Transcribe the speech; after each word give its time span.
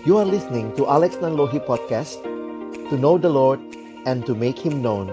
You 0.00 0.16
are 0.16 0.24
listening 0.24 0.72
to 0.80 0.88
Alex 0.88 1.20
Nanlohi 1.20 1.60
Podcast 1.60 2.24
To 2.88 2.96
know 2.96 3.20
the 3.20 3.28
Lord 3.28 3.60
and 4.08 4.24
to 4.24 4.32
make 4.32 4.56
Him 4.56 4.80
known. 4.80 5.12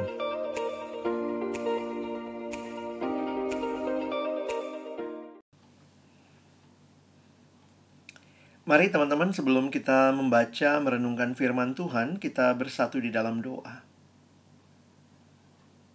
Mari 8.64 8.88
teman-teman 8.88 9.36
sebelum 9.36 9.68
kita 9.76 10.16
membaca 10.16 10.80
merenungkan 10.80 11.36
firman 11.36 11.76
Tuhan 11.76 12.16
Kita 12.16 12.56
bersatu 12.56 13.04
di 13.04 13.12
dalam 13.12 13.44
doa. 13.44 13.84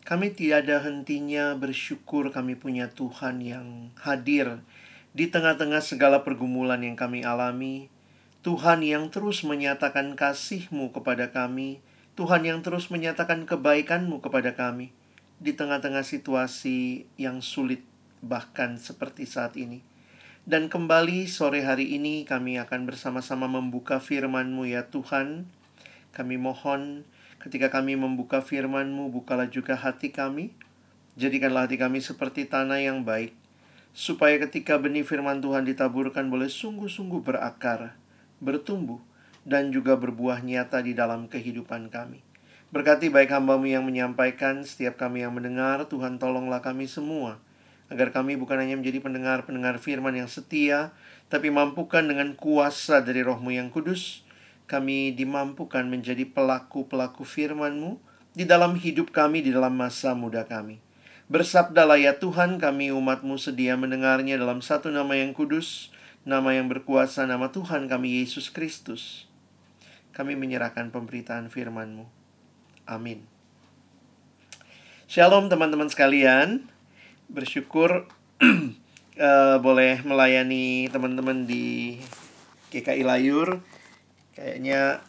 Kami 0.04 0.36
tiada 0.36 0.84
hentinya 0.84 1.56
bersyukur 1.56 2.28
kami 2.28 2.60
punya 2.60 2.92
Tuhan 2.92 3.40
yang 3.40 3.88
hadir 3.96 4.60
Di 5.16 5.32
tengah-tengah 5.32 5.80
segala 5.80 6.20
pergumulan 6.20 6.84
yang 6.84 6.92
kami 6.92 7.24
alami 7.24 7.88
Tuhan 8.42 8.82
yang 8.82 9.06
terus 9.06 9.46
menyatakan 9.46 10.18
kasih-Mu 10.18 10.90
kepada 10.90 11.30
kami, 11.30 11.78
Tuhan 12.18 12.42
yang 12.42 12.58
terus 12.58 12.90
menyatakan 12.90 13.46
kebaikan-Mu 13.46 14.18
kepada 14.18 14.58
kami 14.58 14.90
di 15.38 15.54
tengah-tengah 15.54 16.02
situasi 16.02 17.06
yang 17.14 17.38
sulit 17.38 17.86
bahkan 18.18 18.82
seperti 18.82 19.30
saat 19.30 19.54
ini. 19.54 19.86
Dan 20.42 20.66
kembali 20.66 21.30
sore 21.30 21.62
hari 21.62 21.94
ini 21.94 22.26
kami 22.26 22.58
akan 22.58 22.82
bersama-sama 22.82 23.46
membuka 23.46 24.02
firman-Mu 24.02 24.66
ya 24.66 24.90
Tuhan. 24.90 25.46
Kami 26.10 26.34
mohon 26.34 27.06
ketika 27.38 27.70
kami 27.70 27.94
membuka 27.94 28.42
firman-Mu, 28.42 29.14
bukalah 29.14 29.46
juga 29.46 29.78
hati 29.78 30.10
kami. 30.10 30.50
Jadikanlah 31.14 31.70
hati 31.70 31.78
kami 31.78 32.02
seperti 32.02 32.50
tanah 32.50 32.82
yang 32.82 33.06
baik, 33.06 33.38
supaya 33.94 34.34
ketika 34.42 34.82
benih 34.82 35.06
firman 35.06 35.38
Tuhan 35.38 35.62
ditaburkan 35.62 36.26
boleh 36.26 36.50
sungguh-sungguh 36.50 37.22
berakar 37.22 38.01
bertumbuh, 38.42 38.98
dan 39.46 39.70
juga 39.70 39.94
berbuah 39.94 40.42
nyata 40.42 40.82
di 40.82 40.92
dalam 40.98 41.30
kehidupan 41.30 41.88
kami. 41.94 42.20
Berkati 42.74 43.12
baik 43.12 43.30
hambamu 43.30 43.70
yang 43.70 43.86
menyampaikan, 43.86 44.66
setiap 44.66 44.98
kami 44.98 45.22
yang 45.22 45.30
mendengar, 45.30 45.86
Tuhan 45.86 46.18
tolonglah 46.18 46.58
kami 46.58 46.90
semua, 46.90 47.38
agar 47.92 48.10
kami 48.10 48.34
bukan 48.34 48.58
hanya 48.58 48.80
menjadi 48.80 49.04
pendengar-pendengar 49.04 49.76
firman 49.78 50.16
yang 50.16 50.26
setia, 50.26 50.90
tapi 51.28 51.52
mampukan 51.52 52.02
dengan 52.02 52.32
kuasa 52.32 53.04
dari 53.04 53.20
rohmu 53.20 53.52
yang 53.52 53.68
kudus, 53.68 54.24
kami 54.64 55.12
dimampukan 55.12 55.84
menjadi 55.84 56.24
pelaku-pelaku 56.24 57.28
firman-Mu 57.28 58.00
di 58.32 58.48
dalam 58.48 58.72
hidup 58.80 59.12
kami, 59.12 59.44
di 59.44 59.52
dalam 59.52 59.76
masa 59.76 60.16
muda 60.16 60.48
kami. 60.48 60.80
Bersabdalah 61.28 62.00
ya 62.00 62.16
Tuhan 62.16 62.56
kami 62.56 62.88
umatmu 62.92 63.36
sedia 63.36 63.76
mendengarnya 63.76 64.40
dalam 64.40 64.64
satu 64.64 64.88
nama 64.88 65.12
yang 65.12 65.36
kudus, 65.36 65.92
nama 66.22 66.54
yang 66.54 66.70
berkuasa, 66.70 67.26
nama 67.26 67.50
Tuhan 67.50 67.90
kami 67.90 68.22
Yesus 68.22 68.54
Kristus. 68.54 69.26
Kami 70.14 70.38
menyerahkan 70.38 70.92
pemberitaan 70.94 71.50
firman-Mu. 71.50 72.06
Amin. 72.86 73.26
Shalom 75.10 75.50
teman-teman 75.50 75.90
sekalian. 75.90 76.68
Bersyukur 77.26 78.06
uh, 79.18 79.56
boleh 79.66 80.04
melayani 80.06 80.86
teman-teman 80.92 81.48
di 81.48 81.98
GKI 82.70 83.02
Layur. 83.02 83.64
Kayaknya 84.36 85.02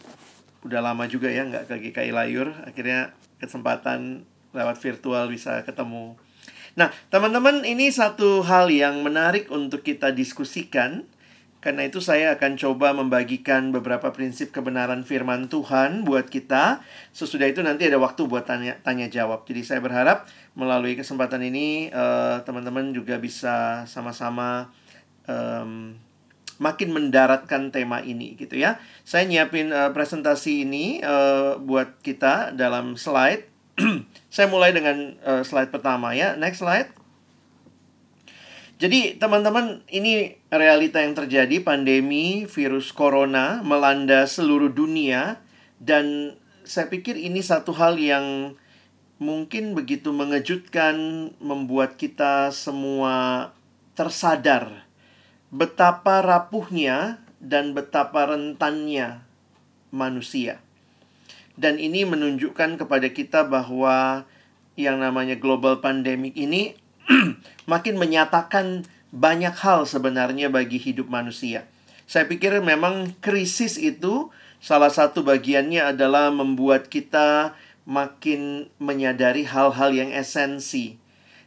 udah 0.63 0.79
lama 0.79 1.05
juga 1.05 1.29
ya 1.29 1.45
nggak 1.45 1.67
ke 1.69 1.75
GKI 1.89 2.15
Layur. 2.15 2.55
Akhirnya 2.63 3.13
kesempatan 3.37 4.23
lewat 4.55 4.79
virtual 4.79 5.27
bisa 5.27 5.61
ketemu 5.67 6.15
Nah, 6.73 6.89
teman-teman, 7.13 7.61
ini 7.61 7.93
satu 7.93 8.41
hal 8.41 8.73
yang 8.73 9.05
menarik 9.05 9.49
untuk 9.53 9.85
kita 9.85 10.09
diskusikan. 10.09 11.05
Karena 11.63 11.87
itu 11.87 12.03
saya 12.03 12.35
akan 12.35 12.59
coba 12.59 12.91
membagikan 12.91 13.71
beberapa 13.71 14.11
prinsip 14.11 14.51
kebenaran 14.51 15.07
firman 15.07 15.47
Tuhan 15.47 16.03
buat 16.03 16.27
kita. 16.27 16.83
Sesudah 17.15 17.47
itu 17.47 17.63
nanti 17.63 17.87
ada 17.87 17.95
waktu 18.03 18.27
buat 18.27 18.43
tanya, 18.43 18.75
tanya 18.83 19.07
jawab. 19.07 19.47
Jadi 19.47 19.63
saya 19.63 19.79
berharap 19.79 20.27
melalui 20.59 20.99
kesempatan 20.99 21.39
ini 21.39 21.87
uh, 21.95 22.43
teman-teman 22.43 22.91
juga 22.91 23.15
bisa 23.15 23.87
sama-sama 23.87 24.67
makin 26.59 26.89
mendaratkan 26.95 27.71
tema 27.73 28.03
ini 28.03 28.35
gitu 28.35 28.59
ya. 28.59 28.79
Saya 29.07 29.23
nyiapin 29.23 29.71
uh, 29.71 29.91
presentasi 29.95 30.67
ini 30.67 30.99
uh, 30.99 31.57
buat 31.59 31.99
kita 32.03 32.53
dalam 32.55 32.99
slide 32.99 33.47
saya 34.33 34.49
mulai 34.49 34.73
dengan 34.73 35.13
uh, 35.21 35.45
slide 35.45 35.69
pertama 35.69 36.17
ya. 36.17 36.33
Next 36.33 36.65
slide. 36.65 36.89
Jadi 38.81 39.21
teman-teman 39.21 39.85
ini 39.93 40.41
realita 40.49 40.97
yang 40.97 41.13
terjadi 41.13 41.61
pandemi 41.61 42.49
virus 42.49 42.89
corona 42.89 43.61
melanda 43.61 44.25
seluruh 44.25 44.73
dunia 44.73 45.37
dan 45.77 46.33
saya 46.65 46.89
pikir 46.89 47.13
ini 47.13 47.45
satu 47.45 47.77
hal 47.77 48.01
yang 48.01 48.57
mungkin 49.21 49.77
begitu 49.77 50.09
mengejutkan 50.09 51.29
membuat 51.37 52.01
kita 52.01 52.49
semua 52.49 53.53
tersadar 53.93 54.89
betapa 55.53 56.25
rapuhnya 56.25 57.21
dan 57.37 57.77
betapa 57.77 58.33
rentannya 58.33 59.21
manusia. 59.93 60.62
Dan 61.53 61.77
ini 61.77 62.01
menunjukkan 62.05 62.81
kepada 62.81 63.07
kita 63.13 63.45
bahwa 63.45 64.25
yang 64.73 64.97
namanya 64.97 65.37
global 65.37 65.77
pandemic 65.77 66.33
ini 66.33 66.73
makin 67.71 67.95
menyatakan 68.01 68.89
banyak 69.13 69.53
hal 69.53 69.85
sebenarnya 69.85 70.49
bagi 70.49 70.81
hidup 70.81 71.05
manusia. 71.05 71.69
Saya 72.09 72.25
pikir 72.25 72.57
memang 72.59 73.13
krisis 73.21 73.77
itu 73.77 74.33
salah 74.57 74.89
satu 74.89 75.21
bagiannya 75.21 75.93
adalah 75.93 76.33
membuat 76.33 76.89
kita 76.89 77.53
makin 77.85 78.71
menyadari 78.81 79.45
hal-hal 79.45 79.93
yang 79.93 80.09
esensi. 80.09 80.97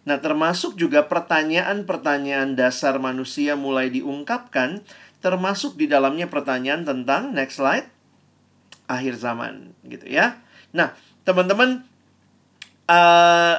Nah, 0.06 0.22
termasuk 0.22 0.78
juga 0.78 1.10
pertanyaan-pertanyaan 1.10 2.54
dasar 2.54 3.02
manusia 3.02 3.58
mulai 3.58 3.90
diungkapkan, 3.90 4.86
termasuk 5.18 5.74
di 5.74 5.90
dalamnya 5.90 6.30
pertanyaan 6.30 6.86
tentang 6.86 7.34
next 7.34 7.58
slide 7.58 7.90
akhir 8.86 9.18
zaman 9.18 9.74
gitu 9.86 10.06
ya. 10.06 10.38
Nah, 10.74 10.94
teman-teman 11.22 11.82
uh, 12.86 13.56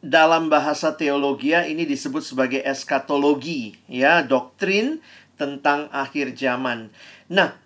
dalam 0.00 0.48
bahasa 0.48 0.96
teologi 0.96 1.52
ini 1.52 1.84
disebut 1.84 2.24
sebagai 2.24 2.60
eskatologi 2.64 3.76
ya, 3.86 4.24
doktrin 4.24 5.04
tentang 5.36 5.88
akhir 5.92 6.36
zaman. 6.36 6.92
Nah, 7.28 7.56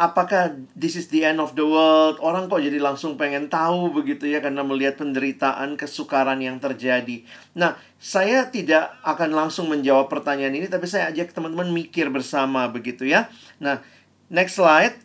apakah 0.00 0.56
this 0.74 0.98
is 0.98 1.08
the 1.08 1.22
end 1.24 1.38
of 1.38 1.54
the 1.54 1.64
world? 1.64 2.18
Orang 2.20 2.50
kok 2.50 2.60
jadi 2.60 2.80
langsung 2.80 3.14
pengen 3.14 3.46
tahu 3.46 3.94
begitu 3.94 4.26
ya 4.26 4.42
karena 4.42 4.64
melihat 4.66 5.00
penderitaan, 5.00 5.78
kesukaran 5.78 6.40
yang 6.42 6.58
terjadi. 6.58 7.22
Nah, 7.54 7.78
saya 8.00 8.48
tidak 8.50 9.00
akan 9.06 9.32
langsung 9.32 9.70
menjawab 9.70 10.10
pertanyaan 10.10 10.56
ini 10.56 10.66
tapi 10.68 10.84
saya 10.84 11.08
ajak 11.12 11.32
teman-teman 11.32 11.70
mikir 11.72 12.10
bersama 12.10 12.66
begitu 12.68 13.06
ya. 13.06 13.30
Nah, 13.60 13.80
next 14.28 14.58
slide. 14.58 15.03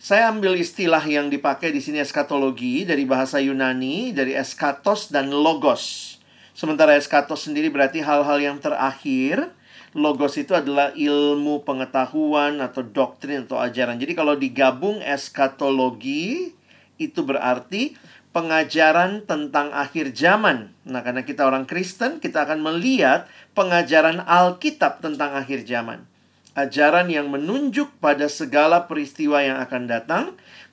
Saya 0.00 0.32
ambil 0.32 0.56
istilah 0.56 1.04
yang 1.04 1.28
dipakai 1.28 1.76
di 1.76 1.84
sini 1.84 2.00
eskatologi 2.00 2.88
dari 2.88 3.04
bahasa 3.04 3.36
Yunani, 3.36 4.16
dari 4.16 4.32
eskatos 4.32 5.12
dan 5.12 5.28
logos. 5.28 6.16
Sementara 6.56 6.96
eskatos 6.96 7.44
sendiri 7.44 7.68
berarti 7.68 8.00
hal-hal 8.00 8.40
yang 8.40 8.56
terakhir. 8.56 9.52
Logos 9.92 10.40
itu 10.40 10.56
adalah 10.56 10.96
ilmu 10.96 11.68
pengetahuan 11.68 12.64
atau 12.64 12.80
doktrin 12.80 13.44
atau 13.44 13.60
ajaran. 13.60 14.00
Jadi 14.00 14.16
kalau 14.16 14.40
digabung 14.40 15.04
eskatologi 15.04 16.56
itu 16.96 17.20
berarti 17.20 17.92
pengajaran 18.32 19.28
tentang 19.28 19.68
akhir 19.68 20.16
zaman. 20.16 20.72
Nah, 20.88 21.04
karena 21.04 21.28
kita 21.28 21.44
orang 21.44 21.68
Kristen, 21.68 22.24
kita 22.24 22.48
akan 22.48 22.64
melihat 22.64 23.28
pengajaran 23.52 24.24
Alkitab 24.24 25.04
tentang 25.04 25.36
akhir 25.36 25.68
zaman 25.68 26.08
ajaran 26.54 27.10
yang 27.10 27.30
menunjuk 27.30 27.90
pada 28.02 28.26
segala 28.26 28.90
peristiwa 28.90 29.42
yang 29.42 29.58
akan 29.62 29.82
datang, 29.86 30.24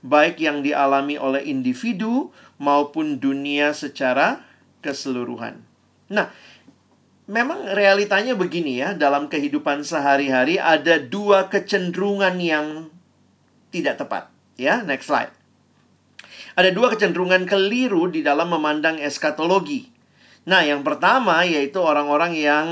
baik 0.01 0.41
yang 0.41 0.65
dialami 0.65 1.17
oleh 1.17 1.45
individu 1.45 2.33
maupun 2.57 3.21
dunia 3.21 3.73
secara 3.73 4.45
keseluruhan. 4.81 5.61
Nah, 6.09 6.33
memang 7.29 7.75
realitanya 7.75 8.33
begini 8.33 8.81
ya, 8.81 8.95
dalam 8.97 9.29
kehidupan 9.29 9.83
sehari-hari 9.83 10.57
ada 10.57 10.97
dua 10.97 11.51
kecenderungan 11.51 12.39
yang 12.39 12.67
tidak 13.69 14.01
tepat. 14.01 14.31
Ya, 14.57 14.81
next 14.81 15.11
slide. 15.11 15.33
Ada 16.57 16.73
dua 16.73 16.89
kecenderungan 16.89 17.45
keliru 17.45 18.09
di 18.09 18.25
dalam 18.25 18.49
memandang 18.49 18.97
eskatologi. 18.97 19.93
Nah, 20.49 20.65
yang 20.65 20.81
pertama 20.81 21.45
yaitu 21.45 21.77
orang-orang 21.77 22.33
yang 22.33 22.65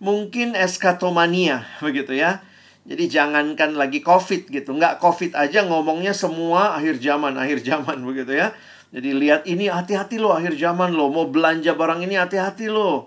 mungkin 0.00 0.56
eskatomania 0.56 1.68
begitu 1.84 2.16
ya. 2.16 2.42
Jadi 2.80 3.12
jangankan 3.12 3.76
lagi 3.76 4.00
COVID 4.00 4.50
gitu, 4.50 4.72
nggak 4.72 4.98
COVID 4.98 5.36
aja 5.36 5.62
ngomongnya 5.68 6.16
semua 6.16 6.74
akhir 6.74 6.98
zaman, 6.98 7.36
akhir 7.36 7.62
zaman 7.62 8.02
begitu 8.08 8.34
ya. 8.34 8.56
Jadi 8.90 9.14
lihat 9.14 9.46
ini 9.46 9.70
hati-hati 9.70 10.18
loh 10.18 10.34
akhir 10.34 10.58
zaman 10.58 10.90
loh, 10.90 11.12
mau 11.12 11.30
belanja 11.30 11.76
barang 11.78 12.02
ini 12.02 12.18
hati-hati 12.18 12.66
loh. 12.66 13.06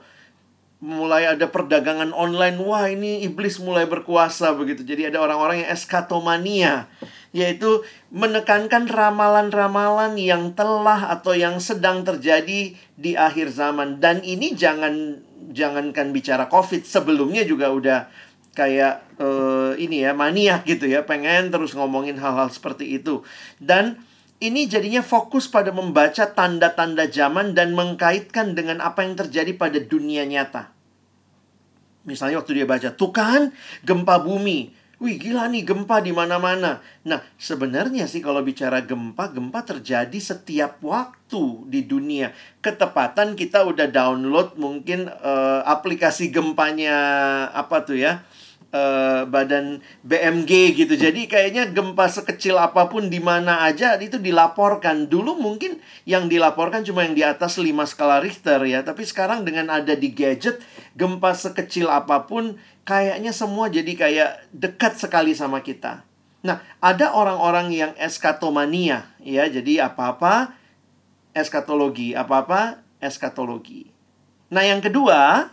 mulai 0.83 1.23
ada 1.23 1.47
perdagangan 1.47 2.11
online. 2.11 2.59
Wah, 2.59 2.91
ini 2.91 3.23
iblis 3.23 3.55
mulai 3.63 3.87
berkuasa 3.87 4.51
begitu. 4.51 4.83
Jadi 4.83 5.07
ada 5.07 5.23
orang-orang 5.23 5.63
yang 5.63 5.71
eskatomania, 5.71 6.91
yaitu 7.31 7.87
menekankan 8.11 8.91
ramalan-ramalan 8.91 10.19
yang 10.19 10.51
telah 10.51 11.07
atau 11.07 11.39
yang 11.39 11.63
sedang 11.63 12.03
terjadi 12.03 12.75
di 12.99 13.11
akhir 13.15 13.55
zaman. 13.55 14.03
Dan 14.03 14.27
ini 14.27 14.59
jangan 14.59 15.23
jangankan 15.51 16.15
bicara 16.15 16.47
Covid, 16.47 16.87
sebelumnya 16.87 17.43
juga 17.43 17.73
udah 17.73 17.99
kayak 18.53 19.17
uh, 19.17 19.73
ini 19.75 20.05
ya 20.05 20.13
maniak 20.13 20.63
gitu 20.69 20.85
ya, 20.85 21.03
pengen 21.03 21.49
terus 21.49 21.73
ngomongin 21.73 22.15
hal-hal 22.21 22.47
seperti 22.53 23.01
itu. 23.01 23.25
Dan 23.57 23.99
ini 24.43 24.67
jadinya 24.67 24.99
fokus 24.99 25.47
pada 25.47 25.71
membaca 25.71 26.27
tanda-tanda 26.31 27.07
zaman 27.07 27.55
dan 27.55 27.71
mengkaitkan 27.73 28.53
dengan 28.53 28.83
apa 28.83 29.01
yang 29.07 29.15
terjadi 29.15 29.55
pada 29.55 29.79
dunia 29.79 30.27
nyata. 30.27 30.75
Misalnya 32.03 32.43
waktu 32.43 32.59
dia 32.59 32.67
baca, 32.67 32.91
tuh 32.91 33.15
kan 33.15 33.55
gempa 33.87 34.19
bumi. 34.19 34.82
Wih 35.01 35.17
gila 35.17 35.49
nih 35.49 35.65
gempa 35.65 36.05
di 36.05 36.13
mana-mana. 36.13 36.79
Nah 37.03 37.19
sebenarnya 37.35 38.05
sih 38.05 38.21
kalau 38.21 38.45
bicara 38.45 38.85
gempa, 38.85 39.33
gempa 39.33 39.65
terjadi 39.65 40.19
setiap 40.21 40.79
waktu 40.85 41.65
di 41.65 41.81
dunia. 41.83 42.29
Ketepatan 42.61 43.33
kita 43.33 43.65
udah 43.65 43.89
download 43.89 44.53
mungkin 44.55 45.09
uh, 45.09 45.65
aplikasi 45.65 46.29
gempanya 46.29 46.95
apa 47.51 47.83
tuh 47.83 47.97
ya 47.97 48.21
uh, 48.73 49.23
badan 49.29 49.79
BMG 50.01 50.73
gitu. 50.75 50.93
Jadi 50.97 51.29
kayaknya 51.29 51.69
gempa 51.69 52.09
sekecil 52.09 52.57
apa 52.57 52.89
pun 52.89 53.07
di 53.07 53.21
mana 53.21 53.63
aja 53.63 53.95
itu 54.01 54.17
dilaporkan. 54.17 55.07
Dulu 55.07 55.37
mungkin 55.37 55.79
yang 56.09 56.27
dilaporkan 56.27 56.81
cuma 56.83 57.05
yang 57.05 57.15
di 57.15 57.23
atas 57.23 57.61
5 57.61 57.69
skala 57.85 58.19
Richter 58.19 58.59
ya, 58.65 58.81
tapi 58.81 59.05
sekarang 59.05 59.45
dengan 59.45 59.69
ada 59.69 59.93
di 59.93 60.11
gadget 60.11 60.59
gempa 60.97 61.37
sekecil 61.37 61.87
apa 61.87 62.25
pun 62.25 62.57
kayaknya 62.83 63.31
semua 63.31 63.67
jadi 63.71 63.93
kayak 63.95 64.31
dekat 64.51 64.99
sekali 64.99 65.35
sama 65.35 65.63
kita. 65.63 66.03
Nah, 66.43 66.59
ada 66.83 67.15
orang-orang 67.15 67.71
yang 67.71 67.91
eskatomania 67.95 69.15
ya. 69.23 69.47
Jadi 69.47 69.79
apa-apa 69.79 70.55
eskatologi, 71.31 72.11
apa-apa 72.11 72.83
eskatologi. 72.99 73.87
Nah, 74.51 74.63
yang 74.67 74.83
kedua, 74.83 75.49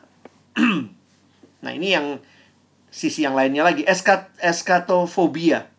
nah 1.65 1.73
ini 1.73 1.95
yang 1.95 2.19
sisi 2.91 3.23
yang 3.23 3.39
lainnya 3.39 3.63
lagi 3.63 3.87
eskat 3.87 4.35
eskatofobia 4.43 5.71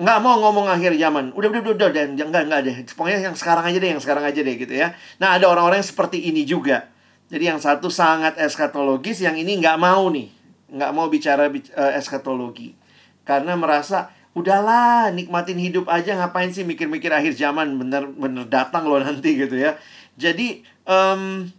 nggak 0.00 0.18
mau 0.24 0.40
ngomong 0.40 0.72
akhir 0.72 0.96
zaman 0.96 1.36
udah 1.36 1.48
udah 1.52 1.60
udah 1.60 1.74
udah 1.76 1.90
dan 1.92 2.16
enggak 2.16 2.48
enggak 2.48 2.60
deh 2.64 2.76
pokoknya 2.96 3.28
yang 3.28 3.36
sekarang 3.36 3.68
aja 3.68 3.76
deh 3.76 3.90
yang 3.92 4.00
sekarang 4.00 4.24
aja 4.24 4.40
deh 4.40 4.56
gitu 4.56 4.72
ya 4.72 4.96
nah 5.20 5.36
ada 5.36 5.44
orang-orang 5.44 5.84
yang 5.84 5.90
seperti 5.92 6.32
ini 6.32 6.48
juga 6.48 6.88
jadi 7.28 7.52
yang 7.52 7.60
satu 7.60 7.92
sangat 7.92 8.40
eskatologis 8.40 9.20
yang 9.20 9.36
ini 9.36 9.60
nggak 9.60 9.76
mau 9.76 10.08
nih 10.08 10.39
nggak 10.70 10.92
mau 10.94 11.10
bicara 11.10 11.50
uh, 11.50 11.92
eskatologi 11.98 12.78
karena 13.26 13.54
merasa 13.54 14.10
udahlah 14.30 15.10
nikmatin 15.10 15.58
hidup 15.58 15.90
aja 15.90 16.14
ngapain 16.14 16.54
sih 16.54 16.62
mikir-mikir 16.62 17.10
akhir 17.10 17.34
zaman? 17.34 17.74
Bener 17.78 18.06
bener 18.10 18.46
datang 18.46 18.86
loh 18.86 19.02
nanti 19.02 19.34
gitu 19.38 19.58
ya. 19.58 19.74
Jadi 20.14 20.62
um, 20.86 21.50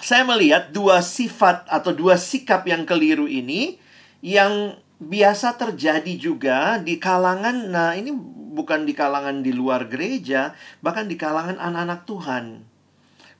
saya 0.00 0.24
melihat 0.24 0.72
dua 0.72 1.04
sifat 1.04 1.68
atau 1.68 1.92
dua 1.92 2.16
sikap 2.16 2.64
yang 2.64 2.88
keliru 2.88 3.28
ini 3.28 3.76
yang 4.24 4.76
biasa 5.00 5.56
terjadi 5.56 6.12
juga 6.20 6.76
di 6.76 7.00
kalangan 7.00 7.72
nah 7.72 7.96
ini 7.96 8.12
bukan 8.50 8.84
di 8.84 8.92
kalangan 8.92 9.40
di 9.40 9.54
luar 9.54 9.86
gereja, 9.86 10.52
bahkan 10.84 11.06
di 11.06 11.16
kalangan 11.16 11.56
anak-anak 11.56 12.04
Tuhan. 12.04 12.44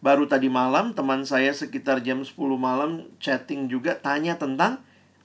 Baru 0.01 0.25
tadi 0.25 0.49
malam 0.49 0.97
teman 0.97 1.29
saya 1.29 1.53
sekitar 1.53 2.01
jam 2.01 2.25
10 2.25 2.33
malam 2.57 3.05
chatting 3.21 3.69
juga 3.69 4.01
tanya 4.01 4.41
tentang 4.41 4.81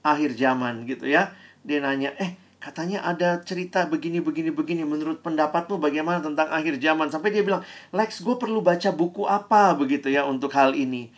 akhir 0.06 0.38
zaman 0.38 0.86
gitu 0.86 1.10
ya. 1.10 1.34
Dia 1.66 1.82
nanya, 1.82 2.14
"Eh, 2.22 2.38
katanya 2.62 3.02
ada 3.02 3.42
cerita 3.42 3.90
begini 3.90 4.22
begini 4.22 4.54
begini 4.54 4.86
menurut 4.86 5.26
pendapatmu 5.26 5.82
bagaimana 5.82 6.22
tentang 6.22 6.54
akhir 6.54 6.78
zaman?" 6.78 7.10
Sampai 7.10 7.34
dia 7.34 7.42
bilang, 7.42 7.66
"Lex, 7.90 8.22
gue 8.22 8.38
perlu 8.38 8.62
baca 8.62 8.94
buku 8.94 9.26
apa 9.26 9.74
begitu 9.74 10.14
ya 10.14 10.30
untuk 10.30 10.54
hal 10.54 10.78
ini." 10.78 11.10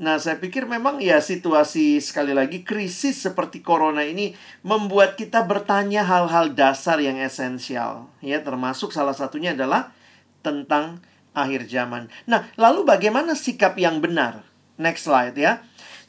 Nah, 0.00 0.16
saya 0.16 0.40
pikir 0.40 0.64
memang 0.64 0.96
ya 0.96 1.20
situasi 1.20 2.00
sekali 2.00 2.32
lagi 2.32 2.64
krisis 2.64 3.20
seperti 3.20 3.60
corona 3.60 4.00
ini 4.00 4.32
membuat 4.64 5.20
kita 5.20 5.44
bertanya 5.44 6.08
hal-hal 6.08 6.56
dasar 6.56 6.96
yang 7.04 7.20
esensial, 7.20 8.08
ya, 8.24 8.40
termasuk 8.40 8.96
salah 8.96 9.12
satunya 9.12 9.52
adalah 9.52 9.92
tentang 10.40 11.04
akhir 11.36 11.68
zaman. 11.68 12.08
Nah, 12.24 12.48
lalu 12.56 12.88
bagaimana 12.88 13.36
sikap 13.36 13.76
yang 13.76 14.00
benar? 14.00 14.40
Next 14.80 15.04
slide 15.04 15.36
ya. 15.36 15.60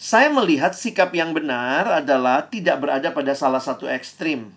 Saya 0.02 0.34
melihat 0.34 0.74
sikap 0.74 1.14
yang 1.14 1.30
benar 1.30 1.86
adalah 2.02 2.50
tidak 2.50 2.82
berada 2.82 3.14
pada 3.14 3.38
salah 3.38 3.62
satu 3.62 3.86
ekstrim. 3.86 4.50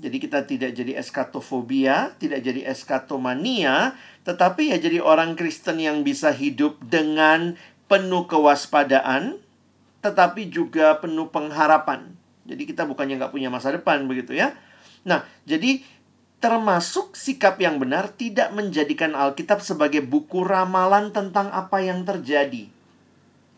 Jadi 0.00 0.16
kita 0.16 0.48
tidak 0.48 0.72
jadi 0.72 0.96
eskatofobia, 0.96 2.16
tidak 2.16 2.40
jadi 2.40 2.64
eskatomania, 2.72 3.92
tetapi 4.24 4.72
ya 4.72 4.80
jadi 4.80 5.04
orang 5.04 5.36
Kristen 5.36 5.76
yang 5.76 6.00
bisa 6.08 6.32
hidup 6.32 6.80
dengan 6.88 7.60
penuh 7.84 8.24
kewaspadaan, 8.24 9.44
tetapi 10.00 10.48
juga 10.48 10.96
penuh 11.04 11.28
pengharapan. 11.28 12.16
Jadi 12.48 12.64
kita 12.64 12.88
bukannya 12.88 13.20
nggak 13.20 13.32
punya 13.36 13.52
masa 13.52 13.76
depan 13.76 14.08
begitu 14.08 14.32
ya. 14.32 14.56
Nah, 15.04 15.28
jadi 15.44 15.84
termasuk 16.40 17.12
sikap 17.12 17.60
yang 17.60 17.76
benar 17.76 18.08
tidak 18.08 18.56
menjadikan 18.56 19.12
Alkitab 19.12 19.60
sebagai 19.60 20.00
buku 20.00 20.48
ramalan 20.48 21.12
tentang 21.12 21.52
apa 21.52 21.84
yang 21.84 22.08
terjadi. 22.08 22.73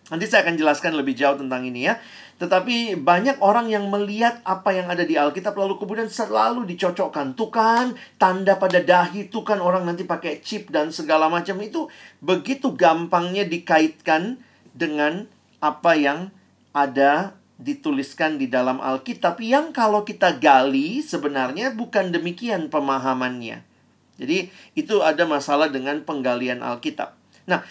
Nanti 0.07 0.31
saya 0.31 0.47
akan 0.47 0.55
jelaskan 0.55 0.95
lebih 0.95 1.19
jauh 1.19 1.35
tentang 1.35 1.67
ini 1.67 1.91
ya. 1.91 1.99
Tetapi 2.37 3.01
banyak 3.01 3.41
orang 3.41 3.73
yang 3.73 3.89
melihat 3.89 4.39
apa 4.45 4.71
yang 4.71 4.87
ada 4.87 5.03
di 5.03 5.19
Alkitab 5.19 5.57
lalu 5.57 5.81
kemudian 5.81 6.07
selalu 6.07 6.69
dicocokkan. 6.69 7.35
Tuh 7.35 7.51
kan 7.51 7.97
tanda 8.21 8.55
pada 8.61 8.79
dahi, 8.79 9.27
tuh 9.33 9.43
kan 9.43 9.59
orang 9.59 9.89
nanti 9.89 10.07
pakai 10.07 10.45
chip 10.45 10.71
dan 10.71 10.93
segala 10.95 11.27
macam 11.27 11.59
itu 11.65 11.89
begitu 12.23 12.77
gampangnya 12.77 13.49
dikaitkan 13.49 14.39
dengan 14.77 15.27
apa 15.65 15.97
yang 15.97 16.31
ada 16.77 17.35
dituliskan 17.57 18.37
di 18.37 18.53
dalam 18.53 18.85
Alkitab 18.85 19.41
yang 19.41 19.73
kalau 19.73 20.05
kita 20.05 20.37
gali 20.37 21.01
sebenarnya 21.01 21.73
bukan 21.73 22.13
demikian 22.13 22.69
pemahamannya. 22.69 23.65
Jadi 24.21 24.53
itu 24.77 25.01
ada 25.01 25.25
masalah 25.25 25.73
dengan 25.73 26.05
penggalian 26.05 26.61
Alkitab. 26.61 27.17
Nah, 27.49 27.65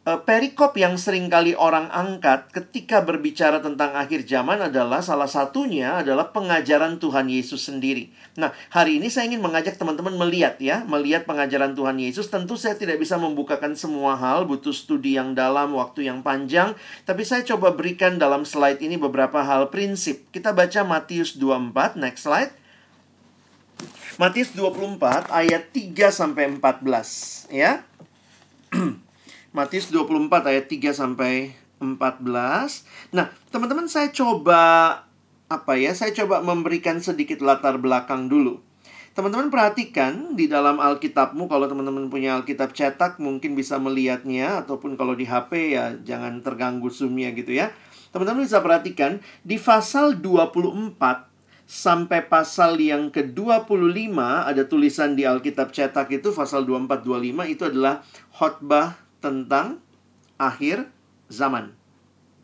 perikop 0.00 0.80
yang 0.80 0.96
sering 0.96 1.28
kali 1.28 1.52
orang 1.52 1.92
angkat 1.92 2.48
ketika 2.56 3.04
berbicara 3.04 3.60
tentang 3.60 3.92
akhir 3.92 4.24
zaman 4.24 4.72
adalah 4.72 5.04
salah 5.04 5.28
satunya 5.28 6.00
adalah 6.00 6.32
pengajaran 6.32 6.96
Tuhan 6.96 7.28
Yesus 7.28 7.68
sendiri. 7.68 8.08
Nah, 8.40 8.48
hari 8.72 8.96
ini 8.96 9.12
saya 9.12 9.28
ingin 9.28 9.44
mengajak 9.44 9.76
teman-teman 9.76 10.16
melihat 10.16 10.56
ya, 10.56 10.88
melihat 10.88 11.28
pengajaran 11.28 11.76
Tuhan 11.76 12.00
Yesus. 12.00 12.32
Tentu 12.32 12.56
saya 12.56 12.80
tidak 12.80 12.96
bisa 12.96 13.20
membukakan 13.20 13.76
semua 13.76 14.16
hal, 14.16 14.48
butuh 14.48 14.72
studi 14.72 15.20
yang 15.20 15.36
dalam, 15.36 15.76
waktu 15.76 16.08
yang 16.08 16.24
panjang, 16.24 16.72
tapi 17.04 17.20
saya 17.28 17.44
coba 17.44 17.76
berikan 17.76 18.16
dalam 18.16 18.48
slide 18.48 18.80
ini 18.80 18.96
beberapa 18.96 19.44
hal 19.44 19.68
prinsip. 19.68 20.32
Kita 20.32 20.56
baca 20.56 20.80
Matius 20.80 21.36
24, 21.36 22.00
next 22.00 22.24
slide. 22.24 22.56
Matius 24.16 24.56
24 24.56 25.28
ayat 25.28 25.68
3 25.72 26.08
sampai 26.08 26.48
14 26.56 27.52
ya. 27.52 27.84
Matius 29.50 29.90
24 29.90 30.30
ayat 30.46 30.70
3 30.70 30.94
sampai 30.94 31.58
14. 31.82 32.86
Nah, 33.10 33.34
teman-teman 33.50 33.90
saya 33.90 34.14
coba 34.14 34.62
apa 35.50 35.74
ya? 35.74 35.90
Saya 35.90 36.14
coba 36.14 36.38
memberikan 36.38 37.02
sedikit 37.02 37.42
latar 37.42 37.82
belakang 37.82 38.30
dulu. 38.30 38.62
Teman-teman 39.10 39.50
perhatikan 39.50 40.38
di 40.38 40.46
dalam 40.46 40.78
Alkitabmu 40.78 41.50
kalau 41.50 41.66
teman-teman 41.66 42.06
punya 42.06 42.38
Alkitab 42.38 42.70
cetak 42.70 43.18
mungkin 43.18 43.58
bisa 43.58 43.74
melihatnya 43.82 44.62
ataupun 44.62 44.94
kalau 44.94 45.18
di 45.18 45.26
HP 45.26 45.74
ya 45.74 45.98
jangan 45.98 46.38
terganggu 46.46 46.86
zoomnya 46.86 47.34
gitu 47.34 47.50
ya. 47.50 47.74
Teman-teman 48.14 48.46
bisa 48.46 48.62
perhatikan 48.62 49.18
di 49.42 49.58
pasal 49.58 50.22
24 50.22 50.94
sampai 51.66 52.22
pasal 52.22 52.78
yang 52.78 53.10
ke-25 53.10 54.14
ada 54.22 54.62
tulisan 54.62 55.18
di 55.18 55.26
Alkitab 55.26 55.74
cetak 55.74 56.06
itu 56.14 56.30
pasal 56.30 56.62
24 56.62 57.02
25 57.02 57.50
itu 57.50 57.62
adalah 57.66 58.06
khotbah 58.30 59.09
tentang 59.20 59.80
akhir 60.40 60.88
zaman. 61.28 61.76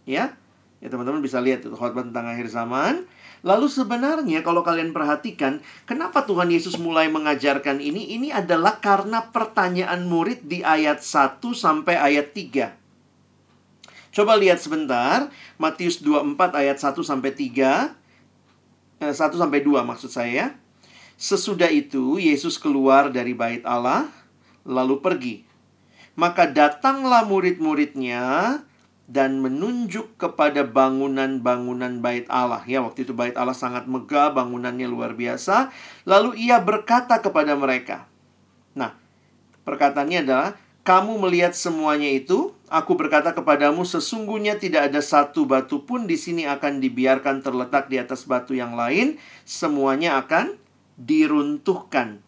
Ya, 0.06 0.36
ya 0.78 0.88
teman-teman 0.92 1.24
bisa 1.24 1.42
lihat 1.42 1.64
itu 1.64 1.74
khotbah 1.74 2.04
tentang 2.04 2.28
akhir 2.30 2.52
zaman. 2.52 3.08
Lalu 3.44 3.66
sebenarnya 3.68 4.40
kalau 4.44 4.62
kalian 4.62 4.92
perhatikan, 4.92 5.60
kenapa 5.88 6.24
Tuhan 6.24 6.52
Yesus 6.52 6.80
mulai 6.80 7.08
mengajarkan 7.08 7.80
ini? 7.80 8.16
Ini 8.16 8.32
adalah 8.32 8.78
karena 8.80 9.28
pertanyaan 9.32 10.06
murid 10.06 10.46
di 10.46 10.62
ayat 10.66 11.02
1 11.02 11.40
sampai 11.52 11.94
ayat 11.94 12.32
3. 12.32 12.74
Coba 14.16 14.32
lihat 14.40 14.58
sebentar, 14.58 15.28
Matius 15.60 16.00
24 16.00 16.56
ayat 16.56 16.80
1 16.80 17.04
sampai 17.04 17.30
3. 17.36 17.92
Eh, 18.98 19.12
1 19.12 19.36
sampai 19.36 19.60
2 19.60 19.84
maksud 19.84 20.08
saya. 20.08 20.56
Sesudah 21.16 21.70
itu 21.70 22.20
Yesus 22.20 22.60
keluar 22.60 23.08
dari 23.08 23.32
bait 23.32 23.64
Allah 23.64 24.10
lalu 24.66 24.98
pergi 25.00 25.45
maka 26.16 26.48
datanglah 26.48 27.22
murid-muridnya 27.28 28.58
dan 29.06 29.38
menunjuk 29.38 30.18
kepada 30.18 30.66
bangunan-bangunan 30.66 32.02
bait 32.02 32.26
Allah. 32.26 32.66
Ya, 32.66 32.82
waktu 32.82 33.06
itu 33.06 33.14
bait 33.14 33.38
Allah 33.38 33.54
sangat 33.54 33.86
megah, 33.86 34.34
bangunannya 34.34 34.90
luar 34.90 35.14
biasa. 35.14 35.70
Lalu 36.02 36.42
ia 36.42 36.58
berkata 36.58 37.22
kepada 37.22 37.54
mereka. 37.54 38.10
Nah, 38.74 38.98
perkataannya 39.62 40.26
adalah, 40.26 40.50
kamu 40.82 41.22
melihat 41.22 41.54
semuanya 41.54 42.10
itu, 42.10 42.50
aku 42.66 42.98
berkata 42.98 43.30
kepadamu 43.30 43.86
sesungguhnya 43.86 44.58
tidak 44.58 44.90
ada 44.90 44.98
satu 44.98 45.46
batu 45.46 45.86
pun 45.86 46.10
di 46.10 46.18
sini 46.18 46.42
akan 46.50 46.82
dibiarkan 46.82 47.46
terletak 47.46 47.86
di 47.86 48.02
atas 48.02 48.26
batu 48.26 48.58
yang 48.58 48.74
lain, 48.74 49.22
semuanya 49.46 50.18
akan 50.18 50.58
diruntuhkan. 50.98 52.25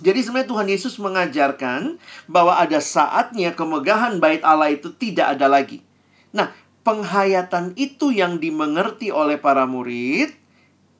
Jadi 0.00 0.20
sebenarnya 0.20 0.50
Tuhan 0.50 0.68
Yesus 0.68 0.94
mengajarkan 1.00 1.96
bahwa 2.28 2.56
ada 2.56 2.80
saatnya 2.82 3.56
kemegahan 3.56 4.20
bait 4.20 4.44
Allah 4.44 4.72
itu 4.72 4.92
tidak 4.92 5.36
ada 5.38 5.48
lagi. 5.48 5.80
Nah, 6.36 6.52
penghayatan 6.84 7.72
itu 7.74 8.12
yang 8.12 8.38
dimengerti 8.38 9.08
oleh 9.08 9.40
para 9.40 9.64
murid 9.64 10.30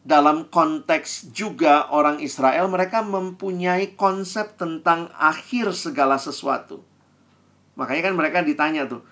dalam 0.06 0.46
konteks 0.46 1.34
juga 1.34 1.90
orang 1.90 2.22
Israel 2.22 2.70
mereka 2.70 3.02
mempunyai 3.02 3.98
konsep 3.98 4.54
tentang 4.54 5.10
akhir 5.18 5.74
segala 5.74 6.14
sesuatu. 6.14 6.86
Makanya 7.74 8.10
kan 8.10 8.14
mereka 8.14 8.38
ditanya 8.46 8.86
tuh, 8.86 9.02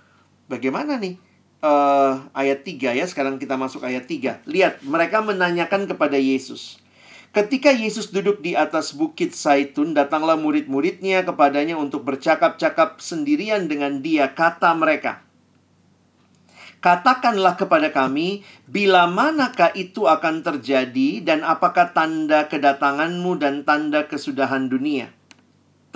bagaimana 0.46 0.96
nih 0.96 1.18
uh, 1.66 2.30
ayat 2.30 2.62
3 2.62 2.94
ya, 2.94 3.04
sekarang 3.10 3.42
kita 3.42 3.58
masuk 3.58 3.82
ayat 3.82 4.06
3. 4.06 4.46
Lihat, 4.46 4.86
mereka 4.86 5.20
menanyakan 5.20 5.90
kepada 5.90 6.14
Yesus. 6.14 6.83
Ketika 7.34 7.74
Yesus 7.74 8.14
duduk 8.14 8.46
di 8.46 8.54
atas 8.54 8.94
bukit 8.94 9.34
Saitun, 9.34 9.90
datanglah 9.90 10.38
murid-muridnya 10.38 11.26
kepadanya 11.26 11.74
untuk 11.74 12.06
bercakap-cakap 12.06 13.02
sendirian 13.02 13.66
dengan 13.66 13.98
dia. 13.98 14.30
Kata 14.30 14.70
mereka, 14.78 15.26
Katakanlah 16.78 17.58
kepada 17.58 17.90
kami, 17.90 18.46
bila 18.70 19.10
manakah 19.10 19.74
itu 19.74 20.04
akan 20.04 20.44
terjadi 20.46 21.24
dan 21.26 21.40
apakah 21.40 21.96
tanda 21.96 22.44
kedatanganmu 22.46 23.40
dan 23.40 23.64
tanda 23.64 24.04
kesudahan 24.04 24.70
dunia? 24.70 25.10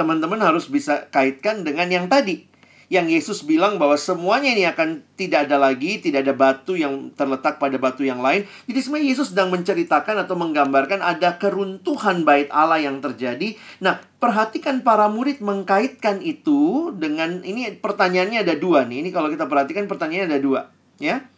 Teman-teman 0.01 0.43
harus 0.43 0.67
bisa 0.67 1.07
kaitkan 1.13 1.63
dengan 1.63 1.87
yang 1.93 2.11
tadi 2.11 2.48
yang 2.89 3.05
Yesus 3.05 3.45
bilang 3.45 3.77
bahwa 3.77 4.01
semuanya 4.01 4.57
ini 4.57 4.65
akan 4.65 5.05
tidak 5.13 5.45
ada 5.45 5.61
lagi, 5.61 6.01
tidak 6.01 6.25
ada 6.25 6.33
batu 6.33 6.73
yang 6.73 7.13
terletak 7.13 7.61
pada 7.61 7.77
batu 7.77 8.01
yang 8.01 8.25
lain. 8.25 8.49
Jadi 8.65 8.79
sebenarnya 8.81 9.09
Yesus 9.13 9.29
sedang 9.37 9.53
menceritakan 9.53 10.25
atau 10.25 10.35
menggambarkan 10.41 11.05
ada 11.05 11.37
keruntuhan 11.37 12.25
bait 12.25 12.49
Allah 12.49 12.81
yang 12.81 13.05
terjadi. 13.05 13.61
Nah, 13.85 14.01
perhatikan 14.17 14.81
para 14.81 15.05
murid 15.13 15.45
mengkaitkan 15.45 16.25
itu 16.25 16.89
dengan 16.97 17.45
ini 17.45 17.77
pertanyaannya 17.77 18.41
ada 18.41 18.57
dua 18.57 18.89
nih. 18.89 19.05
Ini 19.05 19.11
kalau 19.13 19.29
kita 19.29 19.45
perhatikan 19.45 19.85
pertanyaannya 19.85 20.29
ada 20.33 20.41
dua, 20.41 20.61
ya. 20.97 21.29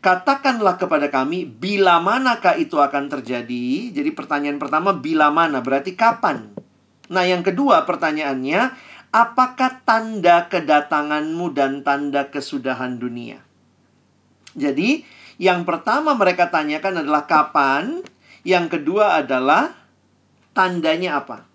Katakanlah 0.00 0.80
kepada 0.80 1.12
kami 1.12 1.44
bila 1.44 2.00
manakah 2.00 2.56
itu 2.56 2.78
akan 2.78 3.10
terjadi. 3.10 3.92
Jadi 3.92 4.10
pertanyaan 4.14 4.56
pertama 4.56 4.96
bila 4.96 5.28
mana 5.28 5.60
berarti 5.60 5.92
kapan? 5.92 6.54
Nah, 7.10 7.26
yang 7.26 7.42
kedua 7.42 7.82
pertanyaannya 7.82 8.89
apakah 9.10 9.82
tanda 9.82 10.46
kedatanganmu 10.46 11.46
dan 11.54 11.82
tanda 11.82 12.30
kesudahan 12.30 12.98
dunia? 12.98 13.42
Jadi, 14.54 15.06
yang 15.38 15.62
pertama 15.62 16.14
mereka 16.14 16.50
tanyakan 16.50 17.06
adalah 17.06 17.26
kapan, 17.26 18.02
yang 18.42 18.66
kedua 18.66 19.22
adalah 19.22 19.74
tandanya 20.54 21.22
apa. 21.22 21.46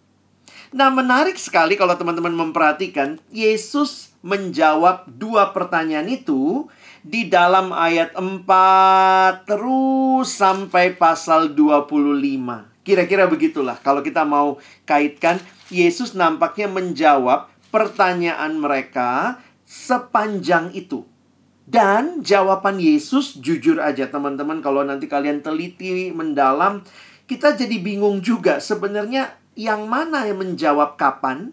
Nah, 0.76 0.92
menarik 0.92 1.40
sekali 1.40 1.80
kalau 1.80 1.96
teman-teman 1.96 2.36
memperhatikan, 2.36 3.20
Yesus 3.32 4.16
menjawab 4.26 5.08
dua 5.08 5.56
pertanyaan 5.56 6.10
itu 6.10 6.68
di 7.06 7.30
dalam 7.30 7.70
ayat 7.70 8.18
4 8.18 9.46
terus 9.46 10.34
sampai 10.34 10.98
pasal 10.98 11.54
25. 11.54 12.66
Kira-kira 12.82 13.30
begitulah 13.30 13.78
kalau 13.78 14.02
kita 14.02 14.26
mau 14.26 14.58
kaitkan 14.90 15.38
Yesus 15.76 16.16
nampaknya 16.16 16.72
menjawab 16.72 17.52
pertanyaan 17.68 18.56
mereka 18.56 19.44
sepanjang 19.68 20.72
itu. 20.72 21.04
Dan 21.66 22.22
jawaban 22.22 22.78
Yesus 22.78 23.42
jujur 23.42 23.82
aja 23.82 24.08
teman-teman 24.08 24.62
kalau 24.62 24.86
nanti 24.86 25.10
kalian 25.10 25.42
teliti 25.42 26.14
mendalam 26.14 26.86
kita 27.26 27.58
jadi 27.58 27.82
bingung 27.82 28.22
juga 28.22 28.62
sebenarnya 28.62 29.34
yang 29.58 29.90
mana 29.90 30.30
yang 30.30 30.46
menjawab 30.46 30.94
kapan, 30.94 31.50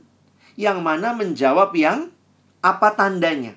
yang 0.54 0.84
mana 0.84 1.16
menjawab 1.16 1.72
yang 1.72 2.12
apa 2.60 2.92
tandanya. 2.92 3.56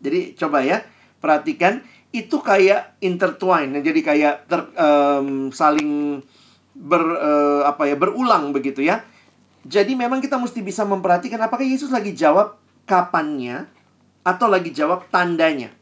Jadi 0.00 0.32
coba 0.32 0.64
ya 0.64 0.80
perhatikan 1.20 1.84
itu 2.14 2.40
kayak 2.40 2.96
intertwine, 3.04 3.84
jadi 3.84 4.00
kayak 4.00 4.34
ter, 4.48 4.60
um, 4.80 5.50
saling 5.50 6.22
ber 6.72 7.02
uh, 7.04 7.62
apa 7.68 7.90
ya 7.90 7.96
berulang 8.00 8.56
begitu 8.56 8.80
ya. 8.80 9.04
Jadi 9.64 9.96
memang 9.96 10.20
kita 10.20 10.36
mesti 10.36 10.60
bisa 10.60 10.84
memperhatikan 10.84 11.40
apakah 11.40 11.64
Yesus 11.64 11.88
lagi 11.88 12.12
jawab 12.12 12.60
kapannya 12.84 13.64
atau 14.20 14.46
lagi 14.48 14.72
jawab 14.72 15.08
tandanya. 15.08 15.72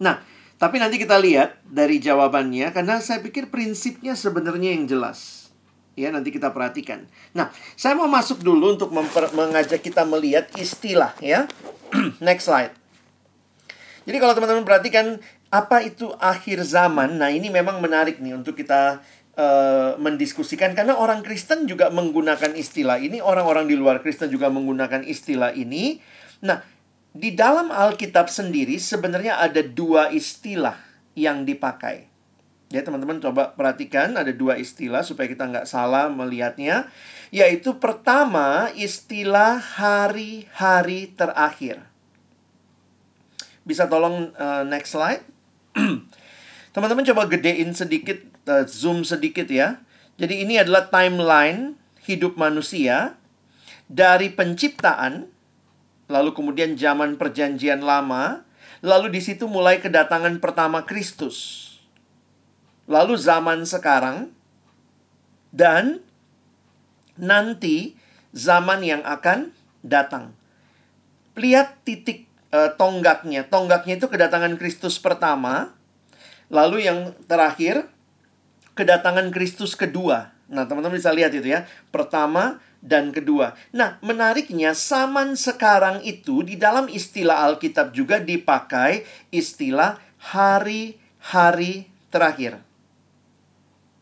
Nah, 0.00 0.20
tapi 0.56 0.80
nanti 0.80 0.96
kita 0.96 1.20
lihat 1.20 1.60
dari 1.64 2.00
jawabannya 2.00 2.72
karena 2.72 3.00
saya 3.04 3.20
pikir 3.20 3.52
prinsipnya 3.52 4.16
sebenarnya 4.16 4.72
yang 4.72 4.88
jelas. 4.88 5.52
Ya, 5.94 6.10
nanti 6.10 6.34
kita 6.34 6.50
perhatikan. 6.50 7.06
Nah, 7.38 7.54
saya 7.78 7.94
mau 7.94 8.10
masuk 8.10 8.42
dulu 8.42 8.74
untuk 8.74 8.90
mengajak 9.36 9.78
kita 9.78 10.02
melihat 10.02 10.50
istilah 10.58 11.14
ya. 11.22 11.46
Next 12.24 12.50
slide. 12.50 12.74
Jadi 14.04 14.16
kalau 14.20 14.34
teman-teman 14.36 14.66
perhatikan 14.66 15.22
apa 15.48 15.86
itu 15.86 16.10
akhir 16.18 16.66
zaman, 16.66 17.16
nah 17.16 17.30
ini 17.30 17.48
memang 17.48 17.78
menarik 17.78 18.18
nih 18.20 18.36
untuk 18.36 18.58
kita 18.58 19.00
uh, 19.38 19.98
mendiskusikan 19.98 20.74
karena 20.74 20.98
orang 20.98 21.22
Kristen 21.22 21.66
juga 21.66 21.90
menggunakan 21.90 22.54
istilah 22.54 22.98
ini, 22.98 23.18
orang-orang 23.18 23.70
di 23.70 23.76
luar 23.78 24.00
Kristen 24.00 24.30
juga 24.30 24.50
menggunakan 24.50 25.02
istilah 25.06 25.54
ini. 25.54 25.98
Nah, 26.42 26.62
di 27.14 27.30
dalam 27.30 27.70
Alkitab 27.70 28.26
sendiri 28.26 28.74
sebenarnya 28.74 29.38
ada 29.38 29.62
dua 29.62 30.10
istilah 30.10 30.74
yang 31.14 31.46
dipakai. 31.46 32.10
Ya, 32.74 32.82
teman-teman 32.82 33.22
coba 33.22 33.54
perhatikan 33.54 34.18
ada 34.18 34.34
dua 34.34 34.58
istilah 34.58 35.06
supaya 35.06 35.30
kita 35.30 35.46
nggak 35.46 35.70
salah 35.70 36.10
melihatnya. 36.10 36.90
Yaitu 37.30 37.78
pertama 37.78 38.70
istilah 38.74 39.62
hari-hari 39.62 41.14
terakhir. 41.14 41.86
Bisa 43.62 43.86
tolong 43.86 44.34
uh, 44.34 44.66
next 44.66 44.90
slide? 44.90 45.22
Teman-teman 46.74 47.06
coba 47.06 47.30
gedein 47.30 47.70
sedikit, 47.70 48.18
uh, 48.48 48.64
zoom 48.68 49.02
sedikit 49.02 49.48
ya. 49.48 49.80
Jadi 50.14 50.46
ini 50.46 50.60
adalah 50.60 50.86
timeline 50.88 51.74
hidup 52.06 52.38
manusia 52.38 53.18
dari 53.90 54.30
penciptaan, 54.30 55.26
lalu 56.06 56.30
kemudian 56.32 56.78
zaman 56.78 57.18
perjanjian 57.18 57.82
lama, 57.82 58.46
lalu 58.84 59.10
di 59.10 59.20
situ 59.20 59.50
mulai 59.50 59.82
kedatangan 59.82 60.38
pertama 60.38 60.86
Kristus. 60.86 61.62
Lalu 62.84 63.16
zaman 63.16 63.64
sekarang 63.64 64.30
dan 65.50 66.04
nanti 67.16 67.96
zaman 68.36 68.84
yang 68.84 69.02
akan 69.02 69.50
datang. 69.80 70.36
Lihat 71.34 71.82
titik 71.82 72.30
uh, 72.54 72.70
tonggaknya. 72.76 73.48
Tonggaknya 73.48 73.98
itu 73.98 74.06
kedatangan 74.06 74.54
Kristus 74.60 75.00
pertama, 75.00 75.74
Lalu 76.52 76.84
yang 76.84 77.16
terakhir, 77.24 77.88
kedatangan 78.74 79.30
Kristus 79.30 79.78
kedua. 79.78 80.34
Nah, 80.50 80.68
teman-teman 80.68 81.00
bisa 81.00 81.10
lihat 81.14 81.32
itu 81.32 81.48
ya. 81.48 81.64
Pertama 81.88 82.60
dan 82.84 83.10
kedua. 83.16 83.56
Nah, 83.72 83.96
menariknya 84.04 84.76
zaman 84.76 85.40
sekarang 85.40 86.04
itu 86.04 86.44
di 86.44 86.60
dalam 86.60 86.86
istilah 86.92 87.48
Alkitab 87.48 87.96
juga 87.96 88.20
dipakai 88.20 89.08
istilah 89.32 89.96
hari-hari 90.20 91.88
terakhir. 92.12 92.60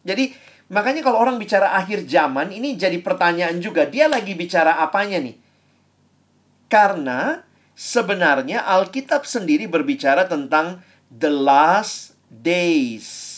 Jadi, 0.03 0.35
makanya 0.67 1.07
kalau 1.07 1.23
orang 1.23 1.39
bicara 1.39 1.79
akhir 1.79 2.11
zaman, 2.11 2.51
ini 2.51 2.75
jadi 2.75 2.99
pertanyaan 2.99 3.63
juga. 3.63 3.87
Dia 3.87 4.11
lagi 4.11 4.35
bicara 4.35 4.83
apanya 4.83 5.23
nih? 5.23 5.39
Karena 6.67 7.39
sebenarnya 7.79 8.67
Alkitab 8.67 9.23
sendiri 9.23 9.71
berbicara 9.71 10.27
tentang 10.27 10.83
the 11.07 11.31
last 11.31 12.19
days. 12.27 13.32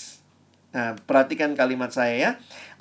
Nah, 0.74 0.98
perhatikan 1.06 1.54
kalimat 1.54 1.94
saya 1.94 2.14
ya. 2.18 2.30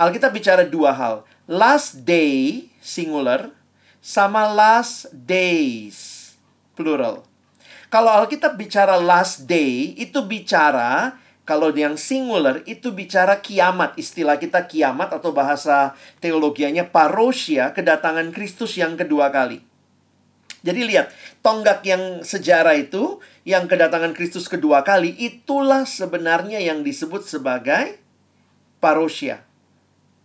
Alkitab 0.01 0.33
bicara 0.33 0.65
dua 0.65 0.97
hal. 0.97 1.21
Last 1.45 2.01
day, 2.01 2.65
singular, 2.81 3.53
sama 4.01 4.50
last 4.50 5.13
days, 5.13 6.33
plural. 6.73 7.21
Kalau 7.93 8.09
Alkitab 8.09 8.57
bicara 8.57 8.97
last 8.97 9.45
day, 9.45 9.93
itu 9.93 10.25
bicara 10.25 11.21
kalau 11.45 11.69
yang 11.75 12.00
singular 12.00 12.63
itu 12.65 12.89
bicara 12.95 13.38
kiamat, 13.43 13.93
istilah 14.00 14.41
kita 14.41 14.63
kiamat 14.65 15.12
atau 15.12 15.35
bahasa 15.35 15.93
teologianya 16.17 16.88
parosia, 16.88 17.75
kedatangan 17.75 18.31
Kristus 18.33 18.79
yang 18.79 18.97
kedua 18.97 19.29
kali. 19.29 19.62
Jadi 20.63 20.88
lihat, 20.88 21.12
tonggak 21.43 21.83
yang 21.83 22.23
sejarah 22.23 22.79
itu, 22.79 23.19
yang 23.43 23.67
kedatangan 23.67 24.15
Kristus 24.15 24.47
kedua 24.47 24.88
kali, 24.88 25.12
itulah 25.19 25.83
sebenarnya 25.83 26.63
yang 26.63 26.83
disebut 26.83 27.27
sebagai 27.27 28.00
parousia. 28.79 29.43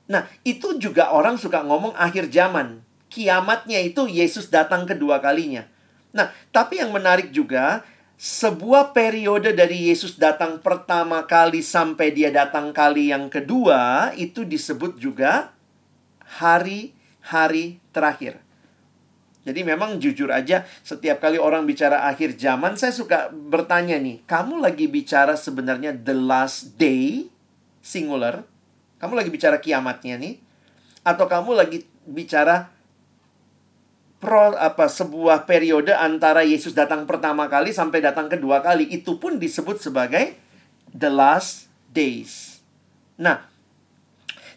Nah, 0.08 0.24
itu 0.46 0.78
juga 0.80 1.12
orang 1.12 1.36
suka 1.36 1.60
ngomong 1.66 1.92
akhir 1.98 2.30
zaman. 2.32 2.80
Kiamatnya 3.10 3.82
itu 3.82 4.06
Yesus 4.08 4.48
datang 4.48 4.86
kedua 4.86 5.18
kalinya. 5.18 5.66
Nah, 6.14 6.32
tapi 6.54 6.80
yang 6.80 6.94
menarik 6.94 7.34
juga, 7.34 7.84
sebuah 8.18 8.96
periode 8.96 9.52
dari 9.54 9.92
Yesus 9.92 10.16
datang 10.16 10.58
pertama 10.64 11.22
kali 11.28 11.60
sampai 11.60 12.10
dia 12.10 12.32
datang 12.32 12.72
kali 12.72 13.12
yang 13.12 13.28
kedua, 13.28 14.10
itu 14.16 14.42
disebut 14.42 14.96
juga 14.96 15.52
hari-hari 16.40 17.82
terakhir. 17.92 18.47
Jadi 19.48 19.64
memang 19.64 19.96
jujur 19.96 20.28
aja 20.28 20.68
setiap 20.84 21.24
kali 21.24 21.40
orang 21.40 21.64
bicara 21.64 22.04
akhir 22.04 22.36
zaman 22.36 22.76
saya 22.76 22.92
suka 22.92 23.32
bertanya 23.32 23.96
nih, 23.96 24.20
kamu 24.28 24.60
lagi 24.60 24.84
bicara 24.84 25.40
sebenarnya 25.40 25.96
the 25.96 26.12
last 26.12 26.76
day 26.76 27.32
singular? 27.80 28.44
Kamu 29.00 29.16
lagi 29.16 29.32
bicara 29.32 29.56
kiamatnya 29.56 30.20
nih? 30.20 30.36
Atau 31.00 31.24
kamu 31.24 31.56
lagi 31.56 31.88
bicara 32.04 32.68
pro 34.20 34.52
apa 34.58 34.90
sebuah 34.90 35.48
periode 35.48 35.96
antara 35.96 36.44
Yesus 36.44 36.76
datang 36.76 37.08
pertama 37.08 37.48
kali 37.48 37.72
sampai 37.72 38.04
datang 38.04 38.28
kedua 38.28 38.60
kali 38.60 38.84
itu 38.90 39.16
pun 39.16 39.40
disebut 39.40 39.80
sebagai 39.80 40.36
the 40.92 41.08
last 41.08 41.72
days. 41.94 42.60
Nah, 43.16 43.46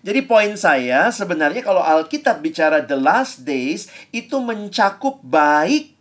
jadi 0.01 0.25
poin 0.25 0.57
saya 0.57 1.13
sebenarnya 1.13 1.61
kalau 1.61 1.85
Alkitab 1.85 2.41
bicara 2.41 2.81
the 2.81 2.97
last 2.97 3.45
days 3.45 3.85
itu 4.09 4.41
mencakup 4.41 5.21
baik 5.21 5.93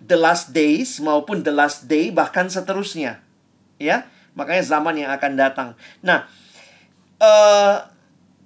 the 0.00 0.16
last 0.16 0.56
days 0.56 0.96
maupun 1.04 1.44
the 1.44 1.52
last 1.52 1.84
day 1.84 2.08
bahkan 2.08 2.48
seterusnya. 2.48 3.20
Ya, 3.76 4.08
makanya 4.32 4.64
zaman 4.64 4.96
yang 4.96 5.12
akan 5.12 5.32
datang. 5.36 5.68
Nah, 6.00 6.24
uh, 7.20 7.84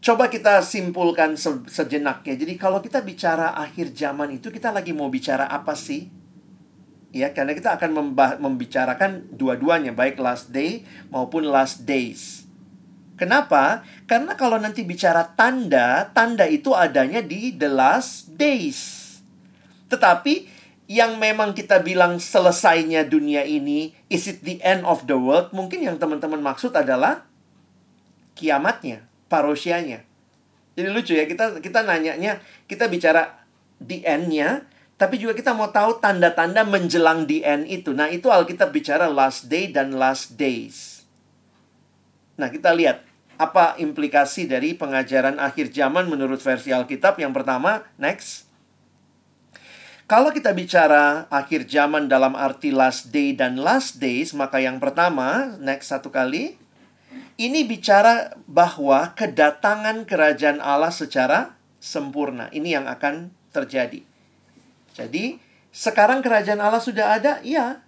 coba 0.03 0.27
kita 0.27 0.59
simpulkan 0.67 1.39
se 1.39 1.55
sejenak 1.71 2.27
ya. 2.27 2.35
Jadi 2.35 2.59
kalau 2.59 2.83
kita 2.83 2.99
bicara 2.99 3.55
akhir 3.55 3.95
zaman 3.95 4.43
itu 4.43 4.51
kita 4.51 4.75
lagi 4.75 4.91
mau 4.91 5.07
bicara 5.07 5.47
apa 5.47 5.79
sih? 5.79 6.11
Ya, 7.15 7.31
karena 7.31 7.55
kita 7.55 7.75
akan 7.79 8.15
membicarakan 8.39 9.35
dua-duanya 9.35 9.91
baik 9.95 10.19
last 10.19 10.51
day 10.55 10.87
maupun 11.11 11.47
last 11.47 11.83
days. 11.83 12.40
Kenapa? 13.21 13.85
Karena 14.09 14.33
kalau 14.33 14.57
nanti 14.57 14.81
bicara 14.81 15.37
tanda, 15.37 16.09
tanda 16.17 16.49
itu 16.49 16.73
adanya 16.73 17.21
di 17.21 17.53
the 17.53 17.69
last 17.69 18.33
days. 18.41 19.21
Tetapi 19.93 20.49
yang 20.89 21.21
memang 21.21 21.53
kita 21.53 21.85
bilang 21.85 22.17
selesainya 22.17 23.05
dunia 23.05 23.45
ini, 23.45 23.93
is 24.09 24.25
it 24.25 24.41
the 24.41 24.57
end 24.65 24.89
of 24.89 25.05
the 25.05 25.21
world? 25.21 25.53
Mungkin 25.53 25.85
yang 25.85 26.01
teman-teman 26.01 26.41
maksud 26.41 26.73
adalah 26.73 27.29
kiamatnya, 28.41 29.05
parosianya. 29.29 30.01
Jadi 30.81 30.89
lucu 30.89 31.13
ya, 31.13 31.29
kita 31.29 31.61
kita 31.61 31.85
nanyanya, 31.85 32.41
kita 32.65 32.89
bicara 32.89 33.45
the 33.85 34.01
end-nya, 34.01 34.65
tapi 34.97 35.21
juga 35.21 35.37
kita 35.37 35.53
mau 35.53 35.69
tahu 35.69 36.01
tanda-tanda 36.01 36.65
menjelang 36.65 37.29
the 37.29 37.45
end 37.45 37.69
itu. 37.69 37.93
Nah, 37.93 38.09
itu 38.09 38.33
Alkitab 38.33 38.73
bicara 38.73 39.13
last 39.13 39.53
day 39.53 39.69
dan 39.69 39.93
last 39.93 40.41
days. 40.41 41.05
Nah, 42.41 42.49
kita 42.49 42.73
lihat 42.73 43.10
apa 43.41 43.81
implikasi 43.81 44.45
dari 44.45 44.77
pengajaran 44.77 45.41
akhir 45.41 45.73
zaman 45.73 46.13
menurut 46.13 46.45
versi 46.45 46.77
Alkitab? 46.77 47.17
Yang 47.17 47.41
pertama, 47.41 47.89
next. 47.97 48.45
Kalau 50.05 50.29
kita 50.29 50.53
bicara 50.53 51.25
akhir 51.33 51.65
zaman 51.65 52.05
dalam 52.05 52.37
arti 52.37 52.69
last 52.69 53.09
day 53.09 53.33
dan 53.33 53.57
last 53.57 53.97
days, 53.97 54.37
maka 54.37 54.61
yang 54.61 54.77
pertama, 54.77 55.57
next 55.57 55.89
satu 55.89 56.13
kali, 56.13 56.61
ini 57.41 57.65
bicara 57.65 58.37
bahwa 58.45 59.17
kedatangan 59.17 60.05
kerajaan 60.05 60.61
Allah 60.61 60.93
secara 60.93 61.57
sempurna. 61.81 62.53
Ini 62.53 62.77
yang 62.77 62.87
akan 62.91 63.33
terjadi. 63.57 64.05
Jadi, 64.93 65.41
sekarang 65.73 66.21
kerajaan 66.21 66.61
Allah 66.61 66.83
sudah 66.83 67.17
ada? 67.17 67.41
Ya. 67.41 67.81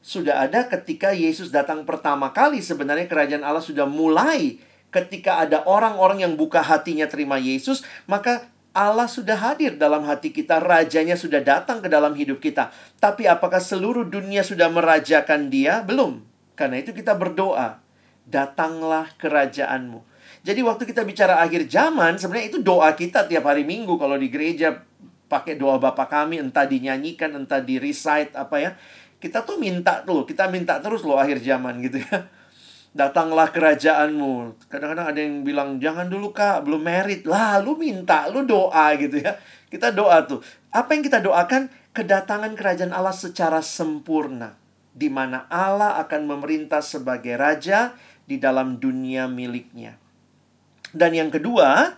Sudah 0.00 0.48
ada 0.48 0.64
ketika 0.66 1.12
Yesus 1.12 1.52
datang 1.52 1.84
pertama 1.84 2.32
kali. 2.32 2.64
Sebenarnya 2.64 3.04
kerajaan 3.04 3.44
Allah 3.44 3.62
sudah 3.62 3.84
mulai 3.84 4.58
ketika 4.90 5.38
ada 5.38 5.62
orang-orang 5.64 6.26
yang 6.26 6.34
buka 6.34 6.60
hatinya 6.60 7.06
terima 7.06 7.38
Yesus, 7.38 7.86
maka 8.10 8.50
Allah 8.70 9.10
sudah 9.10 9.34
hadir 9.34 9.74
dalam 9.74 10.06
hati 10.06 10.30
kita, 10.30 10.62
rajanya 10.62 11.18
sudah 11.18 11.42
datang 11.42 11.82
ke 11.82 11.90
dalam 11.90 12.14
hidup 12.14 12.38
kita. 12.38 12.70
Tapi 13.02 13.26
apakah 13.26 13.58
seluruh 13.58 14.06
dunia 14.06 14.46
sudah 14.46 14.70
merajakan 14.70 15.50
dia? 15.50 15.82
Belum. 15.82 16.22
Karena 16.54 16.78
itu 16.78 16.94
kita 16.94 17.18
berdoa, 17.18 17.82
datanglah 18.26 19.10
kerajaanmu. 19.18 20.06
Jadi 20.46 20.60
waktu 20.62 20.86
kita 20.86 21.02
bicara 21.02 21.42
akhir 21.42 21.66
zaman, 21.66 22.14
sebenarnya 22.16 22.46
itu 22.54 22.58
doa 22.62 22.94
kita 22.94 23.26
tiap 23.26 23.44
hari 23.44 23.66
Minggu 23.66 23.98
kalau 23.98 24.14
di 24.14 24.30
gereja 24.30 24.86
pakai 25.26 25.58
doa 25.58 25.78
Bapa 25.82 26.06
kami 26.06 26.38
entah 26.38 26.64
dinyanyikan, 26.66 27.34
entah 27.34 27.58
di 27.58 27.76
recite 27.82 28.34
apa 28.38 28.56
ya. 28.58 28.70
Kita 29.20 29.44
tuh 29.44 29.60
minta 29.60 30.00
tuh, 30.00 30.24
kita 30.24 30.48
minta 30.48 30.80
terus 30.80 31.04
loh 31.04 31.20
akhir 31.20 31.42
zaman 31.44 31.82
gitu 31.84 32.00
ya 32.00 32.39
datanglah 32.90 33.50
kerajaanmu. 33.54 34.66
Kadang-kadang 34.66 35.06
ada 35.14 35.20
yang 35.20 35.46
bilang, 35.46 35.78
jangan 35.78 36.10
dulu 36.10 36.34
kak, 36.34 36.66
belum 36.66 36.82
merit. 36.82 37.22
Lah, 37.26 37.62
lu 37.62 37.78
minta, 37.78 38.26
lu 38.30 38.42
doa 38.42 38.94
gitu 38.98 39.22
ya. 39.22 39.38
Kita 39.70 39.94
doa 39.94 40.26
tuh. 40.26 40.42
Apa 40.74 40.94
yang 40.98 41.02
kita 41.06 41.22
doakan? 41.22 41.70
Kedatangan 41.90 42.54
kerajaan 42.54 42.94
Allah 42.94 43.14
secara 43.14 43.62
sempurna. 43.62 44.58
Di 44.90 45.06
mana 45.06 45.46
Allah 45.46 46.02
akan 46.02 46.26
memerintah 46.26 46.82
sebagai 46.82 47.38
raja 47.38 47.94
di 48.26 48.38
dalam 48.38 48.78
dunia 48.78 49.30
miliknya. 49.30 49.94
Dan 50.90 51.14
yang 51.14 51.30
kedua, 51.30 51.94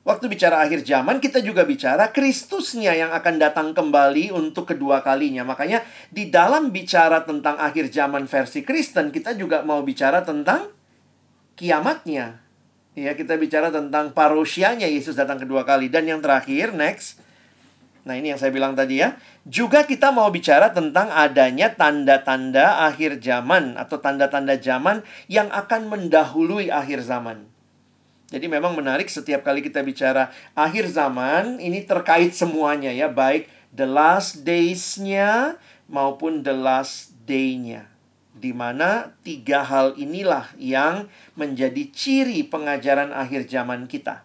Waktu 0.00 0.32
bicara 0.32 0.64
akhir 0.64 0.88
zaman, 0.88 1.20
kita 1.20 1.44
juga 1.44 1.68
bicara 1.68 2.08
Kristusnya 2.08 2.96
yang 2.96 3.12
akan 3.12 3.36
datang 3.36 3.76
kembali 3.76 4.32
untuk 4.32 4.72
kedua 4.72 5.04
kalinya. 5.04 5.44
Makanya 5.44 5.84
di 6.08 6.32
dalam 6.32 6.72
bicara 6.72 7.20
tentang 7.28 7.60
akhir 7.60 7.92
zaman 7.92 8.24
versi 8.24 8.64
Kristen, 8.64 9.12
kita 9.12 9.36
juga 9.36 9.60
mau 9.60 9.84
bicara 9.84 10.24
tentang 10.24 10.72
kiamatnya. 11.52 12.40
Ya, 12.96 13.12
kita 13.12 13.36
bicara 13.36 13.68
tentang 13.68 14.16
parusianya 14.16 14.88
Yesus 14.88 15.20
datang 15.20 15.36
kedua 15.36 15.68
kali. 15.68 15.92
Dan 15.92 16.08
yang 16.08 16.24
terakhir, 16.24 16.72
next. 16.72 17.20
Nah, 18.08 18.16
ini 18.16 18.32
yang 18.32 18.40
saya 18.40 18.48
bilang 18.56 18.72
tadi 18.72 19.04
ya. 19.04 19.20
Juga 19.44 19.84
kita 19.84 20.16
mau 20.16 20.32
bicara 20.32 20.72
tentang 20.72 21.12
adanya 21.12 21.76
tanda-tanda 21.76 22.88
akhir 22.88 23.20
zaman 23.20 23.76
atau 23.76 24.00
tanda-tanda 24.00 24.56
zaman 24.56 25.04
yang 25.28 25.52
akan 25.52 25.92
mendahului 25.92 26.72
akhir 26.72 27.04
zaman. 27.04 27.59
Jadi 28.30 28.46
memang 28.46 28.78
menarik 28.78 29.10
setiap 29.10 29.42
kali 29.42 29.58
kita 29.58 29.82
bicara 29.82 30.30
akhir 30.54 30.86
zaman 30.86 31.58
ini 31.58 31.82
terkait 31.82 32.30
semuanya 32.30 32.94
ya, 32.94 33.10
baik 33.10 33.50
the 33.74 33.86
last 33.86 34.46
days-nya 34.46 35.58
maupun 35.90 36.46
the 36.46 36.54
last 36.54 37.10
day-nya. 37.26 37.90
Di 38.30 38.54
mana 38.54 39.18
tiga 39.26 39.66
hal 39.66 39.98
inilah 39.98 40.46
yang 40.56 41.10
menjadi 41.34 41.90
ciri 41.90 42.46
pengajaran 42.46 43.10
akhir 43.10 43.50
zaman 43.50 43.90
kita. 43.90 44.22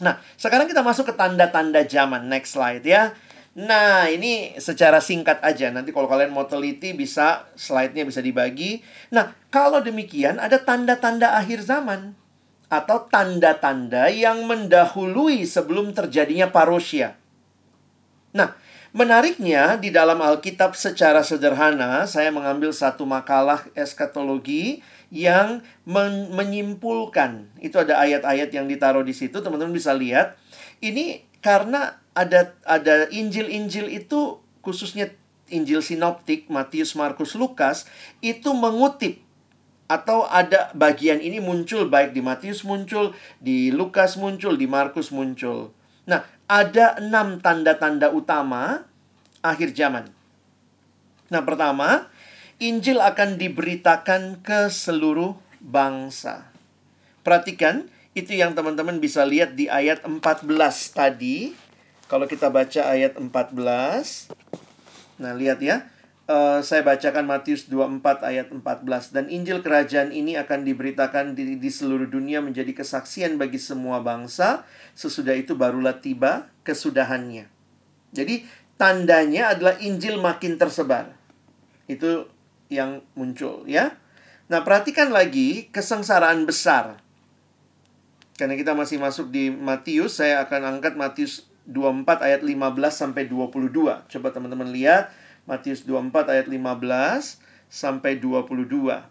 Nah, 0.00 0.18
sekarang 0.40 0.66
kita 0.66 0.80
masuk 0.80 1.12
ke 1.12 1.14
tanda-tanda 1.14 1.84
zaman. 1.84 2.26
Next 2.26 2.56
slide 2.56 2.82
ya. 2.82 3.12
Nah, 3.52 4.08
ini 4.08 4.56
secara 4.56 4.98
singkat 5.04 5.44
aja. 5.44 5.68
Nanti 5.68 5.92
kalau 5.92 6.08
kalian 6.08 6.32
mau 6.32 6.48
teliti 6.48 6.96
bisa 6.96 7.44
slide-nya 7.54 8.08
bisa 8.08 8.24
dibagi. 8.24 8.80
Nah, 9.12 9.36
kalau 9.52 9.84
demikian 9.84 10.40
ada 10.40 10.56
tanda-tanda 10.56 11.36
akhir 11.36 11.62
zaman 11.62 12.16
atau 12.72 13.04
tanda-tanda 13.04 14.08
yang 14.08 14.48
mendahului 14.48 15.44
sebelum 15.44 15.92
terjadinya 15.92 16.48
parousia. 16.48 17.20
Nah, 18.32 18.56
menariknya 18.96 19.76
di 19.76 19.92
dalam 19.92 20.24
Alkitab 20.24 20.72
secara 20.72 21.20
sederhana 21.20 22.08
saya 22.08 22.32
mengambil 22.32 22.72
satu 22.72 23.04
makalah 23.04 23.68
eskatologi 23.76 24.80
yang 25.12 25.60
men 25.84 26.32
menyimpulkan. 26.32 27.52
Itu 27.60 27.76
ada 27.76 28.00
ayat-ayat 28.00 28.48
yang 28.48 28.64
ditaruh 28.64 29.04
di 29.04 29.12
situ, 29.12 29.44
teman-teman 29.44 29.76
bisa 29.76 29.92
lihat. 29.92 30.40
Ini 30.80 31.28
karena 31.44 32.00
ada 32.16 32.56
ada 32.64 33.04
Injil-injil 33.12 33.92
itu 33.92 34.40
khususnya 34.64 35.12
Injil 35.52 35.84
sinoptik 35.84 36.48
Matius, 36.48 36.96
Markus, 36.96 37.36
Lukas 37.36 37.84
itu 38.24 38.48
mengutip 38.56 39.20
atau 39.92 40.24
ada 40.24 40.72
bagian 40.72 41.20
ini 41.20 41.36
muncul 41.36 41.92
baik 41.92 42.16
di 42.16 42.24
Matius 42.24 42.64
muncul, 42.64 43.12
di 43.36 43.68
Lukas 43.68 44.16
muncul, 44.16 44.56
di 44.56 44.64
Markus 44.64 45.12
muncul. 45.12 45.68
Nah, 46.08 46.24
ada 46.48 46.96
enam 46.96 47.36
tanda-tanda 47.44 48.08
utama 48.08 48.88
akhir 49.44 49.76
zaman. 49.76 50.08
Nah, 51.28 51.44
pertama, 51.44 52.08
Injil 52.56 53.04
akan 53.04 53.36
diberitakan 53.36 54.40
ke 54.40 54.72
seluruh 54.72 55.36
bangsa. 55.60 56.48
Perhatikan, 57.20 57.92
itu 58.16 58.32
yang 58.32 58.56
teman-teman 58.56 58.96
bisa 58.96 59.28
lihat 59.28 59.52
di 59.56 59.68
ayat 59.68 60.04
14 60.08 60.48
tadi. 60.92 61.52
Kalau 62.08 62.24
kita 62.28 62.48
baca 62.52 62.92
ayat 62.92 63.16
14, 63.16 64.28
nah 65.16 65.32
lihat 65.32 65.64
ya, 65.64 65.91
Uh, 66.32 66.64
saya 66.64 66.80
bacakan 66.80 67.28
Matius 67.28 67.68
24 67.68 68.24
ayat 68.24 68.48
14 68.48 68.64
dan 69.12 69.28
Injil 69.28 69.60
kerajaan 69.60 70.16
ini 70.16 70.40
akan 70.40 70.64
diberitakan 70.64 71.36
di, 71.36 71.60
di 71.60 71.68
seluruh 71.68 72.08
dunia 72.08 72.40
menjadi 72.40 72.72
kesaksian 72.72 73.36
bagi 73.36 73.60
semua 73.60 74.00
bangsa 74.00 74.64
sesudah 74.96 75.36
itu 75.36 75.52
barulah 75.52 76.00
tiba 76.00 76.48
kesudahannya. 76.64 77.52
Jadi 78.16 78.48
tandanya 78.80 79.52
adalah 79.52 79.76
Injil 79.84 80.24
makin 80.24 80.56
tersebar. 80.56 81.12
Itu 81.84 82.32
yang 82.72 83.04
muncul 83.12 83.68
ya. 83.68 84.00
Nah, 84.48 84.64
perhatikan 84.64 85.12
lagi 85.12 85.68
kesengsaraan 85.68 86.48
besar. 86.48 86.96
Karena 88.40 88.56
kita 88.56 88.72
masih 88.72 88.96
masuk 88.96 89.28
di 89.28 89.52
Matius, 89.52 90.16
saya 90.16 90.48
akan 90.48 90.80
angkat 90.80 90.96
Matius 90.96 91.44
24 91.68 92.24
ayat 92.24 92.40
15 92.40 92.56
sampai 92.88 93.28
22. 93.28 93.68
Coba 94.08 94.28
teman-teman 94.32 94.72
lihat 94.72 95.12
Matius 95.48 95.82
24 95.82 96.30
ayat 96.30 96.46
15 96.46 97.42
sampai 97.66 98.20
22. 98.20 99.02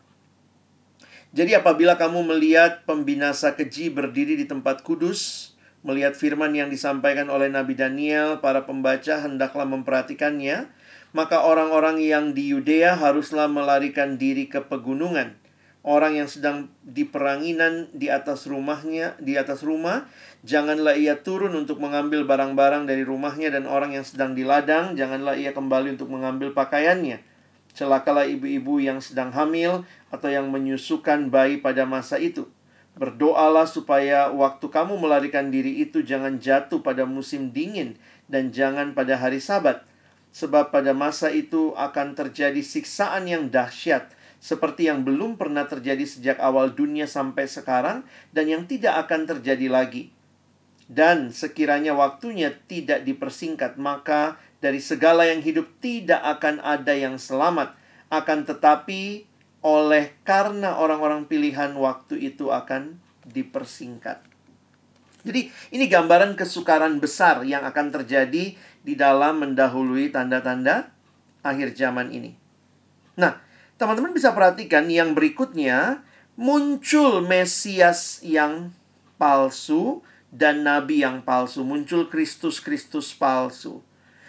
Jadi 1.31 1.51
apabila 1.55 1.95
kamu 1.99 2.35
melihat 2.35 2.83
pembinasa 2.87 3.55
keji 3.55 3.91
berdiri 3.91 4.39
di 4.39 4.45
tempat 4.47 4.83
kudus, 4.83 5.51
melihat 5.81 6.13
firman 6.13 6.55
yang 6.55 6.71
disampaikan 6.71 7.27
oleh 7.27 7.49
Nabi 7.49 7.75
Daniel, 7.75 8.39
para 8.39 8.63
pembaca 8.63 9.19
hendaklah 9.19 9.65
memperhatikannya, 9.65 10.71
maka 11.11 11.43
orang-orang 11.43 11.99
yang 11.99 12.31
di 12.31 12.55
Yudea 12.55 12.95
haruslah 12.95 13.51
melarikan 13.51 14.15
diri 14.15 14.47
ke 14.47 14.63
pegunungan 14.63 15.40
orang 15.81 16.13
yang 16.13 16.29
sedang 16.29 16.69
di 16.85 17.09
peranginan 17.09 17.89
di 17.89 18.13
atas 18.13 18.45
rumahnya, 18.45 19.17
di 19.17 19.33
atas 19.33 19.65
rumah, 19.65 20.05
janganlah 20.45 20.93
ia 20.93 21.17
turun 21.25 21.57
untuk 21.57 21.81
mengambil 21.81 22.21
barang-barang 22.25 22.85
dari 22.85 23.01
rumahnya 23.01 23.49
dan 23.49 23.65
orang 23.65 23.97
yang 23.97 24.05
sedang 24.05 24.37
di 24.37 24.45
ladang, 24.45 24.93
janganlah 24.93 25.33
ia 25.33 25.53
kembali 25.57 25.97
untuk 25.97 26.13
mengambil 26.13 26.53
pakaiannya. 26.53 27.21
Celakalah 27.73 28.29
ibu-ibu 28.29 28.77
yang 28.77 29.01
sedang 29.01 29.33
hamil 29.33 29.87
atau 30.13 30.29
yang 30.29 30.51
menyusukan 30.53 31.33
bayi 31.33 31.57
pada 31.57 31.87
masa 31.87 32.21
itu. 32.21 32.45
Berdoalah 32.91 33.65
supaya 33.65 34.27
waktu 34.29 34.67
kamu 34.67 34.99
melarikan 34.99 35.47
diri 35.47 35.79
itu 35.79 36.03
jangan 36.03 36.37
jatuh 36.37 36.83
pada 36.83 37.07
musim 37.07 37.49
dingin 37.55 37.95
dan 38.27 38.51
jangan 38.51 38.91
pada 38.91 39.15
hari 39.15 39.39
Sabat, 39.39 39.87
sebab 40.35 40.69
pada 40.69 40.91
masa 40.91 41.31
itu 41.31 41.71
akan 41.79 42.13
terjadi 42.13 42.59
siksaan 42.59 43.31
yang 43.31 43.47
dahsyat 43.47 44.11
seperti 44.41 44.89
yang 44.89 45.05
belum 45.05 45.37
pernah 45.37 45.69
terjadi 45.69 46.01
sejak 46.01 46.37
awal 46.41 46.73
dunia 46.73 47.05
sampai 47.05 47.45
sekarang 47.45 48.01
dan 48.33 48.49
yang 48.49 48.65
tidak 48.65 49.05
akan 49.05 49.29
terjadi 49.29 49.69
lagi. 49.69 50.09
Dan 50.89 51.29
sekiranya 51.29 51.95
waktunya 51.95 52.51
tidak 52.67 53.05
dipersingkat, 53.05 53.77
maka 53.79 54.41
dari 54.59 54.81
segala 54.81 55.29
yang 55.29 55.39
hidup 55.39 55.69
tidak 55.79 56.19
akan 56.19 56.59
ada 56.59 56.91
yang 56.91 57.15
selamat, 57.15 57.77
akan 58.11 58.43
tetapi 58.43 59.29
oleh 59.61 60.17
karena 60.25 60.75
orang-orang 60.81 61.29
pilihan 61.29 61.77
waktu 61.77 62.33
itu 62.33 62.49
akan 62.49 62.97
dipersingkat. 63.29 64.25
Jadi 65.21 65.53
ini 65.69 65.85
gambaran 65.85 66.33
kesukaran 66.33 66.97
besar 66.97 67.45
yang 67.45 67.61
akan 67.61 67.93
terjadi 67.93 68.57
di 68.57 68.93
dalam 68.97 69.45
mendahului 69.45 70.09
tanda-tanda 70.09 70.89
akhir 71.45 71.77
zaman 71.77 72.09
ini. 72.09 72.33
Nah, 73.21 73.37
teman-teman 73.81 74.13
bisa 74.13 74.29
perhatikan 74.29 74.85
yang 74.85 75.17
berikutnya 75.17 76.05
muncul 76.37 77.25
Mesias 77.25 78.21
yang 78.21 78.69
palsu 79.17 80.05
dan 80.29 80.61
nabi 80.61 81.01
yang 81.01 81.25
palsu, 81.25 81.65
muncul 81.65 82.05
Kristus-Kristus 82.05 83.17
palsu. 83.17 83.81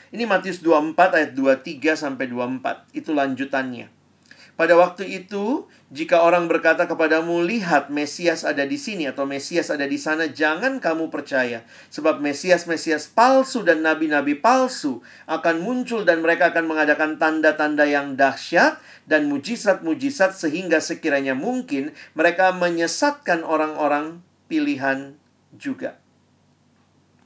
Ini 0.09 0.25
Matius 0.25 0.65
24 0.65 0.97
ayat 0.97 1.31
23 1.37 2.01
sampai 2.01 2.33
24. 2.33 2.97
Itu 2.97 3.13
lanjutannya. 3.13 3.93
Pada 4.63 4.79
waktu 4.79 5.11
itu, 5.11 5.67
jika 5.91 6.23
orang 6.23 6.47
berkata 6.47 6.87
kepadamu, 6.87 7.43
"Lihat, 7.43 7.91
Mesias 7.91 8.47
ada 8.47 8.63
di 8.63 8.79
sini," 8.79 9.11
atau 9.11 9.27
"Mesias 9.27 9.75
ada 9.75 9.83
di 9.91 9.99
sana," 9.99 10.31
jangan 10.31 10.79
kamu 10.79 11.11
percaya, 11.11 11.67
sebab 11.91 12.23
Mesias-Mesias 12.23 13.11
palsu 13.11 13.67
dan 13.67 13.83
nabi-nabi 13.83 14.39
palsu 14.39 15.03
akan 15.27 15.67
muncul, 15.67 16.07
dan 16.07 16.23
mereka 16.23 16.55
akan 16.55 16.71
mengadakan 16.71 17.19
tanda-tanda 17.19 17.91
yang 17.91 18.15
dahsyat 18.15 18.79
dan 19.03 19.27
mujizat-mujizat, 19.27 20.31
sehingga 20.39 20.79
sekiranya 20.79 21.35
mungkin 21.35 21.91
mereka 22.15 22.55
menyesatkan 22.55 23.43
orang-orang 23.43 24.23
pilihan 24.47 25.19
juga. 25.59 25.99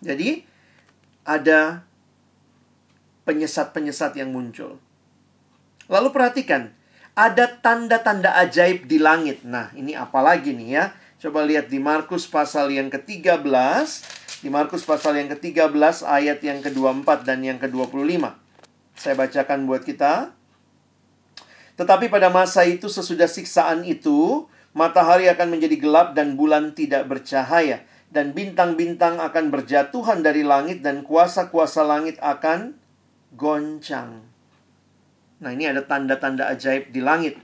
Jadi, 0.00 0.40
ada 1.28 1.84
penyesat-penyesat 3.28 4.16
yang 4.16 4.32
muncul. 4.32 4.80
Lalu 5.92 6.08
perhatikan, 6.16 6.72
ada 7.16 7.48
tanda-tanda 7.48 8.36
ajaib 8.44 8.84
di 8.84 9.00
langit. 9.00 9.40
Nah, 9.40 9.72
ini 9.72 9.96
apa 9.96 10.20
lagi 10.20 10.52
nih 10.52 10.68
ya? 10.68 10.84
Coba 11.16 11.48
lihat 11.48 11.72
di 11.72 11.80
Markus 11.80 12.28
pasal 12.28 12.68
yang 12.68 12.92
ke-13. 12.92 13.88
Di 14.44 14.52
Markus 14.52 14.84
pasal 14.84 15.16
yang 15.16 15.32
ke-13 15.32 16.04
ayat 16.04 16.44
yang 16.44 16.60
ke-24 16.60 17.24
dan 17.24 17.40
yang 17.40 17.56
ke-25. 17.56 18.20
Saya 19.00 19.14
bacakan 19.16 19.64
buat 19.64 19.80
kita. 19.80 20.36
Tetapi 21.80 22.12
pada 22.12 22.28
masa 22.28 22.68
itu 22.68 22.92
sesudah 22.92 23.28
siksaan 23.28 23.88
itu, 23.88 24.44
matahari 24.76 25.32
akan 25.32 25.56
menjadi 25.56 25.76
gelap 25.80 26.12
dan 26.12 26.36
bulan 26.36 26.76
tidak 26.76 27.08
bercahaya. 27.08 27.80
Dan 28.12 28.36
bintang-bintang 28.36 29.24
akan 29.24 29.48
berjatuhan 29.48 30.20
dari 30.20 30.44
langit 30.44 30.84
dan 30.84 31.00
kuasa-kuasa 31.00 31.80
langit 31.80 32.20
akan 32.20 32.76
goncang. 33.32 34.35
Nah, 35.42 35.52
ini 35.52 35.68
ada 35.68 35.84
tanda-tanda 35.84 36.48
ajaib 36.48 36.88
di 36.92 37.00
langit. 37.04 37.36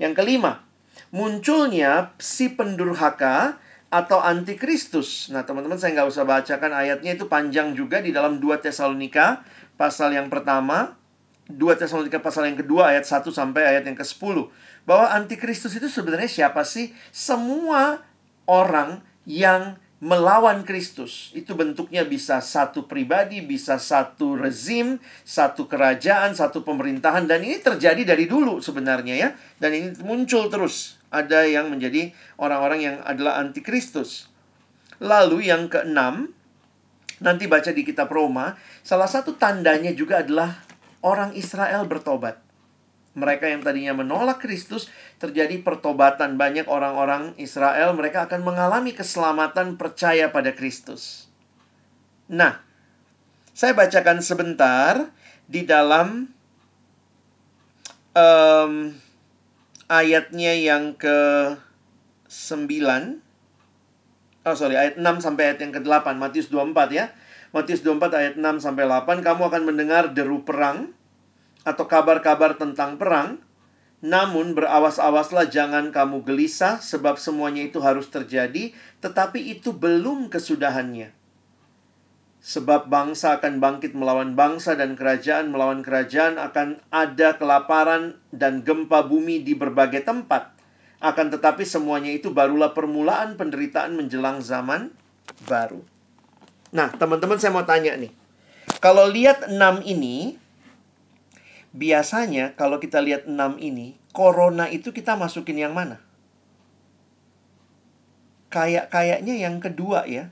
Yang 0.00 0.24
kelima, 0.24 0.64
munculnya 1.12 2.16
si 2.16 2.50
pendurhaka 2.52 3.60
atau 3.92 4.18
antikristus. 4.18 5.30
Nah, 5.30 5.46
teman-teman 5.46 5.78
saya 5.78 5.94
nggak 5.94 6.10
usah 6.10 6.24
bacakan 6.26 6.72
ayatnya 6.74 7.14
itu 7.14 7.30
panjang 7.30 7.76
juga 7.78 8.02
di 8.02 8.10
dalam 8.10 8.42
2 8.42 8.58
Tesalonika 8.58 9.46
pasal 9.78 10.10
yang 10.16 10.26
pertama, 10.26 10.98
2 11.46 11.60
Tesalonika 11.78 12.18
pasal 12.18 12.50
yang 12.50 12.58
kedua 12.58 12.90
ayat 12.90 13.06
1 13.06 13.30
sampai 13.30 13.62
ayat 13.62 13.84
yang 13.86 13.94
ke-10. 13.94 14.50
Bahwa 14.88 15.06
antikristus 15.14 15.76
itu 15.78 15.86
sebenarnya 15.86 16.26
siapa 16.26 16.66
sih? 16.66 16.90
Semua 17.14 18.02
orang 18.48 19.04
yang 19.28 19.78
melawan 20.04 20.68
Kristus. 20.68 21.32
Itu 21.32 21.56
bentuknya 21.56 22.04
bisa 22.04 22.44
satu 22.44 22.84
pribadi, 22.84 23.40
bisa 23.40 23.80
satu 23.80 24.36
rezim, 24.36 25.00
satu 25.24 25.64
kerajaan, 25.64 26.36
satu 26.36 26.60
pemerintahan 26.60 27.24
dan 27.24 27.40
ini 27.40 27.56
terjadi 27.56 28.04
dari 28.04 28.28
dulu 28.28 28.60
sebenarnya 28.60 29.14
ya. 29.16 29.28
Dan 29.56 29.72
ini 29.72 29.88
muncul 30.04 30.52
terus. 30.52 31.00
Ada 31.08 31.48
yang 31.48 31.72
menjadi 31.72 32.12
orang-orang 32.36 32.80
yang 32.84 32.96
adalah 33.00 33.40
antikristus. 33.40 34.28
Lalu 35.00 35.48
yang 35.48 35.72
keenam, 35.72 36.36
nanti 37.24 37.48
baca 37.48 37.72
di 37.72 37.80
kitab 37.80 38.12
Roma, 38.12 38.60
salah 38.84 39.08
satu 39.08 39.40
tandanya 39.40 39.96
juga 39.96 40.20
adalah 40.20 40.60
orang 41.00 41.32
Israel 41.32 41.88
bertobat 41.88 42.43
mereka 43.14 43.46
yang 43.46 43.62
tadinya 43.62 43.94
menolak 43.94 44.42
Kristus, 44.42 44.90
terjadi 45.22 45.62
pertobatan. 45.62 46.34
Banyak 46.34 46.66
orang-orang 46.66 47.38
Israel, 47.38 47.94
mereka 47.94 48.26
akan 48.26 48.42
mengalami 48.42 48.90
keselamatan 48.90 49.78
percaya 49.78 50.34
pada 50.34 50.50
Kristus. 50.50 51.30
Nah, 52.26 52.58
saya 53.54 53.70
bacakan 53.78 54.18
sebentar 54.18 55.14
di 55.46 55.62
dalam 55.62 56.26
um, 58.18 58.72
ayatnya 59.86 60.52
yang 60.58 60.98
ke 60.98 61.54
9 62.26 63.22
Oh 64.44 64.52
sorry, 64.52 64.76
ayat 64.76 65.00
6 65.00 65.24
sampai 65.24 65.42
ayat 65.48 65.58
yang 65.64 65.72
ke-8 65.72 66.20
Matius 66.20 66.52
24 66.52 66.92
ya. 66.92 67.08
Matius 67.56 67.80
24 67.80 68.12
ayat 68.12 68.34
6 68.36 68.44
sampai 68.60 68.84
8 68.84 69.24
Kamu 69.24 69.42
akan 69.48 69.62
mendengar 69.64 70.12
deru 70.12 70.44
perang 70.44 70.92
atau 71.64 71.84
kabar-kabar 71.88 72.60
tentang 72.60 73.00
perang, 73.00 73.40
namun 74.04 74.52
berawas-awaslah 74.52 75.48
jangan 75.48 75.88
kamu 75.88 76.20
gelisah 76.28 76.76
sebab 76.76 77.16
semuanya 77.16 77.64
itu 77.64 77.80
harus 77.80 78.12
terjadi, 78.12 78.76
tetapi 79.00 79.40
itu 79.40 79.72
belum 79.72 80.28
kesudahannya. 80.28 81.16
Sebab 82.44 82.92
bangsa 82.92 83.40
akan 83.40 83.56
bangkit 83.56 83.96
melawan 83.96 84.36
bangsa 84.36 84.76
dan 84.76 84.92
kerajaan 84.92 85.48
melawan 85.48 85.80
kerajaan 85.80 86.36
akan 86.36 86.84
ada 86.92 87.40
kelaparan 87.40 88.20
dan 88.28 88.60
gempa 88.60 89.00
bumi 89.00 89.40
di 89.40 89.56
berbagai 89.56 90.04
tempat. 90.04 90.52
Akan 91.00 91.32
tetapi 91.32 91.64
semuanya 91.64 92.12
itu 92.12 92.28
barulah 92.28 92.76
permulaan 92.76 93.40
penderitaan 93.40 93.96
menjelang 93.96 94.44
zaman 94.44 94.92
baru. 95.48 95.80
Nah, 96.76 96.92
teman-teman 96.92 97.40
saya 97.40 97.56
mau 97.56 97.64
tanya 97.64 97.96
nih. 97.96 98.12
Kalau 98.84 99.08
lihat 99.08 99.48
enam 99.48 99.80
ini, 99.80 100.36
biasanya 101.74 102.54
kalau 102.54 102.78
kita 102.78 103.02
lihat 103.02 103.26
enam 103.26 103.58
ini, 103.58 103.98
corona 104.14 104.70
itu 104.70 104.94
kita 104.94 105.18
masukin 105.18 105.58
yang 105.58 105.74
mana? 105.74 105.98
Kayak 108.48 108.94
kayaknya 108.94 109.34
yang 109.34 109.58
kedua 109.58 110.06
ya. 110.06 110.30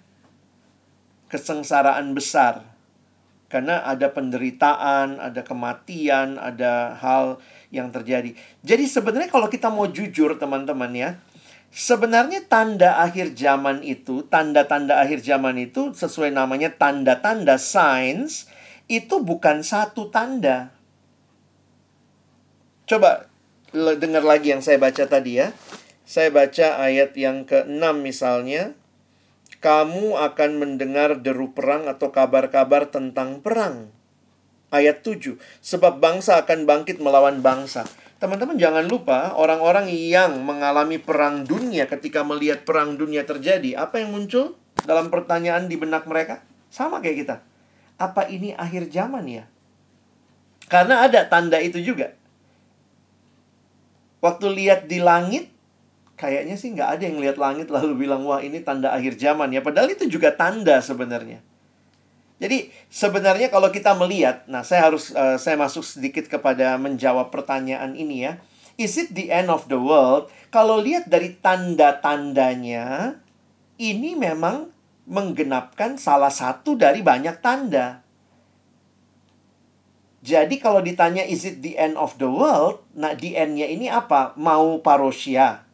Kesengsaraan 1.27 2.15
besar. 2.15 2.63
Karena 3.51 3.85
ada 3.85 4.09
penderitaan, 4.09 5.21
ada 5.21 5.45
kematian, 5.45 6.41
ada 6.41 6.97
hal 6.97 7.37
yang 7.69 7.93
terjadi. 7.93 8.33
Jadi 8.65 8.85
sebenarnya 8.89 9.29
kalau 9.29 9.51
kita 9.51 9.69
mau 9.69 9.85
jujur 9.91 10.41
teman-teman 10.41 10.89
ya, 10.97 11.11
sebenarnya 11.69 12.49
tanda 12.49 13.01
akhir 13.01 13.37
zaman 13.37 13.85
itu, 13.85 14.25
tanda-tanda 14.29 15.05
akhir 15.05 15.21
zaman 15.21 15.61
itu 15.61 15.93
sesuai 15.93 16.33
namanya 16.33 16.73
tanda-tanda 16.73 17.61
signs 17.61 18.49
itu 18.89 19.21
bukan 19.21 19.61
satu 19.61 20.09
tanda. 20.09 20.73
Coba 22.87 23.31
dengar 23.73 24.27
lagi 24.27 24.53
yang 24.53 24.61
saya 24.61 24.77
baca 24.77 25.07
tadi 25.09 25.39
ya. 25.39 25.55
Saya 26.03 26.29
baca 26.35 26.83
ayat 26.83 27.15
yang 27.17 27.47
ke-6 27.47 27.83
misalnya 28.03 28.75
kamu 29.63 30.19
akan 30.19 30.51
mendengar 30.59 31.23
deru 31.23 31.55
perang 31.55 31.87
atau 31.87 32.11
kabar-kabar 32.11 32.91
tentang 32.91 33.39
perang. 33.39 33.95
Ayat 34.75 35.07
7, 35.07 35.39
sebab 35.63 36.03
bangsa 36.03 36.43
akan 36.43 36.67
bangkit 36.67 36.99
melawan 36.99 37.39
bangsa. 37.39 37.87
Teman-teman 38.19 38.59
jangan 38.59 38.87
lupa 38.91 39.35
orang-orang 39.39 39.87
yang 39.91 40.43
mengalami 40.43 40.99
perang 40.99 41.47
dunia 41.47 41.87
ketika 41.87 42.27
melihat 42.27 42.67
perang 42.67 42.99
dunia 42.99 43.23
terjadi, 43.23 43.79
apa 43.79 44.03
yang 44.03 44.11
muncul 44.11 44.59
dalam 44.83 45.11
pertanyaan 45.11 45.71
di 45.71 45.79
benak 45.79 46.09
mereka? 46.11 46.43
Sama 46.73 46.99
kayak 46.99 47.17
kita. 47.23 47.37
Apa 48.01 48.27
ini 48.27 48.57
akhir 48.57 48.91
zaman 48.91 49.29
ya? 49.31 49.45
Karena 50.67 51.07
ada 51.07 51.29
tanda 51.29 51.61
itu 51.63 51.79
juga. 51.79 52.17
Waktu 54.23 54.47
lihat 54.55 54.87
di 54.87 55.03
langit, 55.03 55.51
kayaknya 56.15 56.55
sih 56.55 56.71
nggak 56.71 56.89
ada 56.95 57.03
yang 57.03 57.19
lihat 57.19 57.37
langit 57.43 57.67
lalu 57.75 58.07
bilang 58.07 58.23
wah 58.23 58.39
ini 58.39 58.63
tanda 58.63 58.95
akhir 58.95 59.19
zaman 59.19 59.51
ya. 59.51 59.59
Padahal 59.59 59.91
itu 59.91 60.07
juga 60.07 60.31
tanda 60.31 60.79
sebenarnya. 60.79 61.43
Jadi 62.39 62.71
sebenarnya 62.91 63.51
kalau 63.51 63.71
kita 63.71 63.95
melihat 63.95 64.47
nah 64.51 64.67
saya 64.67 64.91
harus 64.91 65.15
uh, 65.15 65.39
saya 65.39 65.55
masuk 65.55 65.83
sedikit 65.87 66.27
kepada 66.31 66.75
menjawab 66.79 67.35
pertanyaan 67.35 67.99
ini 67.99 68.31
ya. 68.31 68.39
Is 68.79 68.95
it 68.99 69.11
the 69.15 69.31
end 69.31 69.51
of 69.51 69.67
the 69.67 69.79
world? 69.79 70.31
Kalau 70.55 70.79
lihat 70.79 71.11
dari 71.11 71.39
tanda-tandanya 71.39 73.19
ini 73.79 74.15
memang 74.15 74.71
menggenapkan 75.07 75.99
salah 75.99 76.31
satu 76.31 76.79
dari 76.79 77.03
banyak 77.03 77.43
tanda 77.43 78.02
jadi 80.23 80.55
kalau 80.63 80.79
ditanya 80.79 81.27
is 81.27 81.43
it 81.43 81.67
the 81.67 81.75
end 81.75 81.99
of 81.99 82.15
the 82.23 82.31
world, 82.31 82.87
nah 82.95 83.11
the 83.19 83.35
end-nya 83.35 83.67
ini 83.67 83.91
apa? 83.91 84.39
Mau 84.39 84.79
parousia. 84.79 85.67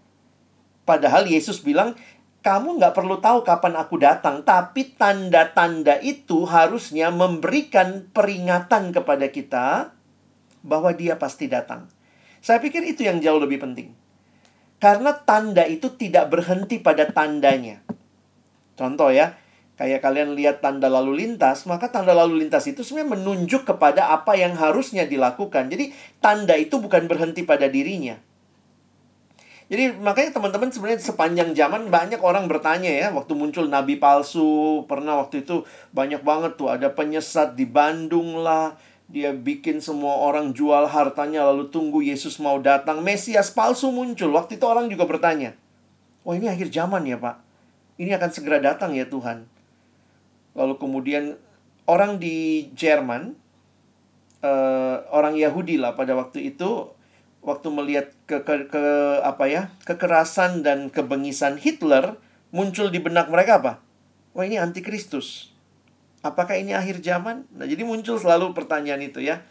Padahal 0.88 1.28
Yesus 1.28 1.60
bilang, 1.60 1.92
kamu 2.40 2.80
nggak 2.80 2.96
perlu 2.96 3.20
tahu 3.20 3.44
kapan 3.44 3.76
aku 3.76 4.00
datang, 4.00 4.40
tapi 4.40 4.96
tanda-tanda 4.96 6.00
itu 6.00 6.48
harusnya 6.48 7.12
memberikan 7.12 8.08
peringatan 8.08 8.96
kepada 8.96 9.28
kita 9.28 9.92
bahwa 10.64 10.96
dia 10.96 11.20
pasti 11.20 11.44
datang. 11.44 11.92
Saya 12.40 12.56
pikir 12.64 12.88
itu 12.88 13.04
yang 13.04 13.20
jauh 13.20 13.36
lebih 13.36 13.60
penting. 13.60 13.92
Karena 14.80 15.12
tanda 15.12 15.68
itu 15.68 15.92
tidak 15.92 16.32
berhenti 16.32 16.80
pada 16.80 17.04
tandanya. 17.04 17.84
Contoh 18.80 19.12
ya, 19.12 19.36
kayak 19.78 20.02
kalian 20.02 20.34
lihat 20.34 20.58
tanda 20.58 20.90
lalu 20.90 21.22
lintas, 21.22 21.62
maka 21.70 21.86
tanda 21.86 22.10
lalu 22.10 22.42
lintas 22.42 22.66
itu 22.66 22.82
sebenarnya 22.82 23.14
menunjuk 23.14 23.62
kepada 23.62 24.10
apa 24.10 24.34
yang 24.34 24.58
harusnya 24.58 25.06
dilakukan. 25.06 25.70
Jadi 25.70 25.94
tanda 26.18 26.58
itu 26.58 26.82
bukan 26.82 27.06
berhenti 27.06 27.46
pada 27.46 27.70
dirinya. 27.70 28.18
Jadi 29.68 30.00
makanya 30.00 30.32
teman-teman 30.32 30.72
sebenarnya 30.72 30.98
sepanjang 31.04 31.52
zaman 31.52 31.92
banyak 31.92 32.24
orang 32.24 32.48
bertanya 32.48 32.88
ya 32.88 33.06
waktu 33.12 33.36
muncul 33.36 33.68
nabi 33.68 34.00
palsu 34.00 34.82
pernah 34.88 35.20
waktu 35.20 35.44
itu 35.44 35.60
banyak 35.92 36.24
banget 36.24 36.56
tuh 36.56 36.72
ada 36.72 36.88
penyesat 36.88 37.52
di 37.52 37.68
Bandung 37.68 38.40
lah 38.40 38.80
dia 39.12 39.36
bikin 39.36 39.84
semua 39.84 40.24
orang 40.24 40.56
jual 40.56 40.88
hartanya 40.88 41.44
lalu 41.52 41.68
tunggu 41.68 42.00
Yesus 42.00 42.40
mau 42.40 42.56
datang 42.64 43.04
Mesias 43.04 43.52
palsu 43.52 43.92
muncul 43.92 44.32
waktu 44.32 44.56
itu 44.56 44.64
orang 44.64 44.88
juga 44.88 45.04
bertanya 45.04 45.52
oh 46.24 46.32
ini 46.32 46.48
akhir 46.48 46.72
zaman 46.72 47.04
ya 47.04 47.20
pak 47.20 47.36
ini 48.00 48.16
akan 48.16 48.30
segera 48.32 48.64
datang 48.64 48.96
ya 48.96 49.04
Tuhan 49.04 49.57
lalu 50.58 50.74
kemudian 50.82 51.38
orang 51.86 52.18
di 52.18 52.68
Jerman 52.74 53.38
uh, 54.42 55.06
orang 55.14 55.38
Yahudi 55.38 55.78
lah 55.78 55.94
pada 55.94 56.18
waktu 56.18 56.50
itu 56.50 56.90
waktu 57.38 57.68
melihat 57.70 58.10
ke, 58.26 58.42
ke, 58.42 58.66
ke 58.66 58.84
apa 59.22 59.44
ya 59.46 59.62
kekerasan 59.86 60.66
dan 60.66 60.90
kebengisan 60.90 61.56
Hitler 61.56 62.18
muncul 62.50 62.90
di 62.90 62.98
benak 62.98 63.30
mereka 63.30 63.62
apa? 63.62 63.72
Wah 64.34 64.44
ini 64.44 64.58
antikristus. 64.58 65.54
Apakah 66.26 66.58
ini 66.58 66.74
akhir 66.74 66.98
zaman? 67.00 67.46
Nah 67.54 67.64
jadi 67.64 67.86
muncul 67.86 68.18
selalu 68.18 68.50
pertanyaan 68.52 69.00
itu 69.00 69.22
ya. 69.22 69.46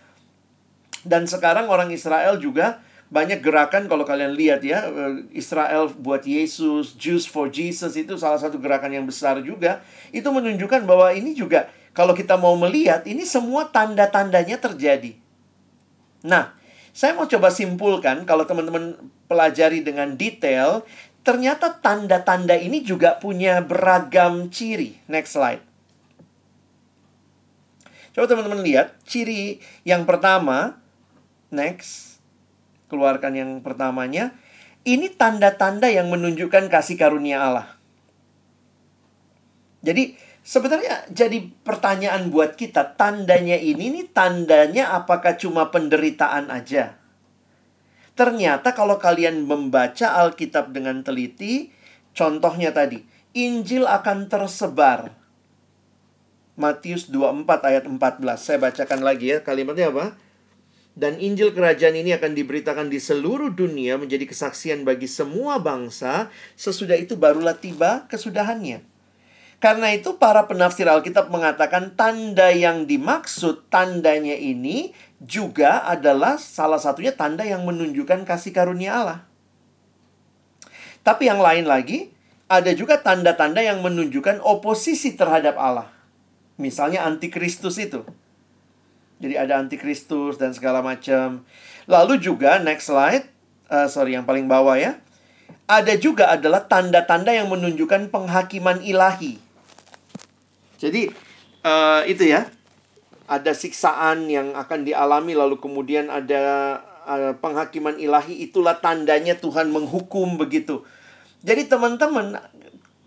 Dan 1.08 1.24
sekarang 1.24 1.72
orang 1.72 1.88
Israel 1.96 2.36
juga 2.44 2.84
banyak 3.08 3.40
gerakan 3.40 3.88
kalau 3.88 4.04
kalian 4.04 4.36
lihat 4.36 4.60
ya 4.68 4.84
eh, 4.84 5.24
Israel 5.32 5.88
buat 5.88 6.28
Yesus, 6.28 7.00
Jews 7.00 7.24
for 7.24 7.48
Jesus 7.48 7.96
itu 7.96 8.20
salah 8.20 8.40
satu 8.40 8.60
gerakan 8.60 8.92
yang 8.92 9.08
besar 9.08 9.40
juga. 9.40 9.80
Itu 10.12 10.28
menunjukkan 10.36 10.84
bahwa 10.84 11.16
ini 11.16 11.32
juga 11.32 11.72
kalau 11.96 12.12
kita 12.12 12.36
mau 12.36 12.54
melihat 12.60 13.08
ini 13.08 13.24
semua 13.24 13.72
tanda-tandanya 13.72 14.60
terjadi. 14.60 15.16
Nah, 16.28 16.52
saya 16.92 17.16
mau 17.16 17.30
coba 17.30 17.48
simpulkan 17.48 18.28
kalau 18.28 18.44
teman-teman 18.44 19.00
pelajari 19.32 19.86
dengan 19.86 20.18
detail, 20.20 20.84
ternyata 21.24 21.80
tanda-tanda 21.80 22.60
ini 22.60 22.84
juga 22.84 23.16
punya 23.16 23.64
beragam 23.64 24.52
ciri. 24.52 25.00
Next 25.08 25.40
slide. 25.40 25.64
Coba 28.12 28.26
teman-teman 28.28 28.66
lihat 28.66 28.98
ciri 29.08 29.62
yang 29.88 30.04
pertama. 30.04 30.82
Next. 31.54 32.17
Keluarkan 32.88 33.34
yang 33.36 33.52
pertamanya. 33.64 34.36
Ini 34.88 35.12
tanda-tanda 35.20 35.92
yang 35.92 36.08
menunjukkan 36.08 36.72
kasih 36.72 36.96
karunia 36.96 37.44
Allah. 37.44 37.68
Jadi 39.84 40.28
Sebenarnya 40.48 41.04
jadi 41.12 41.44
pertanyaan 41.68 42.32
buat 42.32 42.56
kita, 42.56 42.96
tandanya 42.96 43.60
ini 43.60 43.92
nih 43.92 44.08
tandanya 44.16 44.96
apakah 44.96 45.36
cuma 45.36 45.68
penderitaan 45.76 46.48
aja? 46.48 46.96
Ternyata 48.16 48.72
kalau 48.72 48.96
kalian 48.96 49.44
membaca 49.44 50.16
Alkitab 50.24 50.72
dengan 50.72 51.04
teliti, 51.04 51.76
contohnya 52.16 52.72
tadi, 52.72 53.04
Injil 53.36 53.84
akan 53.92 54.32
tersebar. 54.32 55.12
Matius 56.56 57.12
24 57.12 57.68
ayat 57.68 57.84
14. 57.84 58.00
Saya 58.40 58.58
bacakan 58.64 59.04
lagi 59.04 59.36
ya, 59.36 59.44
kalimatnya 59.44 59.92
apa? 59.92 60.16
Dan 60.98 61.22
Injil 61.22 61.54
kerajaan 61.54 61.94
ini 61.94 62.10
akan 62.18 62.34
diberitakan 62.34 62.90
di 62.90 62.98
seluruh 62.98 63.54
dunia 63.54 64.02
menjadi 64.02 64.26
kesaksian 64.26 64.82
bagi 64.82 65.06
semua 65.06 65.62
bangsa, 65.62 66.34
sesudah 66.58 66.98
itu 66.98 67.14
barulah 67.14 67.54
tiba 67.54 68.10
kesudahannya. 68.10 68.82
Karena 69.62 69.94
itu 69.94 70.18
para 70.18 70.50
penafsir 70.50 70.90
Alkitab 70.90 71.30
mengatakan 71.30 71.94
tanda 71.94 72.50
yang 72.50 72.90
dimaksud 72.90 73.70
tandanya 73.70 74.34
ini 74.34 74.98
juga 75.22 75.86
adalah 75.86 76.42
salah 76.42 76.82
satunya 76.82 77.14
tanda 77.14 77.46
yang 77.46 77.62
menunjukkan 77.62 78.26
kasih 78.26 78.50
karunia 78.50 78.98
Allah. 78.98 79.20
Tapi 81.06 81.30
yang 81.30 81.42
lain 81.42 81.70
lagi, 81.70 82.10
ada 82.50 82.74
juga 82.74 82.98
tanda-tanda 82.98 83.62
yang 83.62 83.86
menunjukkan 83.86 84.42
oposisi 84.42 85.14
terhadap 85.14 85.54
Allah. 85.62 85.94
Misalnya 86.58 87.06
antikristus 87.06 87.78
itu. 87.78 88.02
Jadi 89.18 89.34
ada 89.34 89.58
antikristus 89.58 90.38
dan 90.38 90.54
segala 90.54 90.86
macam. 90.86 91.42
Lalu 91.90 92.22
juga 92.22 92.62
next 92.62 92.92
slide, 92.94 93.26
uh, 93.72 93.90
sorry 93.90 94.14
yang 94.14 94.30
paling 94.30 94.46
bawah 94.46 94.78
ya. 94.78 95.02
Ada 95.68 96.00
juga 96.00 96.32
adalah 96.32 96.64
tanda-tanda 96.64 97.34
yang 97.34 97.52
menunjukkan 97.52 98.14
penghakiman 98.14 98.80
ilahi. 98.86 99.42
Jadi 100.78 101.10
uh, 101.66 102.06
itu 102.06 102.30
ya, 102.30 102.48
ada 103.28 103.52
siksaan 103.52 104.32
yang 104.32 104.56
akan 104.56 104.88
dialami 104.88 105.36
lalu 105.36 105.60
kemudian 105.60 106.08
ada 106.08 106.78
uh, 107.04 107.34
penghakiman 107.36 108.00
ilahi 108.00 108.48
itulah 108.48 108.80
tandanya 108.80 109.36
Tuhan 109.36 109.74
menghukum 109.74 110.40
begitu. 110.40 110.86
Jadi 111.42 111.68
teman-teman 111.68 112.38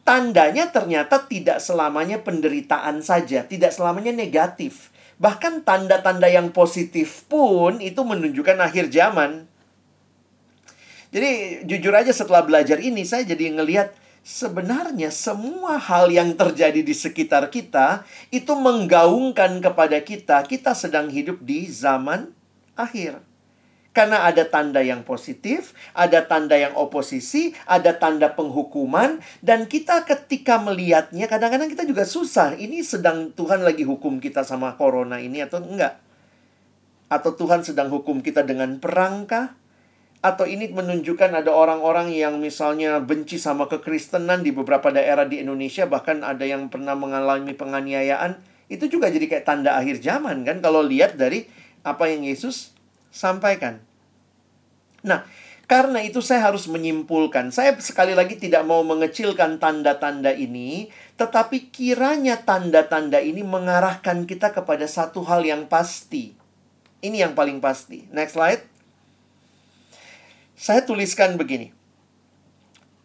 tandanya 0.05 0.69
ternyata 0.69 1.25
tidak 1.31 1.63
selamanya 1.63 2.19
penderitaan 2.21 3.01
saja, 3.01 3.47
tidak 3.47 3.71
selamanya 3.71 4.11
negatif. 4.11 4.90
Bahkan 5.21 5.69
tanda-tanda 5.69 6.33
yang 6.33 6.49
positif 6.49 7.29
pun 7.29 7.77
itu 7.85 8.01
menunjukkan 8.01 8.57
akhir 8.57 8.89
zaman. 8.89 9.45
Jadi 11.13 11.63
jujur 11.69 11.93
aja 11.93 12.09
setelah 12.15 12.41
belajar 12.41 12.81
ini 12.81 13.05
saya 13.05 13.29
jadi 13.29 13.53
ngelihat 13.53 13.93
sebenarnya 14.25 15.13
semua 15.13 15.77
hal 15.77 16.09
yang 16.09 16.33
terjadi 16.33 16.81
di 16.81 16.95
sekitar 16.97 17.53
kita 17.53 18.07
itu 18.33 18.53
menggaungkan 18.55 19.61
kepada 19.61 19.99
kita 20.01 20.41
kita 20.47 20.73
sedang 20.73 21.13
hidup 21.13 21.43
di 21.45 21.69
zaman 21.69 22.33
akhir. 22.79 23.30
Karena 24.01 24.25
ada 24.25 24.49
tanda 24.49 24.81
yang 24.81 25.05
positif, 25.05 25.77
ada 25.93 26.25
tanda 26.25 26.57
yang 26.57 26.73
oposisi, 26.73 27.53
ada 27.69 27.93
tanda 27.93 28.33
penghukuman, 28.33 29.21
dan 29.45 29.69
kita 29.69 30.09
ketika 30.09 30.57
melihatnya 30.57 31.29
kadang-kadang 31.29 31.69
kita 31.69 31.85
juga 31.85 32.09
susah. 32.09 32.57
Ini 32.57 32.81
sedang 32.81 33.29
Tuhan 33.37 33.61
lagi 33.61 33.85
hukum 33.85 34.17
kita 34.17 34.41
sama 34.41 34.73
corona 34.81 35.21
ini 35.21 35.45
atau 35.45 35.61
enggak? 35.61 36.01
Atau 37.13 37.37
Tuhan 37.37 37.61
sedang 37.61 37.93
hukum 37.93 38.25
kita 38.25 38.41
dengan 38.41 38.81
perangkah? 38.81 39.53
Atau 40.25 40.49
ini 40.49 40.73
menunjukkan 40.73 41.37
ada 41.37 41.53
orang-orang 41.53 42.09
yang 42.17 42.41
misalnya 42.41 43.05
benci 43.05 43.37
sama 43.37 43.69
kekristenan 43.69 44.41
di 44.41 44.49
beberapa 44.49 44.89
daerah 44.89 45.29
di 45.29 45.45
Indonesia, 45.45 45.85
bahkan 45.85 46.25
ada 46.25 46.49
yang 46.49 46.73
pernah 46.73 46.97
mengalami 46.97 47.53
penganiayaan. 47.53 48.41
Itu 48.73 48.89
juga 48.89 49.13
jadi 49.13 49.29
kayak 49.29 49.45
tanda 49.45 49.77
akhir 49.77 50.01
zaman 50.01 50.49
kan 50.49 50.65
kalau 50.65 50.81
lihat 50.81 51.21
dari 51.21 51.53
apa 51.85 52.09
yang 52.09 52.25
Yesus 52.25 52.73
sampaikan. 53.13 53.90
Nah, 55.01 55.25
karena 55.71 56.03
itu 56.03 56.19
saya 56.19 56.51
harus 56.51 56.67
menyimpulkan. 56.67 57.55
Saya 57.55 57.79
sekali 57.79 58.11
lagi 58.11 58.35
tidak 58.35 58.67
mau 58.67 58.83
mengecilkan 58.83 59.63
tanda-tanda 59.63 60.35
ini, 60.35 60.91
tetapi 61.15 61.71
kiranya 61.71 62.43
tanda-tanda 62.43 63.23
ini 63.23 63.47
mengarahkan 63.47 64.27
kita 64.27 64.51
kepada 64.51 64.91
satu 64.91 65.23
hal 65.23 65.47
yang 65.47 65.71
pasti. 65.71 66.35
Ini 66.99 67.23
yang 67.23 67.39
paling 67.39 67.63
pasti. 67.63 68.11
Next 68.11 68.35
slide. 68.35 68.67
Saya 70.59 70.85
tuliskan 70.85 71.39
begini. 71.39 71.73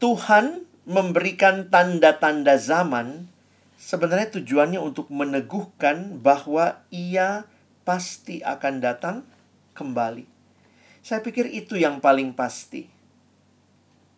Tuhan 0.01 0.67
memberikan 0.89 1.71
tanda-tanda 1.71 2.59
zaman 2.59 3.29
sebenarnya 3.79 4.33
tujuannya 4.33 4.81
untuk 4.81 5.13
meneguhkan 5.13 6.17
bahwa 6.17 6.81
ia 6.89 7.45
pasti 7.85 8.41
akan 8.41 8.81
datang 8.81 9.15
kembali. 9.77 10.34
Saya 11.05 11.21
pikir 11.21 11.53
itu 11.53 11.77
yang 11.77 12.01
paling 12.01 12.33
pasti. 12.33 12.89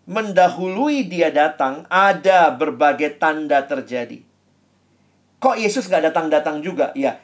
Mendahului 0.07 1.03
dia 1.03 1.27
datang, 1.35 1.83
ada 1.91 2.47
berbagai 2.55 3.19
tanda 3.19 3.59
terjadi. 3.67 4.23
Kok 5.43 5.59
Yesus 5.59 5.91
gak 5.91 6.07
datang-datang 6.07 6.63
juga? 6.63 6.95
Ya, 6.95 7.19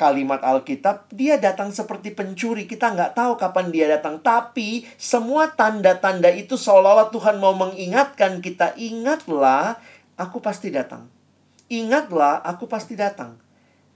kalimat 0.00 0.40
Alkitab, 0.40 1.12
dia 1.12 1.36
datang 1.36 1.68
seperti 1.68 2.16
pencuri. 2.16 2.64
Kita 2.64 2.96
nggak 2.96 3.12
tahu 3.12 3.36
kapan 3.36 3.68
dia 3.68 3.92
datang. 3.92 4.24
Tapi 4.24 4.88
semua 4.96 5.52
tanda-tanda 5.52 6.32
itu 6.32 6.56
seolah-olah 6.56 7.12
Tuhan 7.12 7.36
mau 7.36 7.52
mengingatkan 7.52 8.40
kita. 8.40 8.72
Ingatlah, 8.80 9.84
aku 10.16 10.40
pasti 10.40 10.72
datang. 10.72 11.12
Ingatlah, 11.68 12.40
aku 12.40 12.64
pasti 12.64 12.96
datang. 12.96 13.36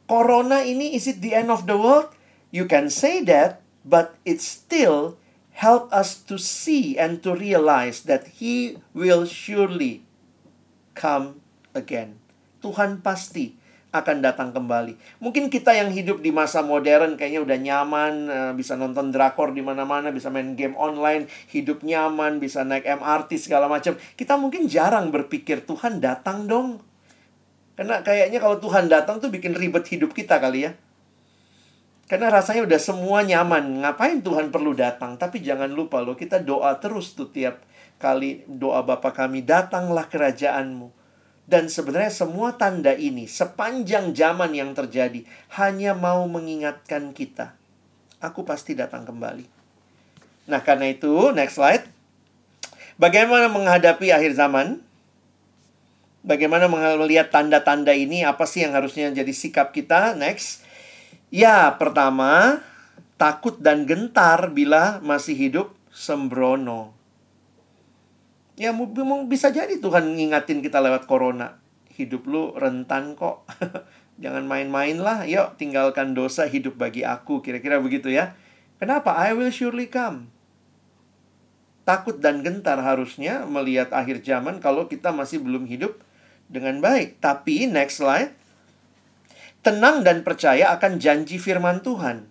Corona 0.04 0.60
ini, 0.68 0.92
is 0.92 1.08
it 1.08 1.24
the 1.24 1.32
end 1.32 1.48
of 1.48 1.64
the 1.64 1.80
world? 1.80 2.12
You 2.52 2.68
can 2.68 2.92
say 2.92 3.24
that, 3.24 3.64
but 3.88 4.20
it 4.28 4.44
still 4.44 5.16
help 5.56 5.88
us 5.88 6.20
to 6.28 6.36
see 6.36 7.00
and 7.00 7.24
to 7.24 7.32
realize 7.32 8.04
that 8.04 8.38
he 8.38 8.76
will 8.92 9.24
surely 9.24 10.04
come 10.92 11.40
again. 11.72 12.20
Tuhan 12.60 13.00
pasti 13.00 13.56
akan 13.88 14.20
datang 14.20 14.52
kembali. 14.52 15.00
Mungkin 15.24 15.48
kita 15.48 15.72
yang 15.72 15.88
hidup 15.88 16.20
di 16.20 16.28
masa 16.28 16.60
modern 16.60 17.16
kayaknya 17.16 17.40
udah 17.40 17.58
nyaman, 17.58 18.14
eh, 18.28 18.52
bisa 18.52 18.76
nonton 18.76 19.08
drakor 19.08 19.56
di 19.56 19.64
mana-mana, 19.64 20.12
bisa 20.12 20.28
main 20.28 20.52
game 20.52 20.76
online, 20.76 21.24
hidup 21.48 21.80
nyaman, 21.80 22.36
bisa 22.36 22.62
naik 22.68 22.84
MRT 22.84 23.40
segala 23.40 23.64
macam. 23.66 23.96
Kita 23.96 24.36
mungkin 24.36 24.68
jarang 24.68 25.08
berpikir 25.08 25.64
Tuhan 25.64 26.04
datang 26.04 26.44
dong. 26.44 26.84
Karena 27.74 28.04
kayaknya 28.04 28.38
kalau 28.42 28.60
Tuhan 28.60 28.92
datang 28.92 29.22
tuh 29.24 29.32
bikin 29.32 29.56
ribet 29.56 29.88
hidup 29.88 30.12
kita 30.12 30.36
kali 30.36 30.68
ya. 30.68 30.76
Karena 32.08 32.32
rasanya 32.32 32.64
udah 32.64 32.80
semua 32.80 33.20
nyaman. 33.20 33.84
Ngapain 33.84 34.24
Tuhan 34.24 34.48
perlu 34.48 34.72
datang? 34.72 35.20
Tapi 35.20 35.44
jangan 35.44 35.68
lupa 35.68 36.00
loh, 36.00 36.16
kita 36.16 36.40
doa 36.40 36.80
terus 36.80 37.12
tuh 37.12 37.28
tiap 37.28 37.60
kali 38.00 38.48
doa 38.48 38.80
Bapa 38.80 39.12
kami, 39.12 39.44
datanglah 39.44 40.08
kerajaanmu. 40.08 40.88
Dan 41.48 41.68
sebenarnya 41.68 42.12
semua 42.12 42.56
tanda 42.56 42.96
ini 42.96 43.28
sepanjang 43.28 44.16
zaman 44.16 44.52
yang 44.56 44.72
terjadi 44.72 45.24
hanya 45.60 45.92
mau 45.92 46.24
mengingatkan 46.28 47.12
kita. 47.12 47.56
Aku 48.24 48.44
pasti 48.44 48.72
datang 48.72 49.04
kembali. 49.04 49.44
Nah, 50.48 50.60
karena 50.64 50.88
itu, 50.88 51.32
next 51.36 51.60
slide. 51.60 51.84
Bagaimana 52.96 53.52
menghadapi 53.52 54.12
akhir 54.12 54.32
zaman? 54.36 54.80
Bagaimana 56.24 56.68
melihat 56.98 57.32
tanda-tanda 57.32 57.92
ini? 57.92 58.24
Apa 58.24 58.44
sih 58.48 58.64
yang 58.64 58.76
harusnya 58.76 59.12
jadi 59.12 59.32
sikap 59.32 59.72
kita? 59.72 60.16
Next. 60.16 60.67
Ya, 61.28 61.76
pertama, 61.76 62.64
takut 63.20 63.60
dan 63.60 63.84
gentar 63.84 64.48
bila 64.48 64.96
masih 65.04 65.36
hidup 65.36 65.76
sembrono. 65.92 66.96
Ya, 68.56 68.72
bisa 69.28 69.52
jadi 69.52 69.76
Tuhan 69.76 70.16
ngingatin 70.16 70.64
kita 70.64 70.80
lewat 70.80 71.04
corona. 71.04 71.60
Hidup 71.92 72.24
lu 72.24 72.56
rentan 72.56 73.12
kok. 73.12 73.44
Jangan 74.24 74.48
main-main 74.48 74.96
lah. 74.96 75.28
Yuk, 75.28 75.60
tinggalkan 75.60 76.16
dosa 76.16 76.48
hidup 76.48 76.80
bagi 76.80 77.04
aku. 77.04 77.44
Kira-kira 77.44 77.76
begitu 77.76 78.08
ya. 78.08 78.32
Kenapa? 78.80 79.12
I 79.14 79.36
will 79.36 79.52
surely 79.52 79.84
come. 79.84 80.32
Takut 81.84 82.24
dan 82.24 82.40
gentar 82.40 82.80
harusnya 82.80 83.44
melihat 83.44 83.92
akhir 83.92 84.24
zaman 84.24 84.64
kalau 84.64 84.88
kita 84.88 85.12
masih 85.12 85.44
belum 85.44 85.68
hidup 85.68 86.00
dengan 86.48 86.80
baik. 86.80 87.20
Tapi, 87.20 87.68
next 87.68 88.00
slide 88.00 88.32
tenang 89.62 90.06
dan 90.06 90.22
percaya 90.22 90.70
akan 90.74 91.02
janji 91.02 91.36
firman 91.36 91.82
Tuhan. 91.82 92.30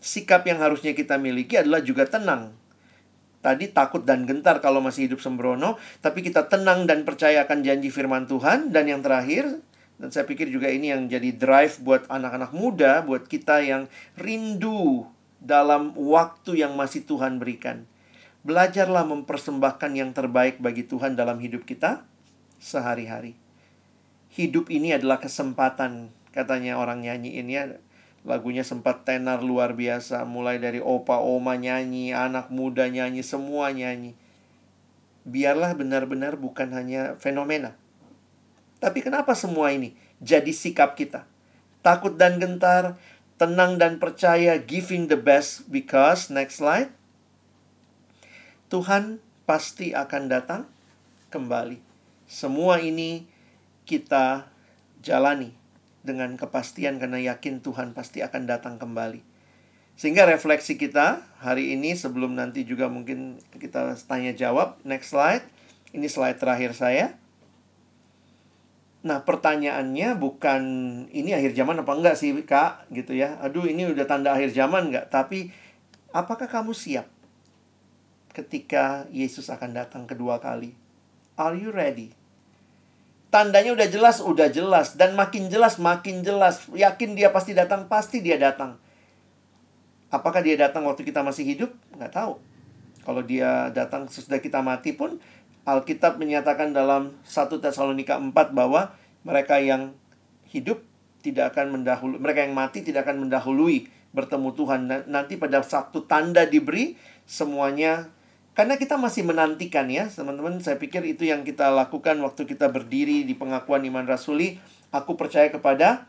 Sikap 0.00 0.46
yang 0.48 0.62
harusnya 0.62 0.96
kita 0.96 1.20
miliki 1.20 1.60
adalah 1.60 1.82
juga 1.82 2.08
tenang. 2.08 2.54
Tadi 3.44 3.70
takut 3.70 4.02
dan 4.02 4.26
gentar 4.26 4.58
kalau 4.58 4.82
masih 4.82 5.06
hidup 5.06 5.22
sembrono, 5.22 5.78
tapi 6.02 6.24
kita 6.24 6.50
tenang 6.50 6.88
dan 6.88 7.06
percaya 7.06 7.46
akan 7.46 7.62
janji 7.62 7.94
firman 7.94 8.26
Tuhan. 8.26 8.74
Dan 8.74 8.90
yang 8.90 9.06
terakhir, 9.06 9.62
dan 10.02 10.08
saya 10.10 10.26
pikir 10.26 10.50
juga 10.50 10.66
ini 10.66 10.90
yang 10.90 11.06
jadi 11.06 11.30
drive 11.30 11.78
buat 11.78 12.10
anak-anak 12.10 12.50
muda, 12.50 13.06
buat 13.06 13.30
kita 13.30 13.62
yang 13.62 13.86
rindu 14.18 15.06
dalam 15.38 15.94
waktu 15.94 16.58
yang 16.58 16.74
masih 16.74 17.06
Tuhan 17.06 17.38
berikan. 17.38 17.86
Belajarlah 18.42 19.06
mempersembahkan 19.06 19.90
yang 19.94 20.10
terbaik 20.10 20.58
bagi 20.58 20.86
Tuhan 20.86 21.14
dalam 21.14 21.38
hidup 21.38 21.66
kita 21.66 22.02
sehari-hari 22.58 23.45
hidup 24.36 24.68
ini 24.68 24.92
adalah 24.92 25.16
kesempatan 25.16 26.12
katanya 26.36 26.76
orang 26.76 27.00
nyanyiin 27.00 27.48
ya. 27.48 27.80
Lagunya 28.28 28.66
sempat 28.66 29.08
tenar 29.08 29.40
luar 29.40 29.72
biasa 29.72 30.28
mulai 30.28 30.60
dari 30.60 30.82
opa 30.82 31.24
oma 31.24 31.56
nyanyi 31.56 32.12
anak 32.12 32.52
muda 32.52 32.84
nyanyi 32.92 33.24
semua 33.24 33.72
nyanyi. 33.72 34.12
Biarlah 35.24 35.72
benar-benar 35.72 36.36
bukan 36.36 36.70
hanya 36.76 37.16
fenomena. 37.16 37.74
Tapi 38.76 39.00
kenapa 39.00 39.32
semua 39.32 39.72
ini 39.72 39.96
jadi 40.20 40.52
sikap 40.52 40.94
kita? 41.00 41.24
Takut 41.80 42.20
dan 42.20 42.36
gentar 42.36 43.00
tenang 43.40 43.80
dan 43.80 43.96
percaya 43.96 44.60
giving 44.60 45.08
the 45.08 45.16
best 45.16 45.64
because 45.72 46.28
next 46.28 46.60
slide. 46.60 46.92
Tuhan 48.68 49.22
pasti 49.46 49.94
akan 49.94 50.22
datang 50.26 50.62
kembali. 51.30 51.78
Semua 52.26 52.82
ini 52.82 53.35
kita 53.86 54.50
jalani 55.00 55.54
dengan 56.02 56.34
kepastian 56.34 56.98
karena 56.98 57.22
yakin 57.34 57.62
Tuhan 57.62 57.94
pasti 57.94 58.20
akan 58.20 58.46
datang 58.50 58.76
kembali. 58.76 59.22
Sehingga 59.96 60.28
refleksi 60.28 60.76
kita 60.76 61.24
hari 61.40 61.72
ini 61.72 61.96
sebelum 61.96 62.36
nanti 62.36 62.68
juga 62.68 62.92
mungkin 62.92 63.40
kita 63.56 63.96
tanya 64.04 64.36
jawab. 64.36 64.76
Next 64.84 65.16
slide. 65.16 65.46
Ini 65.96 66.04
slide 66.04 66.36
terakhir 66.36 66.76
saya. 66.76 67.16
Nah, 69.06 69.22
pertanyaannya 69.24 70.18
bukan 70.20 70.62
ini 71.14 71.32
akhir 71.32 71.56
zaman 71.56 71.80
apa 71.80 71.92
enggak 71.96 72.18
sih, 72.20 72.34
Kak? 72.44 72.90
Gitu 72.92 73.16
ya. 73.16 73.40
Aduh, 73.40 73.64
ini 73.64 73.88
udah 73.88 74.04
tanda 74.04 74.36
akhir 74.36 74.52
zaman 74.52 74.92
enggak? 74.92 75.08
Tapi 75.08 75.48
apakah 76.12 76.44
kamu 76.50 76.76
siap 76.76 77.08
ketika 78.36 79.08
Yesus 79.08 79.48
akan 79.48 79.72
datang 79.72 80.04
kedua 80.04 80.42
kali? 80.42 80.76
Are 81.40 81.56
you 81.56 81.72
ready? 81.72 82.12
Tandanya 83.28 83.74
udah 83.74 83.88
jelas, 83.90 84.22
udah 84.22 84.48
jelas. 84.48 84.94
Dan 84.94 85.18
makin 85.18 85.50
jelas, 85.50 85.76
makin 85.76 86.22
jelas. 86.22 86.64
Yakin 86.72 87.18
dia 87.18 87.34
pasti 87.34 87.52
datang, 87.52 87.90
pasti 87.90 88.22
dia 88.22 88.38
datang. 88.38 88.78
Apakah 90.08 90.40
dia 90.40 90.54
datang 90.54 90.86
waktu 90.86 91.02
kita 91.02 91.20
masih 91.26 91.42
hidup? 91.42 91.70
Nggak 91.98 92.14
tahu. 92.14 92.38
Kalau 93.02 93.22
dia 93.22 93.70
datang 93.70 94.06
sesudah 94.06 94.38
kita 94.42 94.62
mati 94.62 94.94
pun, 94.94 95.18
Alkitab 95.66 96.18
menyatakan 96.18 96.70
dalam 96.70 97.18
1 97.26 97.58
Tesalonika 97.58 98.18
4 98.18 98.30
bahwa 98.54 98.94
mereka 99.26 99.58
yang 99.58 99.94
hidup 100.46 100.82
tidak 101.26 101.54
akan 101.54 101.82
mendahului, 101.82 102.22
mereka 102.22 102.46
yang 102.46 102.54
mati 102.54 102.86
tidak 102.86 103.06
akan 103.06 103.26
mendahului 103.26 103.90
bertemu 104.14 104.48
Tuhan. 104.54 104.80
Nanti 105.10 105.34
pada 105.34 105.60
satu 105.66 106.06
tanda 106.06 106.46
diberi, 106.46 106.94
semuanya 107.26 108.14
karena 108.56 108.80
kita 108.80 108.96
masih 108.96 109.28
menantikan 109.28 109.84
ya, 109.92 110.08
teman-teman. 110.08 110.56
Saya 110.64 110.80
pikir 110.80 111.04
itu 111.04 111.28
yang 111.28 111.44
kita 111.44 111.68
lakukan 111.68 112.16
waktu 112.24 112.48
kita 112.48 112.72
berdiri 112.72 113.28
di 113.28 113.36
pengakuan 113.36 113.84
iman 113.84 114.08
rasuli. 114.08 114.56
Aku 114.96 115.12
percaya 115.12 115.52
kepada 115.52 116.08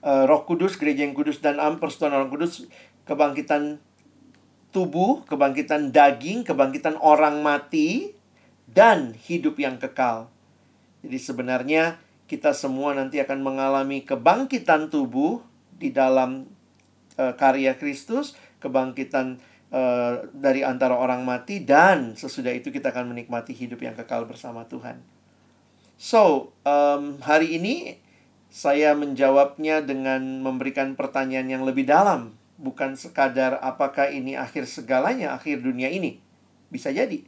uh, 0.00 0.24
Roh 0.24 0.48
Kudus, 0.48 0.80
Gereja 0.80 1.04
yang 1.04 1.12
Kudus 1.12 1.44
dan 1.44 1.60
Am 1.60 1.76
Persatuan 1.76 2.16
Orang 2.16 2.32
Kudus, 2.32 2.64
kebangkitan 3.04 3.76
tubuh, 4.72 5.20
kebangkitan 5.28 5.92
daging, 5.92 6.48
kebangkitan 6.48 6.96
orang 6.96 7.44
mati, 7.44 8.16
dan 8.64 9.12
hidup 9.12 9.60
yang 9.60 9.76
kekal. 9.76 10.32
Jadi 11.04 11.20
sebenarnya 11.20 12.00
kita 12.24 12.56
semua 12.56 12.96
nanti 12.96 13.20
akan 13.20 13.44
mengalami 13.44 14.00
kebangkitan 14.00 14.88
tubuh 14.88 15.44
di 15.76 15.92
dalam 15.92 16.48
uh, 17.20 17.36
karya 17.36 17.76
Kristus, 17.76 18.32
kebangkitan 18.64 19.44
uh, 19.70 20.26
dari 20.34 20.66
antara 20.66 20.98
orang 20.98 21.22
mati 21.22 21.62
dan 21.62 22.18
sesudah 22.18 22.52
itu 22.52 22.68
kita 22.68 22.90
akan 22.90 23.14
menikmati 23.14 23.56
hidup 23.56 23.80
yang 23.80 23.94
kekal 23.94 24.28
bersama 24.28 24.66
Tuhan. 24.68 25.00
So, 25.94 26.52
um, 26.66 27.22
hari 27.22 27.56
ini 27.56 28.02
saya 28.50 28.92
menjawabnya 28.98 29.82
dengan 29.86 30.42
memberikan 30.42 30.98
pertanyaan 30.98 31.48
yang 31.48 31.62
lebih 31.62 31.86
dalam 31.86 32.34
bukan 32.58 32.94
sekadar 32.94 33.58
apakah 33.62 34.10
ini 34.10 34.38
akhir 34.38 34.66
segalanya, 34.70 35.34
akhir 35.34 35.62
dunia 35.62 35.90
ini. 35.90 36.22
Bisa 36.70 36.90
jadi. 36.90 37.22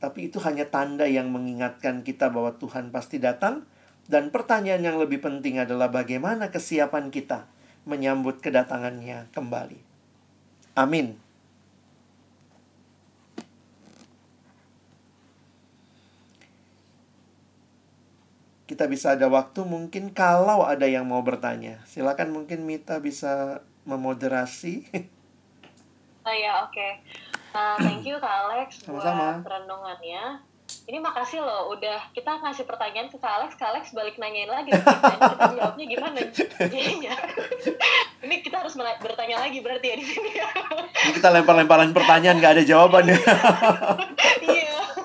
Tapi 0.00 0.32
itu 0.32 0.40
hanya 0.40 0.64
tanda 0.66 1.04
yang 1.04 1.28
mengingatkan 1.28 2.00
kita 2.00 2.32
bahwa 2.32 2.56
Tuhan 2.56 2.88
pasti 2.90 3.20
datang. 3.20 3.68
Dan 4.10 4.34
pertanyaan 4.34 4.82
yang 4.82 4.98
lebih 4.98 5.22
penting 5.22 5.62
adalah 5.62 5.86
bagaimana 5.86 6.50
kesiapan 6.50 7.14
kita 7.14 7.46
menyambut 7.86 8.42
kedatangannya 8.42 9.30
kembali. 9.30 9.78
Amin. 10.74 11.14
Kita 18.70 18.86
bisa 18.86 19.18
ada 19.18 19.26
waktu 19.26 19.66
mungkin 19.66 20.14
kalau 20.14 20.62
ada 20.62 20.86
yang 20.86 21.02
mau 21.10 21.18
bertanya. 21.26 21.82
Silakan 21.90 22.30
mungkin 22.30 22.62
Mita 22.62 23.02
bisa 23.02 23.66
memoderasi. 23.82 24.86
Oh 26.20 26.36
ya, 26.36 26.68
oke. 26.68 26.76
Okay. 26.76 27.00
Uh, 27.56 27.80
thank 27.80 28.04
you 28.04 28.12
Kak 28.20 28.28
Alex 28.44 28.84
Sama-sama. 28.84 29.40
buat 29.40 29.48
renungannya. 29.56 30.36
Ini 30.84 31.00
makasih 31.00 31.40
loh, 31.40 31.72
udah 31.72 32.12
kita 32.12 32.44
ngasih 32.44 32.68
pertanyaan 32.68 33.08
ke 33.08 33.16
Kak 33.16 33.40
Alex, 33.40 33.56
Kak 33.56 33.72
Alex 33.72 33.96
balik 33.96 34.20
nanyain 34.20 34.52
lagi. 34.52 34.68
Kita, 34.68 35.16
kita 35.32 35.46
jawabnya 35.56 35.84
gimana? 35.88 36.20
Jadinya. 36.60 37.16
Ini 38.28 38.36
kita 38.44 38.60
harus 38.60 38.76
bertanya 38.76 39.40
lagi 39.40 39.64
berarti 39.64 39.86
ya 39.88 39.96
di 39.96 40.04
sini. 40.04 40.30
Ini 41.08 41.12
kita 41.16 41.32
lempar-lemparan 41.32 41.96
pertanyaan, 41.96 42.36
nggak 42.36 42.52
ada 42.60 42.64
jawabannya. 42.68 43.16
Iya. 44.44 44.99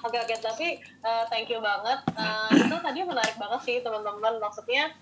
Oke 0.00 0.16
oke, 0.16 0.34
tapi 0.40 0.80
uh, 1.04 1.28
thank 1.28 1.52
you 1.52 1.60
banget. 1.60 2.00
Uh, 2.16 2.48
itu 2.56 2.76
tadi 2.80 3.04
menarik 3.04 3.36
banget 3.36 3.60
sih 3.68 3.76
teman-teman. 3.84 4.40
Maksudnya 4.40 4.96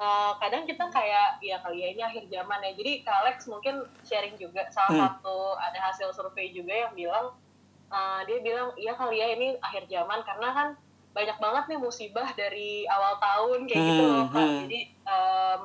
uh, 0.00 0.32
kadang 0.40 0.64
kita 0.64 0.88
kayak 0.88 1.38
ya 1.44 1.60
kali 1.60 1.84
ya 1.84 1.88
ini 1.92 2.02
akhir 2.02 2.24
zaman 2.32 2.58
ya 2.64 2.72
jadi 2.72 2.92
Alex 3.04 3.46
mungkin 3.46 3.84
sharing 4.08 4.34
juga 4.40 4.66
salah 4.72 4.90
hmm. 4.90 5.00
satu 5.04 5.38
ada 5.60 5.78
hasil 5.92 6.08
survei 6.16 6.50
juga 6.56 6.72
yang 6.72 6.92
bilang 6.96 7.36
uh, 7.92 8.20
dia 8.24 8.40
bilang 8.40 8.72
iya 8.80 8.96
kali 8.96 9.20
ya 9.20 9.28
ini 9.36 9.60
akhir 9.60 9.86
zaman 9.92 10.24
karena 10.24 10.48
kan 10.56 10.68
banyak 11.10 11.36
banget 11.42 11.64
nih 11.68 11.78
musibah 11.82 12.28
dari 12.38 12.86
awal 12.88 13.18
tahun 13.20 13.66
kayak 13.68 13.82
gitu 13.82 13.84
hmm, 13.84 13.92
gitu 13.92 14.04
loh 14.08 14.26
Kak 14.30 14.40
hmm. 14.40 14.58
jadi 14.64 14.80
um, 15.04 15.60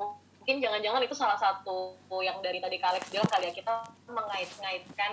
mungkin 0.00 0.56
jangan-jangan 0.64 1.02
itu 1.04 1.14
salah 1.14 1.38
satu 1.38 1.94
yang 2.24 2.40
dari 2.42 2.58
tadi 2.58 2.76
Kak 2.82 2.96
Alex 2.96 3.04
bilang 3.12 3.28
kali 3.30 3.46
ya 3.46 3.54
kita 3.54 3.74
mengait-ngaitkan 4.10 5.12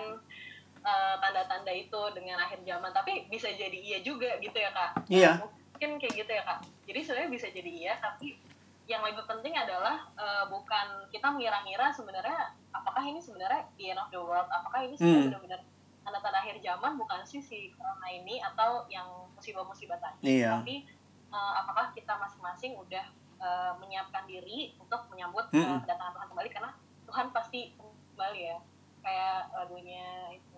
uh, 0.84 1.16
tanda-tanda 1.20 1.72
itu 1.74 2.02
dengan 2.14 2.44
akhir 2.44 2.62
zaman. 2.68 2.92
Tapi 2.92 3.32
bisa 3.32 3.50
jadi 3.50 3.76
iya 3.76 4.00
juga 4.04 4.38
gitu 4.40 4.56
ya 4.56 4.72
Kak. 4.72 4.92
Iya. 5.10 5.32
Mungkin 5.74 6.00
kayak 6.00 6.14
gitu 6.16 6.32
ya 6.32 6.44
kak. 6.46 6.60
Jadi 6.86 7.00
sebenarnya 7.02 7.32
bisa 7.34 7.48
jadi 7.50 7.72
iya 7.72 7.94
tapi 8.00 8.40
yang 8.88 9.04
lebih 9.04 9.24
penting 9.24 9.56
adalah 9.56 10.12
uh, 10.20 10.46
bukan 10.52 11.08
kita 11.08 11.32
mengira-ngira 11.32 11.92
sebenarnya 11.96 12.52
apakah 12.76 13.04
ini 13.04 13.20
sebenarnya 13.24 13.64
the 13.80 13.96
end 13.96 14.00
of 14.00 14.12
the 14.12 14.20
world 14.20 14.48
apakah 14.52 14.84
ini 14.84 15.00
sebenarnya 15.00 15.20
hmm. 15.20 15.28
benar-benar 15.32 15.62
tanda-tanda 16.04 16.40
akhir 16.44 16.58
zaman 16.60 17.00
bukan 17.00 17.20
sih 17.24 17.40
si 17.40 17.72
corona 17.80 18.08
ini 18.12 18.44
atau 18.44 18.84
yang 18.92 19.08
musibah-musibah 19.40 19.98
tadi. 20.04 20.44
Iya. 20.44 20.60
tapi 20.60 20.84
uh, 21.32 21.54
apakah 21.64 21.96
kita 21.96 22.12
masing-masing 22.20 22.76
udah 22.76 23.06
uh, 23.40 23.74
menyiapkan 23.80 24.28
diri 24.28 24.76
untuk 24.78 25.08
menyambut 25.08 25.48
hmm. 25.56 25.64
uh, 25.64 25.80
kedatangan 25.88 26.14
Tuhan 26.20 26.28
kembali? 26.36 26.50
Karena 26.52 26.72
Tuhan 27.08 27.28
pasti 27.32 27.72
kembali 27.80 28.42
ya. 28.44 28.58
Kayak 29.04 29.52
lagunya 29.52 30.32
itu 30.32 30.53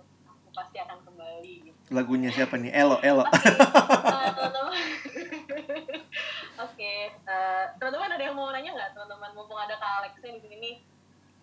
pasti 0.56 0.78
akan 0.80 0.98
kembali 1.04 1.54
gitu. 1.68 1.78
Lagunya 1.92 2.32
siapa 2.32 2.56
nih? 2.56 2.72
Elo, 2.72 2.98
Elo. 3.04 3.28
Oke, 3.28 3.36
uh, 3.36 4.32
teman-teman. 4.40 4.74
Oke, 6.66 6.94
uh, 7.28 7.64
teman-teman 7.76 8.10
ada 8.16 8.24
yang 8.24 8.36
mau 8.40 8.50
nanya 8.56 8.72
nggak 8.72 8.96
teman-teman? 8.96 9.30
Mumpung 9.36 9.60
ada 9.60 9.76
Kak 9.76 9.92
Alex 10.02 10.16
di 10.24 10.40
sini 10.40 10.58
nih. 10.64 10.76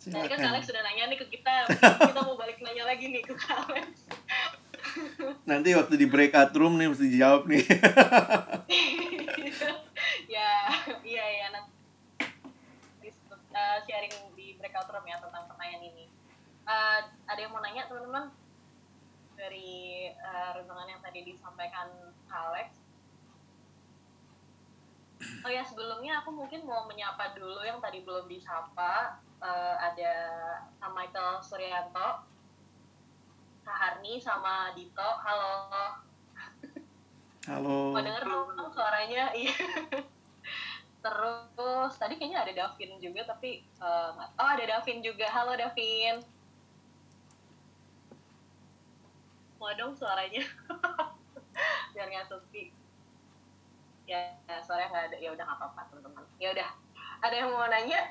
Tadi 0.03 0.27
kan 0.27 0.39
Kak 0.41 0.51
Alex 0.57 0.65
sudah 0.67 0.83
nanya 0.83 1.13
nih 1.13 1.19
ke 1.21 1.27
kita, 1.29 1.69
kita 2.11 2.21
mau 2.25 2.35
balik 2.35 2.59
nanya 2.65 2.89
lagi 2.89 3.13
nih 3.13 3.23
ke 3.23 3.37
Kak 3.37 3.69
Alex. 3.69 3.87
Nanti 5.47 5.77
waktu 5.77 5.95
di 5.95 6.07
breakout 6.09 6.51
room 6.57 6.81
nih 6.81 6.89
mesti 6.91 7.07
dijawab 7.07 7.47
nih. 7.47 7.65
ya, 10.27 10.53
iya 11.07 11.25
ya 11.29 11.47
nanti 11.55 11.71
uh, 13.53 13.79
sharing 13.85 14.17
di 14.35 14.57
breakout 14.59 14.89
room 14.91 15.05
ya 15.07 15.21
tentang 15.21 15.45
pertanyaan 15.47 15.85
ini. 15.87 16.09
Uh, 16.67 16.99
ada 17.29 17.39
yang 17.39 17.53
mau 17.53 17.63
nanya 17.63 17.87
teman-teman? 17.87 18.42
Dari 19.43 20.07
uh, 20.23 20.55
renungan 20.55 20.87
yang 20.87 21.03
tadi 21.03 21.27
disampaikan 21.27 21.91
Alex. 22.31 22.71
Oh 25.43 25.51
ya 25.51 25.67
sebelumnya 25.67 26.23
aku 26.23 26.31
mungkin 26.31 26.63
mau 26.63 26.87
menyapa 26.87 27.35
dulu 27.35 27.67
yang 27.67 27.83
tadi 27.83 28.07
belum 28.07 28.31
disapa. 28.31 29.19
Uh, 29.43 29.75
ada 29.83 30.15
Kak 30.79 30.95
Michael 30.95 31.43
Suryanto, 31.43 32.23
Kak 33.67 33.77
Harni 33.83 34.23
sama 34.23 34.71
Dito. 34.79 35.11
Halo. 35.27 35.99
Halo. 37.51 37.91
Mau 37.91 38.03
denger 38.03 38.23
dong 38.23 38.71
suaranya? 38.71 39.35
Iya. 39.35 39.59
Terus 41.03 41.93
tadi 41.99 42.15
kayaknya 42.15 42.47
ada 42.47 42.53
Davin 42.55 43.03
juga 43.03 43.27
tapi 43.35 43.67
uh, 43.83 44.15
oh 44.15 44.49
ada 44.55 44.63
Davin 44.63 45.03
juga. 45.03 45.27
Halo 45.27 45.59
Davin. 45.59 46.23
Mau 49.63 49.71
dong 49.79 49.95
suaranya. 49.95 50.43
Biar 51.95 52.11
nggak 52.11 52.27
sepi. 52.27 52.75
Ya 54.11 54.35
suaranya 54.67 54.91
nggak 54.91 55.07
ada 55.15 55.17
ya 55.23 55.31
udah 55.31 55.47
nggak 55.47 55.59
apa-apa 55.63 55.87
teman-teman. 55.95 56.27
Ya 56.43 56.51
udah 56.51 56.67
ada 57.23 57.35
yang 57.39 57.55
mau 57.55 57.71
nanya? 57.71 58.11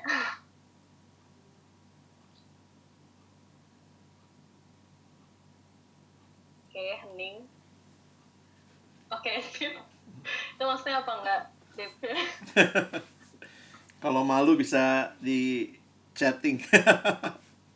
Oke 6.72 6.80
okay, 6.80 7.04
hening. 7.04 7.44
Oke 9.12 9.28
okay, 9.28 9.44
sip 9.44 9.76
itu 10.24 10.62
maksudnya 10.64 11.02
apa 11.02 11.12
enggak 11.20 11.42
sip 11.74 11.92
kalau 14.02 14.24
malu 14.24 14.56
bisa 14.56 15.12
di 15.20 15.68
chatting. 16.16 16.56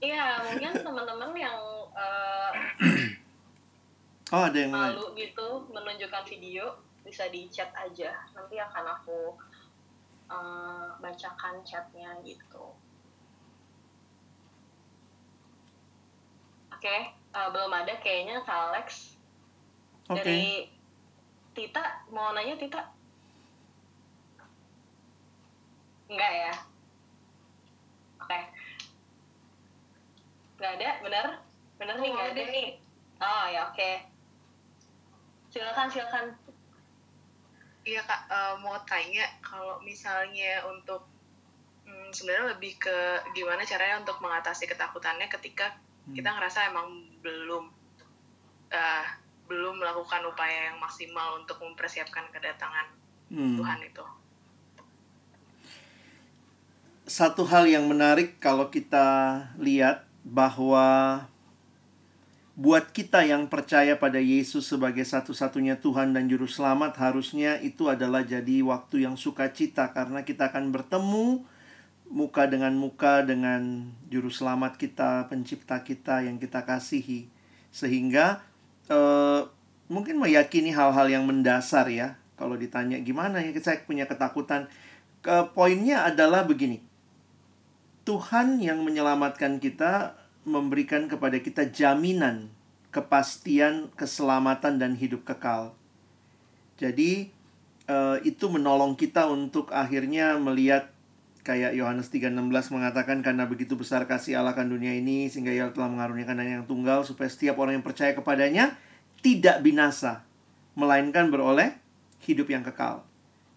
Iya 0.00 0.40
mungkin 0.48 0.72
teman-teman 0.80 1.30
yang 1.36 1.60
uh, 1.92 2.52
Oh 4.34 4.42
ada 4.42 4.58
yang 4.58 4.74
malu 4.74 5.14
gitu 5.14 5.70
menunjukkan 5.70 6.26
video 6.26 6.74
bisa 7.06 7.30
di 7.30 7.46
chat 7.46 7.70
aja. 7.78 8.26
Nanti 8.34 8.58
akan 8.58 8.84
aku 8.98 9.38
uh, 10.26 10.98
bacakan 10.98 11.62
chatnya 11.62 12.10
gitu. 12.26 12.74
Oke 16.74 16.82
okay, 16.82 17.00
uh, 17.38 17.46
eh, 17.46 17.48
belum 17.54 17.70
ada 17.70 17.94
kayaknya 18.02 18.42
Alex. 18.42 19.14
Okay. 20.10 20.18
dari 20.18 20.42
Tita 21.54 22.02
mau 22.10 22.34
nanya 22.34 22.58
Tita? 22.58 22.82
Enggak 26.10 26.32
ya? 26.34 26.54
Oke. 28.26 28.26
Okay. 28.26 28.42
nggak 30.56 30.72
ada 30.80 30.90
bener 31.04 31.26
bener 31.78 31.96
nih 32.02 32.10
nggak 32.10 32.28
ada 32.34 32.44
nih. 32.50 32.68
Oh 33.22 33.44
ya 33.54 33.70
oke. 33.70 33.78
okay 33.78 34.15
silakan 35.56 35.88
silakan 35.88 36.26
iya 37.88 38.04
kak 38.04 38.28
uh, 38.28 38.60
mau 38.60 38.76
tanya 38.84 39.24
kalau 39.40 39.80
misalnya 39.80 40.60
untuk 40.68 41.08
hmm, 41.88 42.12
sebenarnya 42.12 42.52
lebih 42.52 42.76
ke 42.76 42.96
gimana 43.32 43.64
caranya 43.64 44.04
untuk 44.04 44.20
mengatasi 44.20 44.68
ketakutannya 44.68 45.32
ketika 45.32 45.72
hmm. 46.04 46.12
kita 46.12 46.28
ngerasa 46.28 46.68
emang 46.68 47.08
belum 47.24 47.72
uh, 48.68 49.04
belum 49.48 49.80
melakukan 49.80 50.28
upaya 50.28 50.68
yang 50.68 50.76
maksimal 50.76 51.40
untuk 51.40 51.56
mempersiapkan 51.64 52.28
kedatangan 52.28 52.92
hmm. 53.32 53.56
Tuhan 53.56 53.80
itu 53.80 54.04
satu 57.08 57.48
hal 57.48 57.64
yang 57.64 57.88
menarik 57.88 58.36
kalau 58.42 58.68
kita 58.68 59.40
lihat 59.56 60.04
bahwa 60.26 61.22
buat 62.56 62.88
kita 62.88 63.28
yang 63.28 63.52
percaya 63.52 64.00
pada 64.00 64.16
Yesus 64.16 64.64
sebagai 64.64 65.04
satu-satunya 65.04 65.76
Tuhan 65.76 66.16
dan 66.16 66.24
Juru 66.24 66.48
Selamat, 66.48 66.96
harusnya 66.96 67.60
itu 67.60 67.92
adalah 67.92 68.24
jadi 68.24 68.64
waktu 68.64 69.04
yang 69.04 69.20
sukacita 69.20 69.92
karena 69.92 70.24
kita 70.24 70.48
akan 70.48 70.72
bertemu 70.72 71.44
muka 72.08 72.48
dengan 72.48 72.72
muka 72.72 73.20
dengan 73.26 73.92
juru 74.06 74.30
selamat 74.30 74.78
kita, 74.78 75.26
pencipta 75.26 75.82
kita 75.82 76.24
yang 76.24 76.38
kita 76.40 76.62
kasihi. 76.62 77.28
Sehingga 77.74 78.40
uh, 78.88 79.50
mungkin 79.90 80.16
meyakini 80.16 80.72
hal-hal 80.72 81.12
yang 81.12 81.26
mendasar 81.26 81.90
ya. 81.90 82.16
Kalau 82.40 82.56
ditanya 82.56 83.00
gimana 83.02 83.42
ya 83.42 83.52
saya 83.60 83.82
punya 83.84 84.08
ketakutan. 84.08 84.70
Ke 85.20 85.50
poinnya 85.52 86.06
adalah 86.06 86.46
begini. 86.46 86.80
Tuhan 88.06 88.62
yang 88.62 88.86
menyelamatkan 88.86 89.58
kita 89.58 90.14
memberikan 90.46 91.10
kepada 91.10 91.42
kita 91.42 91.66
jaminan 91.68 92.54
kepastian 92.94 93.92
keselamatan 93.98 94.78
dan 94.78 94.94
hidup 94.94 95.26
kekal. 95.26 95.74
Jadi 96.78 97.34
uh, 97.90 98.22
itu 98.22 98.46
menolong 98.46 98.94
kita 98.94 99.26
untuk 99.26 99.74
akhirnya 99.74 100.38
melihat 100.38 100.94
kayak 101.42 101.74
Yohanes 101.74 102.08
3:16 102.08 102.74
mengatakan 102.74 103.20
karena 103.20 103.44
begitu 103.44 103.74
besar 103.74 104.06
kasih 104.06 104.38
Allah 104.38 104.54
kan 104.54 104.70
dunia 104.70 104.94
ini 104.94 105.26
sehingga 105.28 105.50
ia 105.50 105.68
telah 105.74 105.90
mengaruniakan 105.90 106.42
yang 106.42 106.66
tunggal 106.66 107.02
supaya 107.02 107.30
setiap 107.30 107.58
orang 107.58 107.82
yang 107.82 107.86
percaya 107.86 108.14
kepadanya 108.14 108.78
tidak 109.20 109.62
binasa 109.62 110.26
melainkan 110.78 111.28
beroleh 111.28 111.74
hidup 112.22 112.50
yang 112.50 112.62
kekal. 112.62 113.06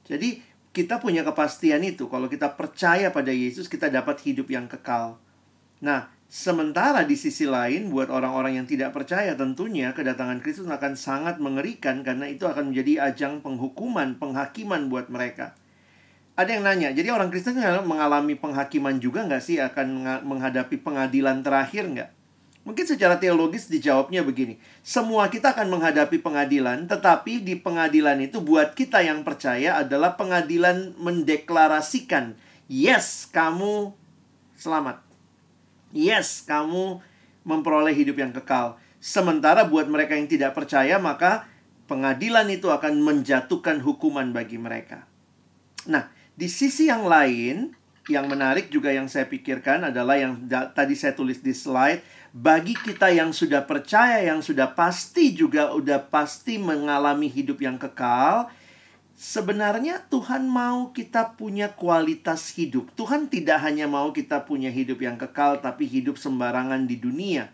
Jadi 0.09 0.41
kita 0.69 1.01
punya 1.01 1.25
kepastian 1.25 1.81
itu 1.81 2.05
kalau 2.09 2.29
kita 2.29 2.53
percaya 2.53 3.09
pada 3.09 3.33
Yesus 3.33 3.65
kita 3.65 3.89
dapat 3.89 4.21
hidup 4.21 4.47
yang 4.53 4.69
kekal. 4.69 5.17
Nah, 5.81 6.13
Sementara 6.29 7.09
di 7.09 7.17
sisi 7.17 7.49
lain, 7.49 7.89
buat 7.89 8.13
orang-orang 8.13 8.61
yang 8.61 8.69
tidak 8.69 8.93
percaya, 8.93 9.33
tentunya 9.33 9.97
kedatangan 9.97 10.45
Kristus 10.45 10.69
akan 10.69 10.93
sangat 10.93 11.41
mengerikan 11.41 12.05
karena 12.05 12.29
itu 12.29 12.45
akan 12.45 12.69
menjadi 12.69 13.09
ajang 13.09 13.41
penghukuman, 13.41 14.13
penghakiman 14.21 14.93
buat 14.93 15.09
mereka. 15.09 15.57
Ada 16.37 16.53
yang 16.53 16.69
nanya, 16.69 16.93
jadi 16.93 17.09
orang 17.09 17.33
Kristen 17.33 17.57
mengalami 17.81 18.37
penghakiman 18.37 19.01
juga 19.01 19.25
nggak 19.25 19.41
sih 19.41 19.57
akan 19.57 20.21
menghadapi 20.21 20.77
pengadilan 20.77 21.41
terakhir 21.41 21.89
nggak? 21.89 22.09
Mungkin 22.61 22.85
secara 22.85 23.17
teologis 23.17 23.65
dijawabnya 23.65 24.21
begini, 24.21 24.61
semua 24.85 25.33
kita 25.33 25.57
akan 25.57 25.65
menghadapi 25.65 26.21
pengadilan, 26.21 26.85
tetapi 26.85 27.41
di 27.41 27.57
pengadilan 27.57 28.21
itu 28.21 28.37
buat 28.37 28.77
kita 28.77 29.01
yang 29.01 29.25
percaya 29.25 29.81
adalah 29.81 30.13
pengadilan 30.13 30.93
mendeklarasikan, 30.93 32.37
yes, 32.69 33.25
kamu 33.33 33.97
selamat 34.53 35.08
yes, 35.93 36.43
kamu 36.45 37.01
memperoleh 37.45 37.95
hidup 37.95 38.19
yang 38.19 38.33
kekal. 38.35 38.77
Sementara 38.99 39.63
buat 39.63 39.87
mereka 39.87 40.13
yang 40.13 40.27
tidak 40.27 40.53
percaya, 40.53 40.99
maka 40.99 41.47
pengadilan 41.87 42.45
itu 42.51 42.69
akan 42.69 43.01
menjatuhkan 43.01 43.81
hukuman 43.81 44.29
bagi 44.29 44.59
mereka. 44.59 45.07
Nah, 45.87 46.11
di 46.35 46.51
sisi 46.51 46.91
yang 46.91 47.07
lain, 47.07 47.73
yang 48.11 48.27
menarik 48.27 48.67
juga 48.73 48.91
yang 48.91 49.07
saya 49.07 49.29
pikirkan 49.29 49.89
adalah 49.89 50.19
yang 50.19 50.35
tadi 50.49 50.93
saya 50.93 51.15
tulis 51.15 51.39
di 51.39 51.55
slide, 51.55 52.03
bagi 52.35 52.77
kita 52.77 53.09
yang 53.09 53.33
sudah 53.33 53.65
percaya, 53.65 54.21
yang 54.21 54.43
sudah 54.45 54.73
pasti 54.77 55.33
juga 55.33 55.73
udah 55.73 56.09
pasti 56.11 56.61
mengalami 56.61 57.25
hidup 57.25 57.57
yang 57.63 57.81
kekal, 57.81 58.51
Sebenarnya 59.19 60.07
Tuhan 60.07 60.47
mau 60.47 60.95
kita 60.95 61.35
punya 61.35 61.75
kualitas 61.75 62.55
hidup. 62.55 62.87
Tuhan 62.95 63.27
tidak 63.27 63.59
hanya 63.67 63.83
mau 63.83 64.15
kita 64.15 64.47
punya 64.47 64.71
hidup 64.71 65.03
yang 65.03 65.19
kekal, 65.19 65.59
tapi 65.59 65.91
hidup 65.91 66.15
sembarangan 66.15 66.87
di 66.87 66.95
dunia. 66.95 67.51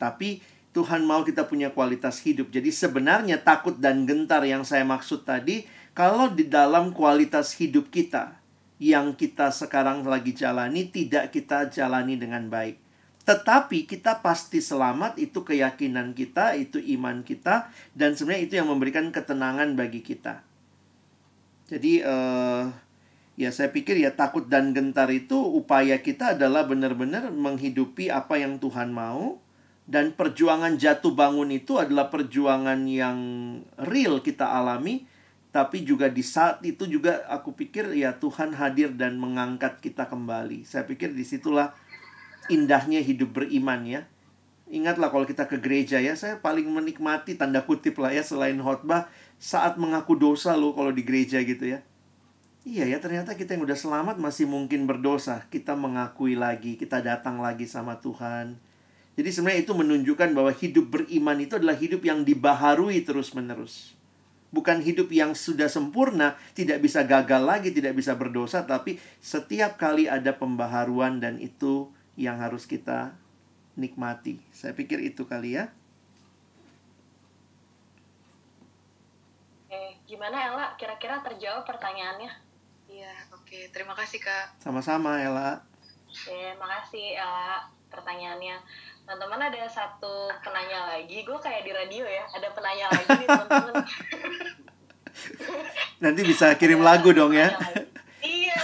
Tapi 0.00 0.40
Tuhan 0.72 1.04
mau 1.04 1.20
kita 1.28 1.44
punya 1.44 1.76
kualitas 1.76 2.24
hidup. 2.24 2.48
Jadi 2.48 2.72
sebenarnya 2.72 3.36
takut 3.44 3.76
dan 3.76 4.08
gentar 4.08 4.40
yang 4.48 4.64
saya 4.64 4.88
maksud 4.88 5.28
tadi, 5.28 5.68
kalau 5.92 6.32
di 6.32 6.48
dalam 6.48 6.96
kualitas 6.96 7.52
hidup 7.60 7.92
kita 7.92 8.40
yang 8.80 9.12
kita 9.12 9.52
sekarang 9.52 10.08
lagi 10.08 10.32
jalani 10.32 10.88
tidak 10.88 11.36
kita 11.36 11.68
jalani 11.68 12.16
dengan 12.16 12.48
baik. 12.48 12.80
Tetapi 13.28 13.84
kita 13.84 14.24
pasti 14.24 14.64
selamat, 14.64 15.20
itu 15.20 15.44
keyakinan 15.44 16.16
kita, 16.16 16.56
itu 16.56 16.80
iman 16.96 17.20
kita, 17.20 17.68
dan 17.92 18.16
sebenarnya 18.16 18.42
itu 18.46 18.54
yang 18.56 18.72
memberikan 18.72 19.12
ketenangan 19.12 19.76
bagi 19.76 20.00
kita. 20.00 20.45
Jadi 21.66 22.02
uh, 22.02 22.70
ya 23.34 23.50
saya 23.50 23.74
pikir 23.74 23.98
ya 23.98 24.14
takut 24.14 24.46
dan 24.46 24.70
gentar 24.70 25.10
itu 25.10 25.34
upaya 25.34 25.98
kita 25.98 26.38
adalah 26.38 26.64
benar-benar 26.64 27.28
menghidupi 27.34 28.08
apa 28.08 28.38
yang 28.38 28.62
Tuhan 28.62 28.94
mau 28.94 29.42
dan 29.86 30.14
perjuangan 30.14 30.78
jatuh 30.78 31.14
bangun 31.14 31.50
itu 31.54 31.78
adalah 31.78 32.10
perjuangan 32.10 32.86
yang 32.86 33.18
real 33.78 34.22
kita 34.22 34.46
alami 34.46 35.06
tapi 35.56 35.88
juga 35.88 36.12
di 36.12 36.20
saat 36.20 36.60
itu 36.68 36.84
juga 36.84 37.24
aku 37.32 37.56
pikir 37.56 37.96
ya 37.96 38.12
Tuhan 38.20 38.52
hadir 38.52 38.92
dan 38.92 39.16
mengangkat 39.16 39.80
kita 39.80 40.04
kembali. 40.04 40.68
Saya 40.68 40.84
pikir 40.84 41.16
di 41.16 41.24
situlah 41.24 41.72
indahnya 42.52 43.00
hidup 43.00 43.32
beriman 43.32 43.80
ya. 43.88 44.04
Ingatlah 44.68 45.08
kalau 45.08 45.24
kita 45.24 45.48
ke 45.48 45.56
gereja 45.56 45.96
ya, 45.96 46.12
saya 46.12 46.44
paling 46.44 46.68
menikmati 46.68 47.40
tanda 47.40 47.64
kutip 47.64 47.96
lah 47.96 48.12
ya 48.12 48.20
selain 48.20 48.60
khotbah 48.60 49.08
saat 49.36 49.76
mengaku 49.76 50.16
dosa 50.16 50.56
lo 50.56 50.72
kalau 50.72 50.92
di 50.92 51.04
gereja 51.04 51.40
gitu 51.44 51.64
ya. 51.76 51.80
Iya 52.66 52.90
ya, 52.90 52.98
ternyata 52.98 53.38
kita 53.38 53.54
yang 53.54 53.62
udah 53.62 53.78
selamat 53.78 54.18
masih 54.18 54.50
mungkin 54.50 54.90
berdosa. 54.90 55.46
Kita 55.54 55.78
mengakui 55.78 56.34
lagi, 56.34 56.74
kita 56.74 56.98
datang 56.98 57.38
lagi 57.38 57.62
sama 57.62 58.02
Tuhan. 58.02 58.58
Jadi 59.14 59.28
sebenarnya 59.30 59.62
itu 59.62 59.72
menunjukkan 59.72 60.34
bahwa 60.34 60.50
hidup 60.50 60.86
beriman 60.90 61.38
itu 61.38 61.56
adalah 61.56 61.78
hidup 61.78 62.02
yang 62.02 62.26
dibaharui 62.26 63.06
terus-menerus. 63.06 63.94
Bukan 64.50 64.82
hidup 64.82 65.14
yang 65.14 65.38
sudah 65.38 65.70
sempurna, 65.70 66.34
tidak 66.58 66.82
bisa 66.82 67.06
gagal 67.06 67.44
lagi, 67.44 67.70
tidak 67.70 67.94
bisa 67.94 68.18
berdosa, 68.18 68.66
tapi 68.66 68.98
setiap 69.22 69.78
kali 69.78 70.10
ada 70.10 70.34
pembaharuan 70.34 71.22
dan 71.22 71.38
itu 71.38 71.94
yang 72.18 72.42
harus 72.42 72.66
kita 72.66 73.14
nikmati. 73.78 74.40
Saya 74.50 74.72
pikir 74.74 75.00
itu 75.06 75.28
kali 75.28 75.54
ya. 75.60 75.75
Gimana 80.06 80.36
Ella? 80.46 80.66
Kira-kira 80.78 81.18
terjawab 81.18 81.66
pertanyaannya? 81.66 82.30
Iya, 82.86 83.10
oke. 83.34 83.42
Okay. 83.42 83.62
Terima 83.74 83.98
kasih 83.98 84.22
Kak. 84.22 84.62
Sama-sama 84.62 85.18
Ella. 85.18 85.66
Oke, 86.06 86.54
makasih 86.62 87.18
Ella 87.18 87.66
pertanyaannya. 87.90 88.56
Teman-teman 89.02 89.50
ada 89.50 89.66
satu 89.66 90.30
penanya 90.42 90.94
lagi. 90.94 91.26
Gue 91.26 91.38
kayak 91.42 91.66
di 91.66 91.74
radio 91.74 92.06
ya, 92.06 92.22
ada 92.30 92.48
penanya 92.54 92.86
lagi 92.94 93.10
nih 93.18 93.26
teman-teman. 93.26 93.74
Nanti 96.02 96.20
bisa 96.22 96.54
kirim 96.54 96.86
lagu 96.86 97.10
dong 97.10 97.34
ya. 97.34 97.50
Iya, 98.22 98.56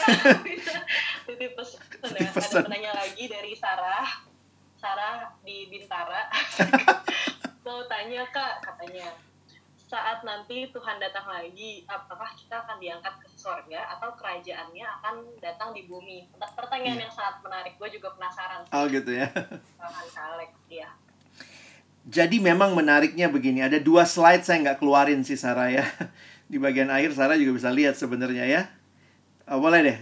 bisa. 0.47 0.78
Titip 1.26 1.59
pesan 1.59 1.82
ya. 2.14 2.30
Ada 2.30 2.66
penanya 2.70 2.93
lagi 2.95 3.24
dari 3.26 3.53
Sarah. 3.59 4.07
Sarah 4.78 5.30
di 5.43 5.66
Bintara. 5.66 6.26
Mau 7.66 7.86
tanya 7.86 8.26
kak, 8.30 8.59
katanya 8.62 9.11
saat 9.93 10.24
nanti 10.24 10.72
Tuhan 10.72 10.97
datang 10.97 11.28
lagi, 11.28 11.84
apakah 11.84 12.32
kita 12.32 12.64
akan 12.64 12.80
diangkat 12.80 13.12
ke 13.20 13.28
surga 13.36 13.93
atau 13.93 14.16
kerajaannya 14.16 14.86
akan 14.88 15.14
datang 15.36 15.76
di 15.76 15.84
bumi? 15.84 16.24
Pertanyaan 16.40 16.97
hmm. 16.97 17.05
yang 17.05 17.12
sangat 17.12 17.45
menarik. 17.45 17.76
Gue 17.76 17.93
juga 17.93 18.09
penasaran. 18.16 18.64
Oh 18.72 18.88
gitu 18.88 19.12
ya. 19.12 19.28
Alex, 20.32 20.57
ya. 20.72 20.88
Jadi 22.09 22.40
memang 22.40 22.72
menariknya 22.72 23.28
begini, 23.28 23.61
ada 23.61 23.76
dua 23.76 24.09
slide 24.09 24.43
saya 24.43 24.64
nggak 24.64 24.80
keluarin 24.80 25.20
sih 25.20 25.36
Sarah 25.36 25.68
ya. 25.68 25.84
Di 26.51 26.57
bagian 26.57 26.88
akhir 26.88 27.12
Sarah 27.12 27.36
juga 27.36 27.61
bisa 27.61 27.68
lihat 27.68 27.93
sebenarnya 28.01 28.49
ya. 28.49 28.62
Oh, 29.45 29.61
boleh 29.61 29.84
deh, 29.84 29.99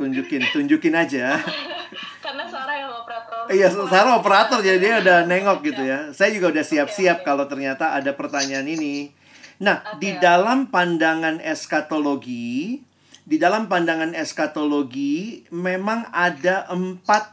tunjukin, 0.00 0.48
tunjukin 0.48 0.96
aja. 0.96 1.36
Karena 2.24 2.48
Sarah 2.48 2.76
yang 2.80 2.90
operator. 2.90 3.52
Iya, 3.52 3.68
Sarah 3.68 4.16
operator 4.16 4.58
jadi 4.64 4.78
dia 4.80 4.94
udah 5.04 5.18
nengok 5.28 5.60
gitu 5.60 5.82
ya. 5.84 6.10
Saya 6.16 6.32
juga 6.32 6.50
udah 6.50 6.64
siap-siap 6.64 7.20
kalau 7.20 7.44
ternyata 7.44 7.92
ada 7.92 8.16
pertanyaan 8.16 8.64
ini. 8.64 9.25
Nah, 9.56 9.80
okay. 9.80 9.96
di 10.00 10.10
dalam 10.20 10.68
pandangan 10.68 11.40
eskatologi, 11.40 12.80
di 13.24 13.36
dalam 13.40 13.66
pandangan 13.72 14.12
eskatologi 14.12 15.48
memang 15.48 16.12
ada 16.12 16.68
empat 16.68 17.32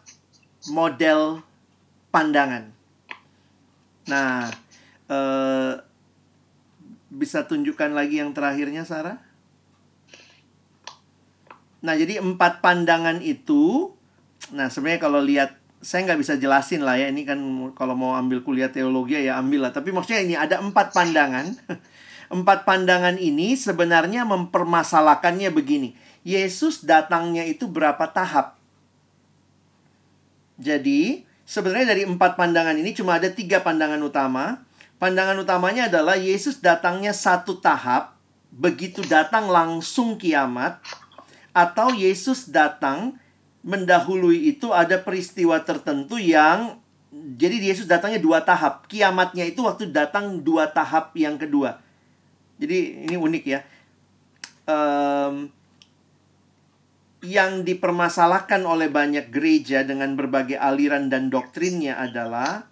model 0.72 1.44
pandangan. 2.10 2.72
Nah, 4.08 4.48
eh, 5.12 5.74
bisa 7.12 7.44
tunjukkan 7.44 7.92
lagi 7.92 8.24
yang 8.24 8.32
terakhirnya, 8.32 8.88
Sarah? 8.88 9.20
Nah, 11.84 11.94
jadi 12.00 12.24
empat 12.24 12.64
pandangan 12.64 13.20
itu, 13.20 13.92
nah 14.56 14.72
sebenarnya 14.72 15.02
kalau 15.04 15.20
lihat 15.20 15.60
saya 15.84 16.08
nggak 16.08 16.22
bisa 16.24 16.40
jelasin 16.40 16.88
lah 16.88 16.96
ya 16.96 17.12
ini 17.12 17.28
kan 17.28 17.38
kalau 17.76 17.92
mau 17.92 18.16
ambil 18.16 18.40
kuliah 18.40 18.72
teologi 18.72 19.20
ya 19.20 19.36
ambil 19.36 19.68
lah 19.68 19.72
tapi 19.76 19.92
maksudnya 19.92 20.24
ini 20.24 20.36
ada 20.40 20.64
empat 20.64 20.96
pandangan 20.96 21.52
Empat 22.34 22.66
pandangan 22.66 23.22
ini 23.22 23.54
sebenarnya 23.54 24.26
mempermasalahkannya 24.26 25.54
begini. 25.54 25.94
Yesus 26.26 26.82
datangnya 26.82 27.46
itu 27.46 27.70
berapa 27.70 28.10
tahap? 28.10 28.58
Jadi, 30.58 31.30
sebenarnya 31.46 31.94
dari 31.94 32.10
empat 32.10 32.34
pandangan 32.34 32.74
ini 32.74 32.98
cuma 32.98 33.22
ada 33.22 33.30
tiga 33.30 33.62
pandangan 33.62 34.02
utama. 34.02 34.66
Pandangan 34.98 35.38
utamanya 35.38 35.86
adalah 35.94 36.18
Yesus 36.18 36.58
datangnya 36.58 37.14
satu 37.14 37.62
tahap, 37.62 38.18
begitu 38.50 39.06
datang 39.06 39.52
langsung 39.54 40.18
kiamat, 40.18 40.82
atau 41.54 41.94
Yesus 41.94 42.50
datang 42.50 43.20
mendahului 43.62 44.50
itu 44.50 44.74
ada 44.74 44.98
peristiwa 44.98 45.62
tertentu 45.62 46.18
yang 46.18 46.82
jadi 47.14 47.62
Yesus 47.62 47.86
datangnya 47.86 48.18
dua 48.18 48.42
tahap. 48.42 48.90
Kiamatnya 48.90 49.46
itu 49.46 49.62
waktu 49.62 49.94
datang 49.94 50.42
dua 50.42 50.72
tahap 50.74 51.14
yang 51.14 51.38
kedua. 51.38 51.83
Jadi 52.58 53.08
ini 53.10 53.16
unik 53.18 53.44
ya. 53.46 53.60
Um, 54.64 55.52
yang 57.24 57.64
dipermasalahkan 57.64 58.68
oleh 58.68 58.92
banyak 58.92 59.32
gereja 59.32 59.88
dengan 59.88 60.20
berbagai 60.20 60.60
aliran 60.60 61.08
dan 61.08 61.32
doktrinnya 61.32 61.96
adalah 61.96 62.68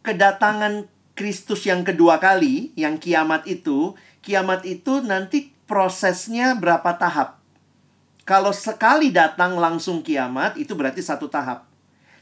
kedatangan 0.00 0.88
Kristus 1.16 1.64
yang 1.64 1.84
kedua 1.84 2.20
kali, 2.20 2.76
yang 2.76 3.00
kiamat 3.00 3.48
itu, 3.48 3.96
kiamat 4.20 4.68
itu 4.68 5.00
nanti 5.00 5.52
prosesnya 5.64 6.52
berapa 6.56 6.92
tahap. 6.96 7.40
Kalau 8.28 8.52
sekali 8.52 9.08
datang 9.08 9.56
langsung 9.56 10.04
kiamat, 10.04 10.60
itu 10.60 10.76
berarti 10.76 11.00
satu 11.00 11.30
tahap. 11.32 11.64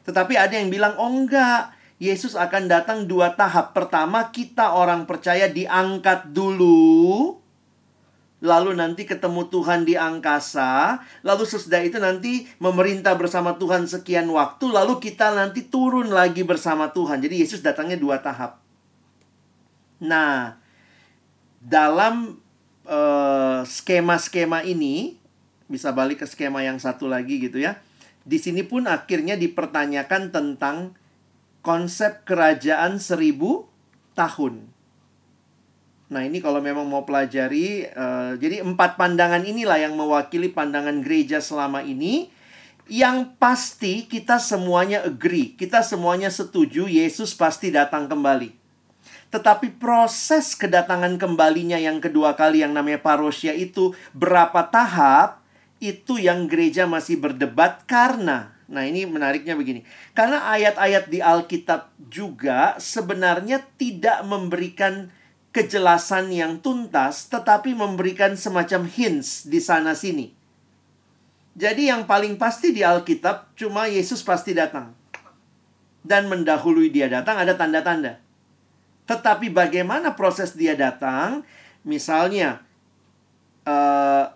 Tetapi 0.06 0.38
ada 0.38 0.54
yang 0.54 0.70
bilang, 0.70 0.94
oh 0.94 1.10
enggak, 1.10 1.73
Yesus 2.02 2.34
akan 2.34 2.66
datang 2.66 3.06
dua 3.06 3.38
tahap. 3.38 3.70
Pertama, 3.70 4.34
kita 4.34 4.74
orang 4.74 5.06
percaya 5.06 5.46
diangkat 5.46 6.34
dulu, 6.34 7.38
lalu 8.42 8.76
nanti 8.76 9.06
ketemu 9.06 9.46
Tuhan 9.48 9.86
di 9.86 9.94
angkasa, 9.94 11.00
lalu 11.22 11.46
sesudah 11.46 11.80
itu 11.80 11.96
nanti 12.02 12.50
memerintah 12.58 13.14
bersama 13.14 13.56
Tuhan 13.56 13.86
sekian 13.86 14.26
waktu, 14.28 14.68
lalu 14.68 14.98
kita 14.98 15.32
nanti 15.32 15.64
turun 15.64 16.10
lagi 16.10 16.42
bersama 16.42 16.90
Tuhan. 16.90 17.22
Jadi 17.22 17.40
Yesus 17.40 17.62
datangnya 17.62 17.96
dua 17.96 18.18
tahap. 18.20 18.58
Nah, 20.02 20.58
dalam 21.62 22.36
uh, 22.84 23.62
skema-skema 23.64 24.66
ini, 24.66 25.16
bisa 25.70 25.94
balik 25.94 26.20
ke 26.20 26.26
skema 26.28 26.60
yang 26.60 26.76
satu 26.76 27.08
lagi 27.08 27.40
gitu 27.40 27.62
ya. 27.62 27.80
Di 28.26 28.36
sini 28.36 28.60
pun 28.66 28.84
akhirnya 28.84 29.38
dipertanyakan 29.38 30.28
tentang 30.28 30.92
konsep 31.64 32.28
kerajaan 32.28 33.00
seribu 33.00 33.64
tahun. 34.12 34.68
Nah 36.12 36.22
ini 36.22 36.38
kalau 36.38 36.60
memang 36.60 36.84
mau 36.84 37.02
pelajari, 37.08 37.88
uh, 37.88 38.36
jadi 38.36 38.60
empat 38.62 39.00
pandangan 39.00 39.42
inilah 39.42 39.80
yang 39.80 39.96
mewakili 39.96 40.52
pandangan 40.52 41.00
gereja 41.00 41.40
selama 41.40 41.80
ini. 41.82 42.30
Yang 42.84 43.32
pasti 43.40 44.04
kita 44.04 44.36
semuanya 44.36 45.08
agree, 45.08 45.56
kita 45.56 45.80
semuanya 45.80 46.28
setuju 46.28 46.84
Yesus 46.84 47.32
pasti 47.32 47.72
datang 47.72 48.04
kembali. 48.12 48.52
Tetapi 49.32 49.80
proses 49.80 50.52
kedatangan 50.52 51.16
kembalinya 51.16 51.80
yang 51.80 51.96
kedua 51.98 52.36
kali 52.36 52.60
yang 52.60 52.76
namanya 52.76 53.00
parousia 53.00 53.56
itu 53.56 53.96
berapa 54.12 54.68
tahap, 54.68 55.40
itu 55.80 56.20
yang 56.20 56.44
gereja 56.44 56.84
masih 56.84 57.18
berdebat 57.18 57.88
karena 57.88 58.53
Nah, 58.64 58.88
ini 58.88 59.04
menariknya 59.04 59.52
begini. 59.58 59.84
Karena 60.16 60.48
ayat-ayat 60.48 61.12
di 61.12 61.20
Alkitab 61.20 61.92
juga 62.08 62.80
sebenarnya 62.80 63.60
tidak 63.76 64.24
memberikan 64.24 65.12
kejelasan 65.54 66.32
yang 66.32 66.58
tuntas, 66.64 67.28
tetapi 67.30 67.76
memberikan 67.76 68.34
semacam 68.34 68.88
hints 68.88 69.46
di 69.46 69.60
sana-sini. 69.60 70.34
Jadi 71.54 71.86
yang 71.86 72.08
paling 72.10 72.34
pasti 72.34 72.74
di 72.74 72.82
Alkitab 72.82 73.54
cuma 73.54 73.86
Yesus 73.86 74.26
pasti 74.26 74.56
datang. 74.56 74.90
Dan 76.04 76.26
mendahului 76.26 76.90
dia 76.90 77.06
datang 77.06 77.38
ada 77.38 77.54
tanda-tanda. 77.54 78.18
Tetapi 79.06 79.52
bagaimana 79.52 80.16
proses 80.16 80.56
dia 80.56 80.74
datang? 80.74 81.46
Misalnya, 81.84 82.64
uh, 83.68 84.26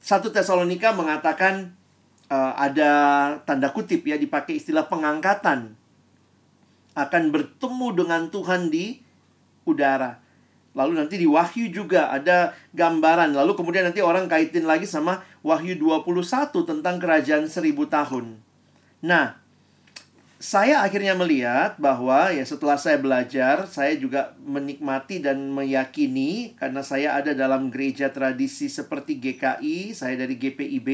satu 0.00 0.32
Tesalonika 0.32 0.92
mengatakan 0.96 1.76
uh, 2.34 2.52
ada 2.58 2.90
tanda 3.46 3.70
kutip 3.70 4.02
ya 4.02 4.18
dipakai 4.18 4.58
istilah 4.58 4.90
pengangkatan 4.90 5.78
akan 6.94 7.22
bertemu 7.30 7.88
dengan 7.94 8.22
Tuhan 8.30 8.70
di 8.70 8.98
udara. 9.66 10.22
Lalu 10.74 10.98
nanti 10.98 11.22
di 11.22 11.26
Wahyu 11.26 11.70
juga 11.70 12.10
ada 12.10 12.50
gambaran. 12.74 13.34
Lalu 13.34 13.54
kemudian 13.54 13.86
nanti 13.86 14.02
orang 14.02 14.26
kaitin 14.26 14.66
lagi 14.66 14.86
sama 14.90 15.22
Wahyu 15.46 15.78
21 15.78 16.50
tentang 16.66 16.98
kerajaan 16.98 17.46
seribu 17.46 17.86
tahun. 17.86 18.42
Nah, 18.98 19.38
saya 20.42 20.82
akhirnya 20.82 21.14
melihat 21.14 21.78
bahwa 21.78 22.34
ya 22.34 22.42
setelah 22.42 22.74
saya 22.74 22.98
belajar, 22.98 23.70
saya 23.70 23.94
juga 23.94 24.34
menikmati 24.42 25.22
dan 25.22 25.50
meyakini 25.54 26.58
karena 26.58 26.82
saya 26.82 27.14
ada 27.22 27.38
dalam 27.38 27.70
gereja 27.70 28.10
tradisi 28.10 28.66
seperti 28.66 29.22
GKI, 29.22 29.94
saya 29.94 30.18
dari 30.18 30.34
GPIB, 30.34 30.88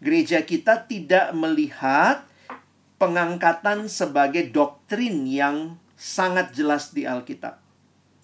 gereja 0.00 0.44
kita 0.44 0.84
tidak 0.84 1.32
melihat 1.32 2.24
pengangkatan 2.96 3.88
sebagai 3.88 4.48
doktrin 4.52 5.28
yang 5.28 5.76
sangat 5.96 6.52
jelas 6.52 6.92
di 6.92 7.08
Alkitab. 7.08 7.60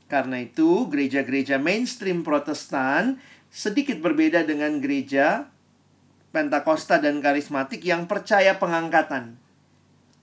Karena 0.09 0.45
itu, 0.45 0.89
gereja-gereja 0.93 1.57
mainstream 1.57 2.21
Protestan 2.21 3.17
sedikit 3.49 4.01
berbeda 4.01 4.45
dengan 4.45 4.81
gereja 4.81 5.49
Pentakosta 6.33 6.97
dan 6.97 7.21
karismatik 7.21 7.85
yang 7.85 8.09
percaya 8.09 8.57
pengangkatan. 8.57 9.37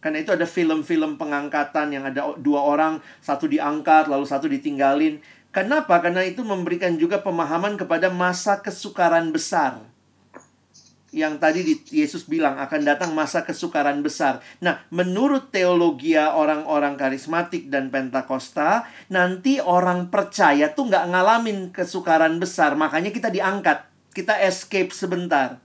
Karena 0.02 0.18
itu 0.18 0.34
ada 0.34 0.50
film-film 0.50 1.22
pengangkatan 1.22 1.93
yang 1.93 2.10
ada 2.10 2.34
dua 2.34 2.66
orang, 2.66 2.97
satu 3.22 3.45
diangkat 3.45 4.10
lalu 4.10 4.26
satu 4.26 4.50
ditinggalin. 4.50 5.22
Kenapa? 5.54 6.02
Karena 6.02 6.26
itu 6.26 6.41
memberikan 6.41 6.97
juga 6.97 7.22
pemahaman 7.22 7.78
kepada 7.78 8.10
masa 8.10 8.58
kesukaran 8.58 9.30
besar 9.30 9.89
yang 11.10 11.41
tadi 11.41 11.82
Yesus 11.89 12.30
bilang 12.30 12.62
akan 12.62 12.86
datang 12.86 13.12
masa 13.18 13.41
kesukaran 13.41 14.05
besar. 14.05 14.45
Nah, 14.62 14.86
menurut 14.93 15.49
teologi 15.49 16.14
orang-orang 16.14 16.97
karismatik 16.97 17.70
dan 17.74 17.89
pentakosta, 17.89 18.86
nanti 19.10 19.57
orang 19.57 20.14
percaya 20.14 20.70
tuh 20.74 20.89
nggak 20.89 21.05
ngalamin 21.10 21.74
kesukaran 21.74 22.38
besar. 22.38 22.78
Makanya 22.78 23.10
kita 23.10 23.34
diangkat, 23.34 23.89
kita 24.14 24.38
escape 24.45 24.93
sebentar. 24.93 25.57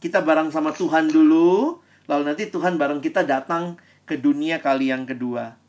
Kita 0.00 0.24
bareng 0.24 0.48
sama 0.48 0.72
Tuhan 0.72 1.12
dulu, 1.12 1.76
lalu 2.08 2.22
nanti 2.24 2.48
Tuhan 2.48 2.80
bareng 2.80 3.04
kita 3.04 3.28
datang 3.28 3.76
ke 4.08 4.16
dunia 4.16 4.64
kali 4.64 4.88
yang 4.88 5.04
kedua. 5.04 5.60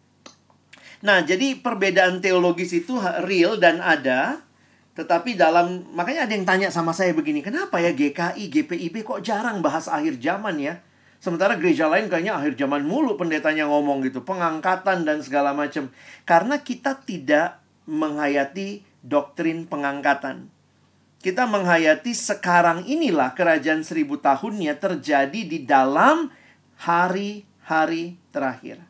Nah, 1.01 1.25
jadi 1.25 1.59
perbedaan 1.59 2.21
teologis 2.21 2.71
itu 2.71 2.95
real 3.25 3.57
dan 3.57 3.81
ada, 3.81 4.45
tetapi 4.91 5.39
dalam 5.39 5.87
makanya 5.95 6.27
ada 6.27 6.33
yang 6.35 6.43
tanya 6.43 6.67
sama 6.67 6.91
saya 6.91 7.15
begini, 7.15 7.39
kenapa 7.39 7.79
ya 7.79 7.95
GKI, 7.95 8.51
GPIB 8.51 9.07
kok 9.07 9.23
jarang 9.23 9.63
bahas 9.63 9.87
akhir 9.87 10.19
zaman 10.19 10.59
ya? 10.59 10.83
Sementara 11.21 11.55
gereja 11.55 11.87
lain 11.87 12.11
kayaknya 12.11 12.35
akhir 12.35 12.59
zaman 12.59 12.83
mulu 12.83 13.15
pendetanya 13.15 13.69
ngomong 13.71 14.03
gitu, 14.03 14.25
pengangkatan 14.25 15.07
dan 15.07 15.23
segala 15.23 15.55
macam. 15.55 15.87
Karena 16.27 16.59
kita 16.59 16.97
tidak 17.07 17.61
menghayati 17.87 18.83
doktrin 18.99 19.69
pengangkatan. 19.69 20.49
Kita 21.21 21.45
menghayati 21.45 22.11
sekarang 22.17 22.89
inilah 22.89 23.37
kerajaan 23.37 23.85
seribu 23.85 24.17
tahunnya 24.17 24.81
terjadi 24.81 25.41
di 25.45 25.61
dalam 25.61 26.33
hari-hari 26.81 28.17
terakhir. 28.33 28.81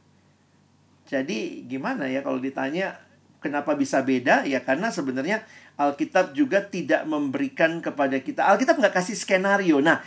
Jadi 1.11 1.67
gimana 1.67 2.07
ya 2.07 2.23
kalau 2.23 2.39
ditanya 2.39 2.95
kenapa 3.43 3.75
bisa 3.75 3.99
beda? 3.99 4.47
Ya 4.47 4.63
karena 4.63 4.87
sebenarnya 4.87 5.43
Alkitab 5.88 6.38
juga 6.38 6.61
tidak 6.61 7.07
memberikan 7.09 7.82
kepada 7.82 8.19
kita. 8.21 8.45
Alkitab 8.45 8.77
nggak 8.77 8.95
kasih 9.01 9.17
skenario. 9.17 9.82
Nah, 9.82 10.03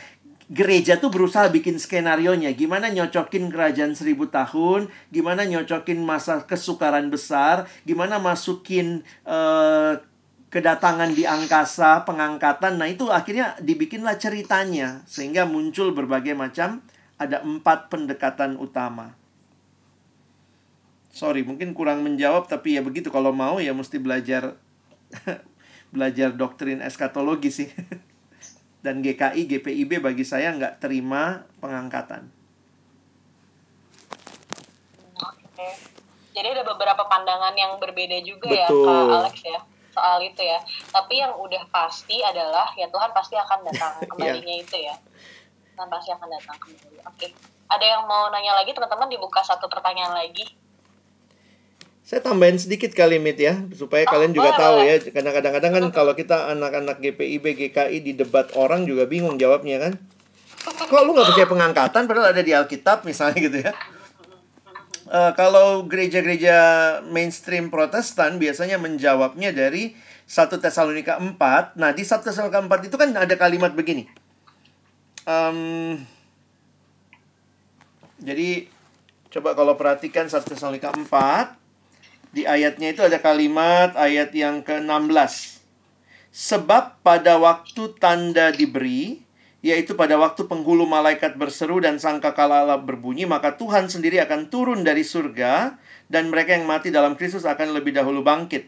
gereja 0.53 1.01
tuh 1.01 1.09
berusaha 1.09 1.49
bikin 1.49 1.81
skenario-nya. 1.81 2.53
Gimana 2.53 2.93
nyocokin 2.93 3.49
kerajaan 3.49 3.97
seribu 3.97 4.29
tahun, 4.29 4.93
gimana 5.09 5.49
nyocokin 5.49 5.99
masa 6.05 6.45
kesukaran 6.45 7.09
besar, 7.09 7.64
gimana 7.89 8.20
masukin 8.20 9.03
uh, 9.25 9.97
kedatangan 10.53 11.11
di 11.16 11.25
angkasa, 11.25 12.05
pengangkatan. 12.07 12.79
Nah, 12.79 12.87
itu 12.87 13.09
akhirnya 13.11 13.59
dibikinlah 13.59 14.20
ceritanya. 14.20 15.03
Sehingga 15.09 15.49
muncul 15.49 15.91
berbagai 15.91 16.37
macam, 16.37 16.85
ada 17.18 17.41
empat 17.43 17.89
pendekatan 17.91 18.61
utama. 18.61 19.16
Sorry, 21.14 21.47
mungkin 21.47 21.75
kurang 21.75 22.03
menjawab, 22.03 22.51
tapi 22.51 22.79
ya 22.79 22.83
begitu. 22.83 23.11
Kalau 23.11 23.31
mau 23.31 23.62
ya 23.62 23.70
mesti 23.70 24.03
belajar 24.03 24.59
belajar 25.95 26.34
doktrin 26.34 26.82
eskatologi 26.82 27.55
sih. 27.55 27.70
Dan 28.84 29.01
GKI, 29.01 29.49
GPIB 29.49 30.03
bagi 30.03 30.26
saya 30.26 30.53
nggak 30.53 30.82
terima 30.82 31.47
pengangkatan. 31.62 32.28
Oke. 35.16 35.68
Jadi 36.34 36.49
ada 36.51 36.66
beberapa 36.66 37.07
pandangan 37.07 37.55
yang 37.55 37.78
berbeda 37.78 38.18
juga 38.26 38.51
ya, 38.51 38.68
Betul. 38.68 38.84
ya 38.84 38.92
Kak 38.92 39.14
Alex 39.22 39.36
ya 39.47 39.61
soal 39.95 40.18
itu 40.26 40.42
ya. 40.42 40.59
Tapi 40.90 41.22
yang 41.22 41.38
udah 41.38 41.62
pasti 41.70 42.18
adalah 42.18 42.66
ya 42.74 42.90
Tuhan 42.90 43.14
pasti 43.14 43.38
akan 43.38 43.59
datang 43.70 43.95
kembalinya 44.11 44.57
itu 44.59 44.76
ya. 44.82 44.99
Tuhan 45.78 45.86
pasti 45.86 46.11
akan 46.11 46.28
datang 46.28 46.59
kembali. 46.59 46.99
Oke. 47.07 47.30
Ada 47.70 47.86
yang 47.86 48.03
mau 48.11 48.28
nanya 48.28 48.59
lagi 48.59 48.74
teman-teman 48.74 49.09
dibuka 49.09 49.40
satu 49.40 49.70
pertanyaan 49.70 50.12
lagi. 50.12 50.45
Saya 52.05 52.21
tambahin 52.21 52.61
sedikit 52.61 52.93
kalimat 52.93 53.33
ya, 53.33 53.65
supaya 53.73 54.05
oh, 54.05 54.13
kalian 54.13 54.37
juga 54.37 54.53
tahu 54.53 54.85
ya. 54.85 55.01
Karena 55.09 55.33
kadang-kadang 55.33 55.73
kan 55.73 55.85
kalau 55.89 56.13
kita 56.13 56.53
anak-anak 56.53 57.01
GPIB, 57.01 57.57
GKI 57.57 57.99
di 58.05 58.13
debat 58.13 58.53
orang 58.61 58.85
juga 58.85 59.09
bingung 59.09 59.41
jawabnya 59.41 59.81
kan. 59.81 59.97
kok 60.65 61.01
lu 61.01 61.17
nggak 61.17 61.33
percaya 61.33 61.49
pengangkatan 61.49 62.03
padahal 62.05 62.37
ada 62.37 62.45
di 62.45 62.53
Alkitab 62.53 63.09
misalnya 63.09 63.41
gitu 63.41 63.59
ya? 63.65 63.73
Uh, 65.09 65.33
kalau 65.37 65.85
gereja-gereja 65.85 66.57
mainstream 67.09 67.69
Protestan 67.69 68.37
biasanya 68.41 68.81
menjawabnya 68.81 69.53
dari 69.53 69.97
1 70.25 70.49
Tesalonika 70.61 71.21
4 71.21 71.77
nah 71.77 71.93
di 71.93 72.01
1 72.01 72.25
Tesalonika 72.25 72.65
4 72.65 72.89
itu 72.89 72.97
kan 72.97 73.13
ada 73.13 73.37
kalimat 73.37 73.73
begini. 73.73 74.09
Um, 75.25 76.01
jadi 78.21 78.69
coba 79.33 79.57
kalau 79.57 79.77
perhatikan 79.77 80.29
1 80.29 80.41
Tesalonika 80.49 80.93
4 80.93 81.64
di 82.35 82.43
ayatnya 82.45 82.91
itu 82.91 83.01
ada 83.07 83.22
kalimat 83.22 83.95
ayat 83.95 84.35
yang 84.35 84.66
ke-16 84.66 85.55
Sebab 86.35 86.99
pada 87.07 87.39
waktu 87.39 87.95
tanda 88.03 88.51
diberi, 88.51 89.22
yaitu 89.62 89.95
pada 89.95 90.18
waktu 90.18 90.51
penghulu 90.51 90.82
malaikat 90.82 91.39
berseru 91.39 91.78
dan 91.78 92.03
sangkakala 92.03 92.66
Allah 92.66 92.82
berbunyi, 92.82 93.22
maka 93.22 93.55
Tuhan 93.55 93.87
sendiri 93.87 94.18
akan 94.18 94.51
turun 94.51 94.82
dari 94.82 95.07
surga 95.07 95.78
dan 96.11 96.35
mereka 96.35 96.59
yang 96.59 96.66
mati 96.66 96.91
dalam 96.91 97.14
Kristus 97.14 97.47
akan 97.47 97.70
lebih 97.70 97.95
dahulu 97.95 98.26
bangkit. 98.26 98.66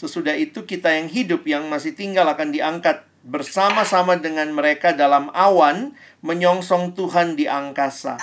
Sesudah 0.00 0.32
itu 0.32 0.64
kita 0.64 0.96
yang 0.96 1.12
hidup 1.12 1.44
yang 1.44 1.68
masih 1.68 1.92
tinggal 1.92 2.24
akan 2.24 2.56
diangkat 2.56 3.04
bersama-sama 3.20 4.16
dengan 4.16 4.48
mereka 4.56 4.96
dalam 4.96 5.28
awan 5.36 5.92
menyongsong 6.24 6.96
Tuhan 6.96 7.36
di 7.36 7.44
angkasa. 7.44 8.16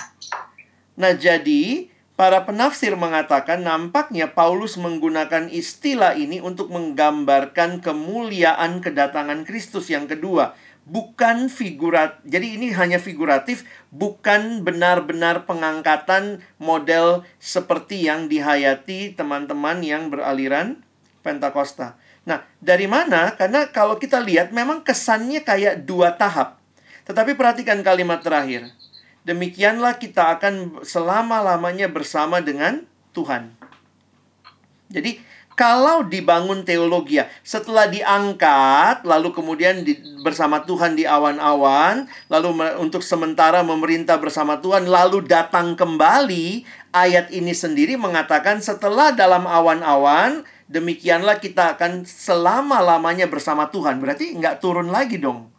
Nah, 0.98 1.14
jadi 1.14 1.86
Para 2.16 2.48
penafsir 2.48 2.96
mengatakan 2.96 3.60
nampaknya 3.60 4.32
Paulus 4.32 4.80
menggunakan 4.80 5.52
istilah 5.52 6.16
ini 6.16 6.40
untuk 6.40 6.72
menggambarkan 6.72 7.84
kemuliaan 7.84 8.80
kedatangan 8.80 9.44
Kristus 9.44 9.92
yang 9.92 10.08
kedua, 10.08 10.56
bukan 10.88 11.52
figurat. 11.52 12.16
Jadi 12.24 12.56
ini 12.56 12.72
hanya 12.72 12.96
figuratif, 12.96 13.68
bukan 13.92 14.64
benar-benar 14.64 15.44
pengangkatan 15.44 16.40
model 16.56 17.28
seperti 17.36 18.08
yang 18.08 18.32
dihayati 18.32 19.12
teman-teman 19.12 19.84
yang 19.84 20.08
beraliran 20.08 20.80
Pentakosta. 21.20 22.00
Nah, 22.24 22.48
dari 22.64 22.88
mana? 22.88 23.36
Karena 23.36 23.68
kalau 23.68 24.00
kita 24.00 24.24
lihat 24.24 24.56
memang 24.56 24.80
kesannya 24.80 25.44
kayak 25.44 25.84
dua 25.84 26.16
tahap. 26.16 26.56
Tetapi 27.04 27.36
perhatikan 27.36 27.84
kalimat 27.84 28.24
terakhir 28.24 28.72
demikianlah 29.26 29.98
kita 29.98 30.38
akan 30.38 30.86
selama-lamanya 30.86 31.90
bersama 31.90 32.38
dengan 32.38 32.86
Tuhan. 33.10 33.50
Jadi, 34.86 35.18
kalau 35.58 36.06
dibangun 36.06 36.62
teologi 36.62 37.18
ya, 37.18 37.26
setelah 37.42 37.90
diangkat, 37.90 39.02
lalu 39.02 39.34
kemudian 39.34 39.82
di, 39.82 39.98
bersama 40.22 40.62
Tuhan 40.62 40.94
di 40.94 41.08
awan-awan, 41.08 42.06
lalu 42.30 42.48
me, 42.54 42.66
untuk 42.78 43.02
sementara 43.02 43.66
memerintah 43.66 44.20
bersama 44.20 44.62
Tuhan, 44.62 44.86
lalu 44.86 45.26
datang 45.26 45.74
kembali, 45.74 46.62
ayat 46.94 47.34
ini 47.34 47.50
sendiri 47.50 47.98
mengatakan 47.98 48.62
setelah 48.62 49.10
dalam 49.16 49.48
awan-awan, 49.48 50.46
demikianlah 50.70 51.42
kita 51.42 51.74
akan 51.74 52.06
selama-lamanya 52.06 53.26
bersama 53.26 53.66
Tuhan. 53.72 53.98
Berarti 53.98 54.38
nggak 54.38 54.62
turun 54.62 54.92
lagi 54.92 55.18
dong. 55.18 55.50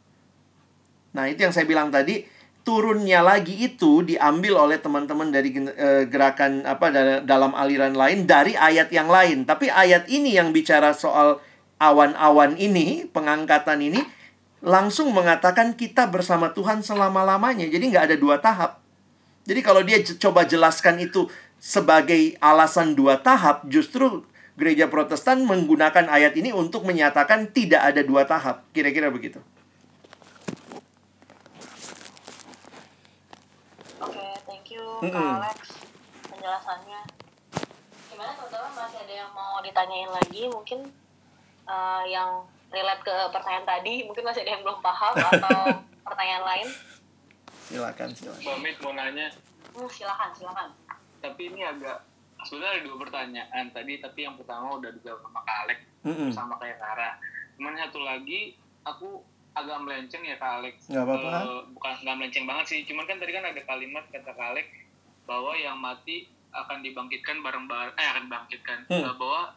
Nah, 1.18 1.26
itu 1.26 1.42
yang 1.42 1.52
saya 1.52 1.66
bilang 1.66 1.90
tadi, 1.90 2.37
turunnya 2.68 3.24
lagi 3.24 3.56
itu 3.64 4.04
diambil 4.04 4.68
oleh 4.68 4.76
teman-teman 4.76 5.32
dari 5.32 5.56
uh, 5.56 6.04
gerakan 6.04 6.68
apa 6.68 6.92
dalam 7.24 7.56
aliran 7.56 7.96
lain 7.96 8.28
dari 8.28 8.60
ayat 8.60 8.92
yang 8.92 9.08
lain. 9.08 9.48
Tapi 9.48 9.72
ayat 9.72 10.12
ini 10.12 10.36
yang 10.36 10.52
bicara 10.52 10.92
soal 10.92 11.40
awan-awan 11.80 12.60
ini, 12.60 13.08
pengangkatan 13.08 13.80
ini 13.80 14.04
langsung 14.60 15.16
mengatakan 15.16 15.80
kita 15.80 16.12
bersama 16.12 16.52
Tuhan 16.52 16.84
selama-lamanya. 16.84 17.72
Jadi 17.72 17.88
nggak 17.88 18.06
ada 18.12 18.18
dua 18.20 18.44
tahap. 18.44 18.84
Jadi 19.48 19.64
kalau 19.64 19.80
dia 19.88 20.04
coba 20.04 20.44
jelaskan 20.44 21.00
itu 21.00 21.32
sebagai 21.56 22.36
alasan 22.44 23.00
dua 23.00 23.24
tahap, 23.24 23.64
justru 23.72 24.28
gereja 24.60 24.92
Protestan 24.92 25.48
menggunakan 25.48 26.12
ayat 26.12 26.36
ini 26.36 26.52
untuk 26.52 26.84
menyatakan 26.84 27.48
tidak 27.56 27.96
ada 27.96 28.04
dua 28.04 28.28
tahap. 28.28 28.68
Kira-kira 28.76 29.08
begitu. 29.08 29.40
Mm 35.02 35.10
-hmm. 35.10 35.36
Alex 35.42 35.58
penjelasannya. 36.38 37.02
Gimana 38.08 38.32
teman-teman 38.34 38.72
masih 38.74 39.00
ada 39.04 39.14
yang 39.26 39.32
mau 39.34 39.60
ditanyain 39.62 40.10
lagi 40.10 40.42
mungkin 40.50 40.80
uh, 41.68 42.04
yang 42.08 42.46
relate 42.72 43.04
ke 43.04 43.16
pertanyaan 43.32 43.68
tadi 43.68 43.96
mungkin 44.06 44.24
masih 44.28 44.42
ada 44.46 44.52
yang 44.58 44.64
belum 44.64 44.80
paham 44.80 45.14
atau 45.34 45.60
pertanyaan 46.06 46.46
lain? 46.46 46.68
Silakan 47.68 48.10
silakan. 48.16 48.42
Pamit 48.42 48.78
mau 48.80 48.94
nanya. 48.96 49.28
Hmm, 49.76 49.90
silakan 49.92 50.30
silakan. 50.34 50.70
Tapi 51.20 51.42
ini 51.52 51.62
agak 51.66 52.06
sebenarnya 52.46 52.80
ada 52.80 52.82
dua 52.86 52.98
pertanyaan 53.02 53.66
tadi 53.74 53.94
tapi 54.00 54.20
yang 54.24 54.38
pertama 54.38 54.78
udah 54.78 54.94
dijawab 54.94 55.20
sama 55.26 55.42
Kak 55.44 55.58
Alex 55.68 55.80
mm 56.06 56.14
-hmm. 56.14 56.30
sama 56.32 56.54
kayak 56.62 56.78
Kara. 56.80 57.18
Cuman 57.58 57.74
satu 57.76 58.00
lagi 58.06 58.56
aku 58.86 59.26
agak 59.58 59.78
melenceng 59.82 60.24
ya 60.24 60.38
Kak 60.38 60.62
Alex. 60.62 60.76
Gak 60.88 61.02
apa-apa. 61.02 61.30
Uh, 61.44 61.62
bukan 61.74 61.94
nggak 62.06 62.16
melenceng 62.22 62.46
banget 62.46 62.66
sih, 62.70 62.80
cuman 62.86 63.10
kan 63.10 63.18
tadi 63.18 63.32
kan 63.34 63.46
ada 63.50 63.62
kalimat 63.66 64.06
kata 64.14 64.32
Kak 64.32 64.48
Alex 64.54 64.66
bahwa 65.28 65.54
yang 65.60 65.76
mati 65.78 66.32
akan 66.56 66.82
dibangkitkan 66.82 67.44
bareng-bareng 67.44 67.94
eh 68.00 68.08
akan 68.16 68.24
dibangkitkan 68.32 68.80
hmm. 68.88 69.04
uh, 69.04 69.14
bahwa 69.20 69.54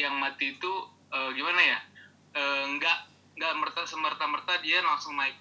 yang 0.00 0.16
mati 0.16 0.56
itu 0.56 0.72
uh, 1.12 1.30
gimana 1.36 1.60
ya 1.60 1.78
uh, 2.34 2.64
nggak 2.74 2.98
nggak 3.36 3.52
merta 3.60 3.82
semerta 3.84 4.24
merta 4.26 4.58
dia 4.64 4.80
langsung 4.80 5.14
naik 5.14 5.36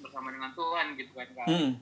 bersama 0.00 0.30
dengan 0.30 0.54
Tuhan 0.54 0.94
gitu 0.94 1.12
kan 1.12 1.28
kan 1.34 1.46
hmm. 1.50 1.72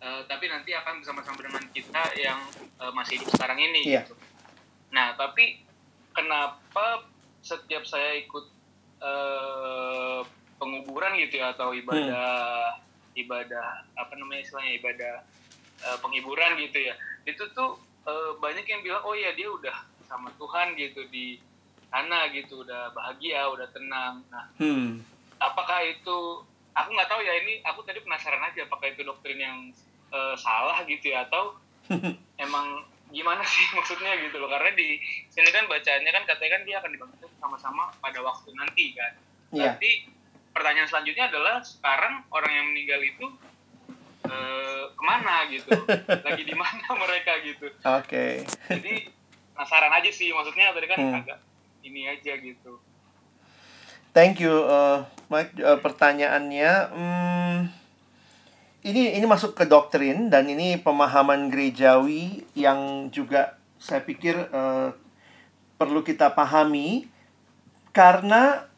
uh, 0.00 0.20
tapi 0.26 0.48
nanti 0.48 0.72
akan 0.72 1.04
bersama-sama 1.04 1.38
dengan 1.44 1.64
kita 1.70 2.02
yang 2.16 2.40
uh, 2.80 2.90
masih 2.96 3.20
hidup 3.20 3.30
sekarang 3.36 3.60
ini 3.60 3.84
yeah. 3.86 4.02
gitu 4.02 4.16
nah 4.88 5.12
tapi 5.14 5.60
kenapa 6.16 7.06
setiap 7.44 7.84
saya 7.84 8.20
ikut 8.24 8.46
uh, 9.00 10.20
penguburan 10.56 11.18
gitu 11.20 11.42
ya 11.42 11.52
atau 11.52 11.74
ibadah 11.74 12.76
hmm. 12.78 13.20
ibadah 13.20 13.82
apa 13.98 14.12
namanya 14.14 14.40
istilahnya 14.46 14.72
ibadah 14.78 15.14
uh, 15.86 15.98
penghiburan 16.00 16.58
gitu 16.58 16.78
ya 16.90 16.94
itu 17.26 17.42
tuh 17.54 17.78
uh, 18.06 18.38
banyak 18.38 18.66
yang 18.66 18.80
bilang 18.82 19.02
oh 19.06 19.14
ya 19.14 19.34
dia 19.34 19.48
udah 19.50 19.76
sama 20.06 20.28
Tuhan 20.36 20.74
gitu 20.76 21.06
di 21.08 21.38
sana 21.92 22.28
gitu 22.32 22.64
udah 22.64 22.92
bahagia 22.96 23.48
udah 23.52 23.68
tenang 23.70 24.24
nah 24.32 24.48
hmm. 24.58 25.02
apakah 25.38 25.84
itu 25.84 26.42
aku 26.72 26.88
nggak 26.88 27.08
tahu 27.08 27.20
ya 27.20 27.34
ini 27.44 27.60
aku 27.64 27.84
tadi 27.84 28.00
penasaran 28.00 28.40
aja 28.40 28.64
apakah 28.64 28.88
itu 28.88 29.04
doktrin 29.04 29.40
yang 29.40 29.58
uh, 30.08 30.34
salah 30.36 30.80
gitu 30.88 31.12
ya 31.12 31.28
atau 31.28 31.56
emang 32.44 32.88
gimana 33.12 33.44
sih 33.44 33.64
maksudnya 33.76 34.16
gitu 34.24 34.40
loh 34.40 34.48
karena 34.48 34.72
di 34.72 34.96
sini 35.28 35.52
kan 35.52 35.68
bacaannya 35.68 36.10
kan 36.10 36.24
katanya 36.24 36.50
kan 36.58 36.62
dia 36.64 36.76
akan 36.80 36.90
dibangun 36.96 37.18
sama-sama 37.36 37.92
pada 38.00 38.18
waktu 38.24 38.48
nanti 38.56 38.96
kan 38.96 39.12
yeah. 39.52 39.76
Tapi 39.76 40.08
pertanyaan 40.52 40.88
selanjutnya 40.88 41.28
adalah 41.28 41.60
sekarang 41.60 42.24
orang 42.32 42.52
yang 42.52 42.66
meninggal 42.72 43.00
itu 43.04 43.26
uh, 44.32 44.82
ke 44.88 45.02
mana 45.04 45.34
gitu 45.52 45.68
lagi 46.26 46.42
di 46.48 46.54
mana 46.56 46.86
mereka 46.96 47.32
gitu 47.44 47.66
oke 47.68 48.08
okay. 48.08 48.42
jadi 48.72 49.12
penasaran 49.52 49.92
aja 49.92 50.10
sih 50.10 50.32
maksudnya 50.32 50.72
tadi 50.72 50.86
kan 50.88 50.98
hmm. 50.98 51.18
agak 51.20 51.38
ini 51.84 52.08
aja 52.08 52.32
gitu 52.40 52.80
thank 54.16 54.40
you 54.40 54.52
uh, 54.64 55.04
Mike 55.28 55.52
uh, 55.60 55.78
pertanyaannya 55.78 56.72
hmm, 56.90 57.58
ini 58.88 59.14
ini 59.20 59.26
masuk 59.28 59.54
ke 59.54 59.68
doktrin 59.68 60.32
dan 60.32 60.48
ini 60.48 60.80
pemahaman 60.80 61.52
gerejawi 61.52 62.42
yang 62.56 63.12
juga 63.12 63.60
saya 63.76 64.02
pikir 64.02 64.34
uh, 64.50 64.94
perlu 65.78 66.06
kita 66.06 66.30
pahami 66.30 67.10
karena 67.90 68.70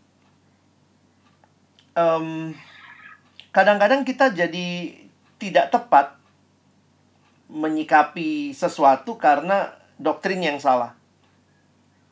um, 1.95 2.53
kadang-kadang 3.55 4.03
kita 4.03 4.35
jadi 4.35 5.04
tidak 5.45 5.69
tepat 5.69 6.17
menyikapi 7.53 8.57
sesuatu 8.57 9.21
karena 9.21 9.77
doktrin 10.01 10.41
yang 10.41 10.57
salah. 10.57 10.97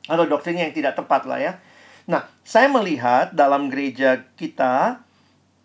Atau 0.04 0.28
doktrin 0.28 0.60
yang 0.60 0.76
tidak 0.76 1.00
tepat 1.00 1.24
lah 1.24 1.40
ya. 1.40 1.52
Nah, 2.04 2.28
saya 2.44 2.68
melihat 2.68 3.32
dalam 3.32 3.72
gereja 3.72 4.28
kita 4.36 5.00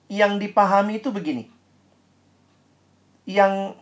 yang 0.07 0.39
dipahami 0.39 1.03
itu 1.03 1.11
begini. 1.11 1.51
Yang 3.27 3.75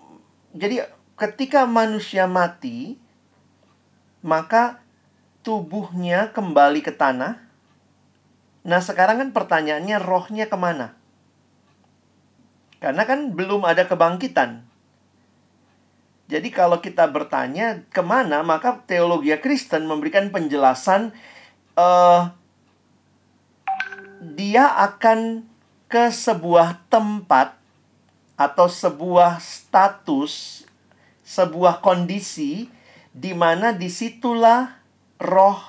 jadi 0.57 0.89
ketika 1.13 1.69
manusia 1.69 2.25
mati 2.25 2.97
maka 4.25 4.81
tubuhnya 5.45 6.33
kembali 6.33 6.81
ke 6.81 6.89
tanah. 6.89 7.37
Nah 8.65 8.81
sekarang 8.81 9.21
kan 9.21 9.29
pertanyaannya 9.29 10.01
rohnya 10.01 10.49
ke 10.49 10.57
mana? 10.57 10.94
Karena 12.79 13.07
kan 13.07 13.33
belum 13.33 13.63
ada 13.63 13.87
kebangkitan. 13.87 14.65
Jadi 16.25 16.49
kalau 16.49 16.81
kita 16.81 17.05
bertanya 17.05 17.85
ke 17.93 18.01
mana, 18.01 18.41
maka 18.41 18.81
teologi 18.89 19.29
Kristen 19.37 19.85
memberikan 19.85 20.33
penjelasan 20.33 21.13
uh, 21.77 22.33
dia 24.33 24.73
akan 24.89 25.45
ke 25.85 26.09
sebuah 26.09 26.89
tempat 26.89 27.53
atau 28.35 28.65
sebuah 28.65 29.37
status, 29.37 30.65
sebuah 31.21 31.79
kondisi 31.79 32.67
di 33.13 33.31
mana 33.31 33.71
di 33.71 33.87
situlah 33.87 34.81
roh 35.21 35.61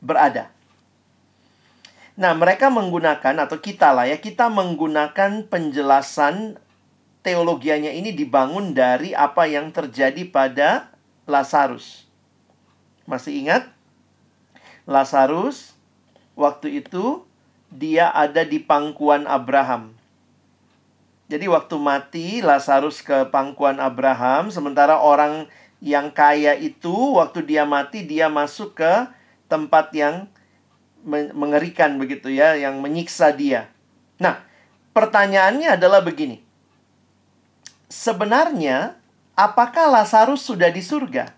berada. 0.00 0.57
Nah, 2.18 2.34
mereka 2.34 2.66
menggunakan 2.66 3.46
atau 3.46 3.62
kita 3.62 3.94
lah 3.94 4.10
ya, 4.10 4.18
kita 4.18 4.50
menggunakan 4.50 5.46
penjelasan 5.46 6.58
teologianya 7.22 7.94
ini 7.94 8.10
dibangun 8.10 8.74
dari 8.74 9.14
apa 9.14 9.46
yang 9.46 9.70
terjadi 9.70 10.26
pada 10.26 10.90
Lazarus. 11.30 12.10
Masih 13.06 13.46
ingat? 13.46 13.70
Lazarus 14.82 15.78
waktu 16.34 16.82
itu 16.82 17.22
dia 17.70 18.10
ada 18.10 18.42
di 18.42 18.58
pangkuan 18.58 19.30
Abraham. 19.30 19.94
Jadi 21.30 21.46
waktu 21.46 21.76
mati 21.78 22.42
Lazarus 22.42 22.98
ke 22.98 23.30
pangkuan 23.30 23.78
Abraham, 23.78 24.50
sementara 24.50 24.98
orang 24.98 25.46
yang 25.78 26.10
kaya 26.10 26.58
itu 26.58 27.14
waktu 27.14 27.46
dia 27.46 27.62
mati 27.62 28.02
dia 28.02 28.26
masuk 28.26 28.74
ke 28.74 29.06
tempat 29.46 29.94
yang 29.94 30.26
mengerikan 31.06 31.98
begitu 31.98 32.32
ya, 32.32 32.58
yang 32.58 32.82
menyiksa 32.82 33.34
dia. 33.34 33.70
Nah, 34.18 34.42
pertanyaannya 34.94 35.78
adalah 35.78 36.02
begini. 36.02 36.42
Sebenarnya, 37.88 38.98
apakah 39.38 39.88
Lazarus 39.88 40.44
sudah 40.44 40.68
di 40.68 40.82
surga? 40.82 41.32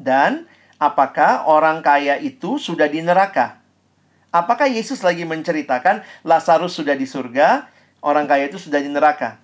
Dan 0.00 0.48
apakah 0.80 1.44
orang 1.44 1.84
kaya 1.84 2.16
itu 2.16 2.56
sudah 2.56 2.88
di 2.88 3.04
neraka? 3.04 3.60
Apakah 4.30 4.70
Yesus 4.70 5.02
lagi 5.02 5.26
menceritakan 5.26 6.06
Lazarus 6.22 6.78
sudah 6.78 6.94
di 6.94 7.04
surga, 7.04 7.66
orang 8.00 8.30
kaya 8.30 8.46
itu 8.46 8.62
sudah 8.62 8.78
di 8.78 8.86
neraka? 8.86 9.42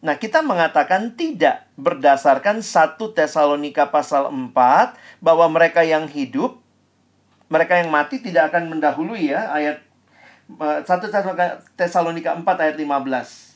Nah, 0.00 0.16
kita 0.16 0.40
mengatakan 0.40 1.12
tidak 1.12 1.68
berdasarkan 1.76 2.64
1 2.64 2.96
Tesalonika 3.12 3.88
pasal 3.88 4.32
4 4.32 4.96
bahwa 5.20 5.46
mereka 5.52 5.84
yang 5.84 6.08
hidup 6.08 6.59
mereka 7.50 7.82
yang 7.82 7.90
mati 7.90 8.22
tidak 8.22 8.54
akan 8.54 8.70
mendahului 8.70 9.34
ya 9.34 9.50
ayat 9.50 9.82
1 10.54 10.86
eh, 10.86 11.54
Tesalonika 11.74 12.34
4 12.38 12.46
ayat 12.46 12.76
15. 12.78 13.50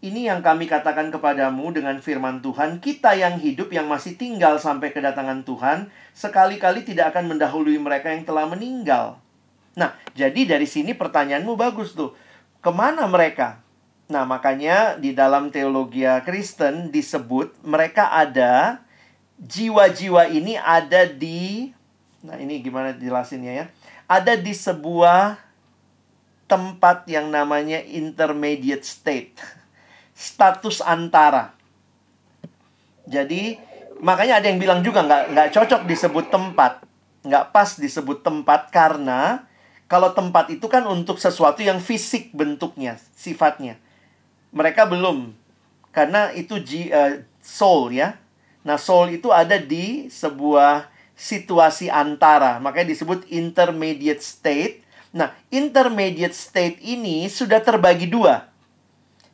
Ini 0.00 0.32
yang 0.32 0.40
kami 0.40 0.64
katakan 0.64 1.12
kepadamu 1.12 1.76
dengan 1.76 2.00
firman 2.00 2.40
Tuhan, 2.40 2.80
kita 2.80 3.12
yang 3.20 3.36
hidup 3.36 3.68
yang 3.68 3.84
masih 3.84 4.16
tinggal 4.16 4.56
sampai 4.56 4.96
kedatangan 4.96 5.44
Tuhan, 5.44 5.92
sekali-kali 6.16 6.88
tidak 6.88 7.12
akan 7.12 7.36
mendahului 7.36 7.76
mereka 7.76 8.08
yang 8.08 8.24
telah 8.24 8.48
meninggal. 8.48 9.20
Nah, 9.76 9.92
jadi 10.16 10.48
dari 10.48 10.64
sini 10.64 10.96
pertanyaanmu 10.96 11.52
bagus 11.52 11.92
tuh. 11.92 12.16
Ke 12.64 12.72
mana 12.72 13.04
mereka? 13.12 13.60
Nah, 14.08 14.24
makanya 14.24 14.96
di 14.96 15.12
dalam 15.12 15.52
teologi 15.52 16.08
Kristen 16.24 16.88
disebut 16.88 17.60
mereka 17.60 18.08
ada, 18.08 18.80
jiwa-jiwa 19.36 20.32
ini 20.32 20.56
ada 20.56 21.04
di 21.04 21.76
Nah, 22.20 22.36
ini 22.36 22.60
gimana 22.60 22.92
jelasinnya 22.92 23.52
ya? 23.52 23.66
Ada 24.04 24.36
di 24.36 24.52
sebuah 24.52 25.40
tempat 26.44 27.08
yang 27.08 27.32
namanya 27.32 27.80
intermediate 27.80 28.84
state. 28.84 29.40
Status 30.12 30.84
antara. 30.84 31.56
Jadi, 33.08 33.56
makanya 34.04 34.44
ada 34.44 34.46
yang 34.52 34.60
bilang 34.60 34.84
juga 34.84 35.00
nggak 35.00 35.24
nggak 35.32 35.48
cocok 35.56 35.82
disebut 35.88 36.26
tempat. 36.28 36.84
Nggak 37.24 37.44
pas 37.56 37.70
disebut 37.80 38.20
tempat 38.20 38.68
karena 38.68 39.48
kalau 39.90 40.12
tempat 40.12 40.52
itu 40.52 40.70
kan 40.70 40.84
untuk 40.86 41.18
sesuatu 41.18 41.64
yang 41.64 41.80
fisik 41.80 42.30
bentuknya, 42.36 43.00
sifatnya. 43.16 43.80
Mereka 44.52 44.86
belum. 44.86 45.34
Karena 45.90 46.30
itu 46.30 46.54
uh, 46.54 47.26
soul 47.42 47.96
ya. 47.96 48.14
Nah, 48.62 48.78
soul 48.78 49.16
itu 49.16 49.32
ada 49.32 49.58
di 49.58 50.06
sebuah 50.06 50.89
situasi 51.20 51.92
antara. 51.92 52.56
Makanya 52.56 52.96
disebut 52.96 53.28
intermediate 53.28 54.24
state. 54.24 54.80
Nah, 55.12 55.36
intermediate 55.52 56.32
state 56.32 56.80
ini 56.80 57.28
sudah 57.28 57.60
terbagi 57.60 58.08
dua. 58.08 58.48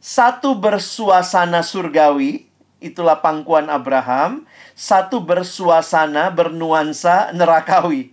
Satu 0.03 0.59
bersuasana 0.59 1.62
surgawi, 1.62 2.51
itulah 2.82 3.22
pangkuan 3.22 3.70
Abraham. 3.70 4.43
Satu 4.74 5.22
bersuasana, 5.22 6.34
bernuansa 6.34 7.30
nerakawi. 7.30 8.11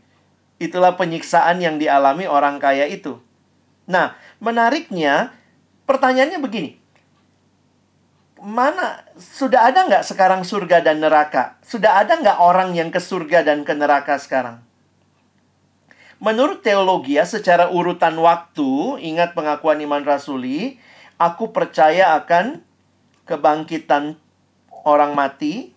Itulah 0.61 0.93
penyiksaan 0.93 1.57
yang 1.57 1.81
dialami 1.81 2.29
orang 2.29 2.61
kaya 2.61 2.85
itu. 2.85 3.17
Nah, 3.89 4.13
menariknya, 4.37 5.33
pertanyaannya 5.89 6.39
begini 6.39 6.82
mana 8.43 9.07
sudah 9.15 9.71
ada 9.71 9.87
nggak 9.87 10.03
sekarang 10.03 10.43
surga 10.43 10.83
dan 10.83 10.99
neraka? 10.99 11.55
Sudah 11.63 12.03
ada 12.03 12.19
nggak 12.19 12.43
orang 12.43 12.75
yang 12.75 12.91
ke 12.91 12.99
surga 12.99 13.47
dan 13.47 13.63
ke 13.63 13.71
neraka 13.71 14.19
sekarang? 14.19 14.59
Menurut 16.19 16.59
teologi 16.59 17.15
ya, 17.15 17.23
secara 17.23 17.71
urutan 17.71 18.19
waktu, 18.19 18.99
ingat 18.99 19.31
pengakuan 19.31 19.79
iman 19.83 20.03
rasuli, 20.03 20.79
aku 21.15 21.55
percaya 21.55 22.19
akan 22.19 22.59
kebangkitan 23.23 24.19
orang 24.83 25.15
mati. 25.15 25.71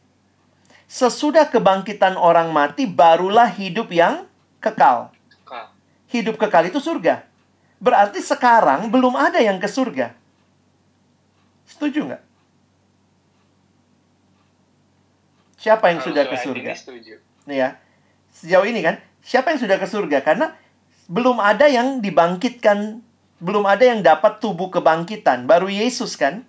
Sesudah 0.86 1.50
kebangkitan 1.50 2.14
orang 2.18 2.50
mati, 2.54 2.86
barulah 2.86 3.50
hidup 3.50 3.90
yang 3.94 4.26
kekal. 4.58 5.14
Hidup 6.10 6.38
kekal 6.38 6.70
itu 6.70 6.78
surga. 6.78 7.26
Berarti 7.82 8.22
sekarang 8.22 8.90
belum 8.90 9.18
ada 9.18 9.42
yang 9.42 9.58
ke 9.58 9.66
surga. 9.66 10.14
Setuju 11.66 12.06
nggak? 12.06 12.25
Siapa 15.66 15.90
yang 15.90 15.98
sudah 15.98 16.30
ke 16.30 16.38
surga? 16.38 16.78
Ya. 17.50 17.82
Sejauh 18.30 18.62
ini 18.70 18.86
kan, 18.86 19.02
siapa 19.18 19.50
yang 19.50 19.58
sudah 19.58 19.82
ke 19.82 19.86
surga? 19.90 20.22
Karena 20.22 20.54
belum 21.10 21.42
ada 21.42 21.66
yang 21.66 21.98
dibangkitkan, 21.98 23.02
belum 23.42 23.66
ada 23.66 23.82
yang 23.82 23.98
dapat 23.98 24.38
tubuh 24.38 24.70
kebangkitan, 24.70 25.50
baru 25.50 25.66
Yesus 25.66 26.14
kan. 26.14 26.46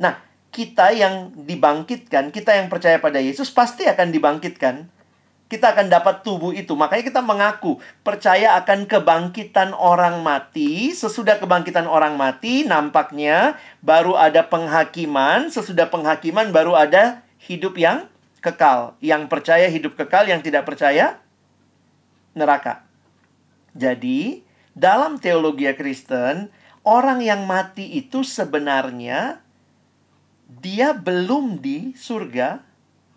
Nah, 0.00 0.24
kita 0.48 0.96
yang 0.96 1.36
dibangkitkan, 1.36 2.32
kita 2.32 2.56
yang 2.56 2.72
percaya 2.72 2.96
pada 2.96 3.20
Yesus 3.20 3.52
pasti 3.52 3.84
akan 3.84 4.08
dibangkitkan. 4.08 4.88
Kita 5.52 5.76
akan 5.76 5.92
dapat 5.92 6.24
tubuh 6.24 6.56
itu. 6.56 6.72
Makanya 6.72 7.04
kita 7.12 7.20
mengaku 7.20 7.76
percaya 8.00 8.56
akan 8.56 8.88
kebangkitan 8.88 9.76
orang 9.76 10.24
mati. 10.24 10.96
Sesudah 10.96 11.36
kebangkitan 11.36 11.84
orang 11.84 12.16
mati, 12.16 12.64
nampaknya 12.64 13.60
baru 13.84 14.16
ada 14.16 14.48
penghakiman. 14.48 15.52
Sesudah 15.52 15.92
penghakiman 15.92 16.54
baru 16.56 16.78
ada 16.78 17.20
hidup 17.36 17.76
yang 17.76 18.08
kekal. 18.40 18.96
Yang 19.04 19.28
percaya 19.28 19.66
hidup 19.68 19.96
kekal, 19.96 20.28
yang 20.28 20.40
tidak 20.44 20.66
percaya 20.68 21.20
neraka. 22.36 22.84
Jadi, 23.76 24.42
dalam 24.74 25.20
teologi 25.22 25.70
Kristen, 25.76 26.50
orang 26.82 27.20
yang 27.22 27.46
mati 27.46 27.86
itu 28.00 28.26
sebenarnya 28.26 29.38
dia 30.50 30.90
belum 30.90 31.62
di 31.62 31.94
surga, 31.94 32.58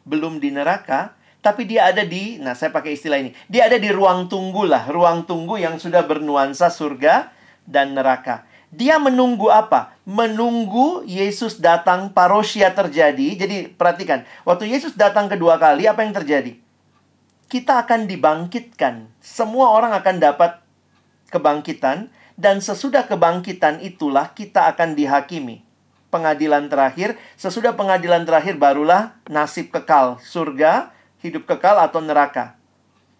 belum 0.06 0.38
di 0.38 0.54
neraka, 0.54 1.18
tapi 1.44 1.66
dia 1.68 1.90
ada 1.90 2.06
di, 2.06 2.38
nah 2.38 2.54
saya 2.54 2.70
pakai 2.70 2.96
istilah 2.96 3.20
ini, 3.20 3.36
dia 3.50 3.68
ada 3.68 3.82
di 3.82 3.90
ruang 3.90 4.30
tunggu 4.30 4.64
lah, 4.64 4.88
ruang 4.88 5.26
tunggu 5.26 5.58
yang 5.60 5.82
sudah 5.82 6.06
bernuansa 6.06 6.70
surga 6.70 7.34
dan 7.66 7.98
neraka. 7.98 8.46
Dia 8.74 8.98
menunggu 8.98 9.54
apa? 9.54 9.94
Menunggu 10.02 11.06
Yesus 11.06 11.62
datang 11.62 12.10
parosia 12.10 12.74
terjadi. 12.74 13.38
Jadi 13.38 13.70
perhatikan, 13.70 14.26
waktu 14.42 14.74
Yesus 14.74 14.98
datang 14.98 15.30
kedua 15.30 15.62
kali 15.62 15.86
apa 15.86 16.02
yang 16.02 16.10
terjadi? 16.10 16.58
Kita 17.46 17.86
akan 17.86 18.10
dibangkitkan. 18.10 19.14
Semua 19.22 19.70
orang 19.78 19.94
akan 19.94 20.16
dapat 20.18 20.58
kebangkitan 21.30 22.10
dan 22.34 22.66
sesudah 22.66 23.06
kebangkitan 23.06 23.78
itulah 23.86 24.34
kita 24.34 24.66
akan 24.74 24.98
dihakimi. 24.98 25.62
Pengadilan 26.10 26.66
terakhir, 26.66 27.18
sesudah 27.38 27.78
pengadilan 27.78 28.26
terakhir 28.26 28.58
barulah 28.58 29.18
nasib 29.30 29.70
kekal, 29.70 30.18
surga, 30.22 30.94
hidup 31.22 31.46
kekal 31.46 31.78
atau 31.78 32.02
neraka. 32.02 32.58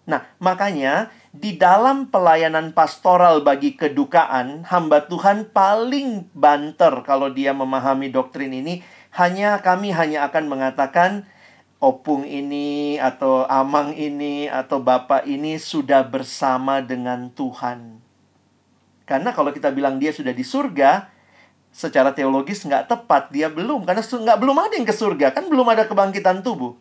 Nah, 0.04 0.26
makanya 0.38 1.14
di 1.34 1.58
dalam 1.58 2.14
pelayanan 2.14 2.78
pastoral 2.78 3.42
bagi 3.42 3.74
kedukaan, 3.74 4.70
hamba 4.70 5.10
Tuhan 5.10 5.50
paling 5.50 6.30
banter 6.30 7.02
kalau 7.02 7.34
dia 7.34 7.58
memahami 7.58 8.14
doktrin 8.14 8.54
ini, 8.54 8.86
hanya 9.18 9.58
kami 9.66 9.90
hanya 9.90 10.30
akan 10.30 10.46
mengatakan 10.46 11.26
opung 11.82 12.22
ini 12.22 13.02
atau 13.02 13.50
amang 13.50 13.98
ini 13.98 14.46
atau 14.46 14.78
bapak 14.78 15.26
ini 15.26 15.58
sudah 15.58 16.06
bersama 16.06 16.86
dengan 16.86 17.34
Tuhan. 17.34 17.98
Karena 19.10 19.34
kalau 19.34 19.50
kita 19.50 19.74
bilang 19.74 19.98
dia 19.98 20.14
sudah 20.14 20.38
di 20.38 20.46
surga, 20.46 21.10
secara 21.74 22.14
teologis 22.14 22.62
nggak 22.62 22.94
tepat, 22.94 23.34
dia 23.34 23.50
belum. 23.50 23.90
Karena 23.90 24.06
nggak 24.06 24.38
belum 24.38 24.58
ada 24.62 24.74
yang 24.78 24.86
ke 24.86 24.96
surga, 24.96 25.34
kan 25.34 25.50
belum 25.50 25.66
ada 25.66 25.90
kebangkitan 25.90 26.46
tubuh. 26.46 26.78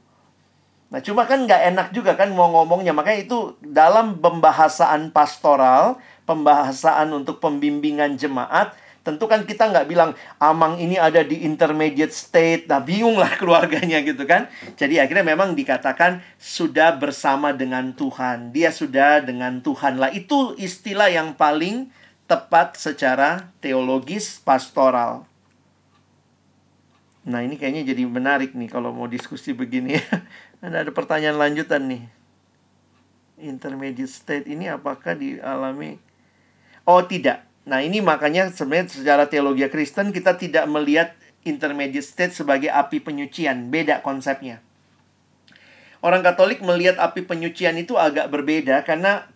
Nah, 0.92 1.00
cuma 1.00 1.24
kan 1.24 1.48
nggak 1.48 1.62
enak 1.72 1.88
juga 1.96 2.12
kan 2.12 2.28
mau 2.36 2.52
ngomongnya. 2.52 2.92
Makanya 2.92 3.24
itu 3.24 3.56
dalam 3.64 4.20
pembahasan 4.20 5.08
pastoral, 5.08 5.96
pembahasan 6.28 7.16
untuk 7.16 7.40
pembimbingan 7.40 8.20
jemaat, 8.20 8.76
Tentu 9.02 9.26
kan 9.26 9.42
kita 9.42 9.66
nggak 9.66 9.90
bilang 9.90 10.14
Amang 10.38 10.78
ini 10.78 10.94
ada 10.94 11.26
di 11.26 11.42
intermediate 11.42 12.14
state, 12.14 12.70
nah 12.70 12.78
bingung 12.78 13.18
lah 13.18 13.34
keluarganya 13.40 13.98
gitu 14.06 14.22
kan. 14.22 14.46
Jadi 14.78 15.02
akhirnya 15.02 15.26
memang 15.26 15.58
dikatakan 15.58 16.22
sudah 16.38 16.94
bersama 17.02 17.50
dengan 17.50 17.90
Tuhan. 17.98 18.54
Dia 18.54 18.70
sudah 18.70 19.18
dengan 19.18 19.58
Tuhan 19.58 19.98
lah. 19.98 20.14
Itu 20.14 20.54
istilah 20.54 21.10
yang 21.10 21.34
paling 21.34 21.90
tepat 22.30 22.78
secara 22.78 23.50
teologis 23.58 24.38
pastoral. 24.38 25.26
Nah 27.26 27.42
ini 27.42 27.58
kayaknya 27.58 27.90
jadi 27.90 28.06
menarik 28.06 28.54
nih 28.54 28.70
kalau 28.70 28.94
mau 28.94 29.10
diskusi 29.10 29.50
begini. 29.50 29.98
ada, 30.62 30.86
ada 30.86 30.92
pertanyaan 30.94 31.36
lanjutan 31.36 31.84
nih. 31.90 32.02
Intermediate 33.42 34.08
state 34.08 34.46
ini 34.46 34.70
apakah 34.70 35.18
dialami? 35.18 35.98
Oh 36.86 37.02
tidak 37.02 37.52
Nah, 37.62 37.78
ini 37.78 38.02
makanya 38.02 38.50
sebenarnya 38.50 38.90
secara 38.90 39.30
teologi 39.30 39.62
Kristen 39.70 40.10
kita 40.10 40.34
tidak 40.34 40.66
melihat 40.66 41.14
intermediate 41.46 42.02
state 42.02 42.34
sebagai 42.34 42.66
api 42.66 42.98
penyucian, 42.98 43.70
beda 43.70 44.02
konsepnya. 44.02 44.58
Orang 46.02 46.26
Katolik 46.26 46.58
melihat 46.66 46.98
api 46.98 47.22
penyucian 47.22 47.78
itu 47.78 47.94
agak 47.94 48.26
berbeda 48.34 48.82
karena 48.82 49.30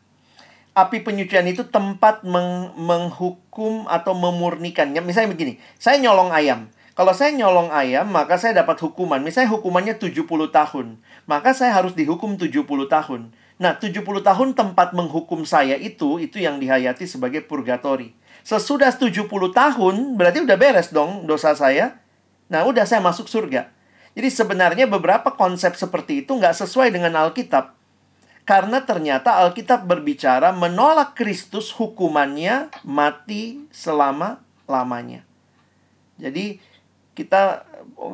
api 0.75 1.07
penyucian 1.07 1.47
itu 1.47 1.63
tempat 1.71 2.27
meng 2.27 2.75
menghukum 2.75 3.87
atau 3.87 4.19
memurnikan. 4.19 4.91
Ya, 4.91 4.99
misalnya 4.99 5.31
begini, 5.31 5.63
saya 5.79 6.03
nyolong 6.03 6.35
ayam. 6.35 6.67
Kalau 6.97 7.13
saya 7.13 7.29
nyolong 7.37 7.69
ayam, 7.69 8.09
maka 8.09 8.41
saya 8.41 8.57
dapat 8.57 8.81
hukuman. 8.81 9.21
Misalnya 9.21 9.53
hukumannya 9.53 10.01
70 10.01 10.25
tahun. 10.49 10.97
Maka 11.29 11.53
saya 11.53 11.77
harus 11.77 11.93
dihukum 11.93 12.41
70 12.41 12.65
tahun. 12.89 13.37
Nah, 13.61 13.77
70 13.77 14.25
tahun 14.25 14.57
tempat 14.57 14.97
menghukum 14.97 15.45
saya 15.45 15.77
itu, 15.77 16.17
itu 16.17 16.41
yang 16.41 16.57
dihayati 16.57 17.05
sebagai 17.05 17.45
purgatori. 17.45 18.17
Sesudah 18.41 18.89
70 18.97 19.29
tahun, 19.53 20.17
berarti 20.17 20.41
udah 20.41 20.57
beres 20.57 20.89
dong 20.89 21.29
dosa 21.29 21.53
saya. 21.53 22.01
Nah, 22.49 22.65
udah 22.65 22.89
saya 22.89 23.05
masuk 23.05 23.29
surga. 23.29 23.69
Jadi 24.17 24.33
sebenarnya 24.33 24.89
beberapa 24.89 25.37
konsep 25.37 25.77
seperti 25.77 26.25
itu 26.25 26.33
nggak 26.33 26.57
sesuai 26.57 26.89
dengan 26.89 27.13
Alkitab. 27.29 27.77
Karena 28.49 28.81
ternyata 28.81 29.37
Alkitab 29.45 29.85
berbicara 29.85 30.57
menolak 30.57 31.13
Kristus 31.13 31.69
hukumannya 31.77 32.73
mati 32.89 33.69
selama-lamanya. 33.69 35.27
Jadi 36.17 36.57
kita 37.17 37.65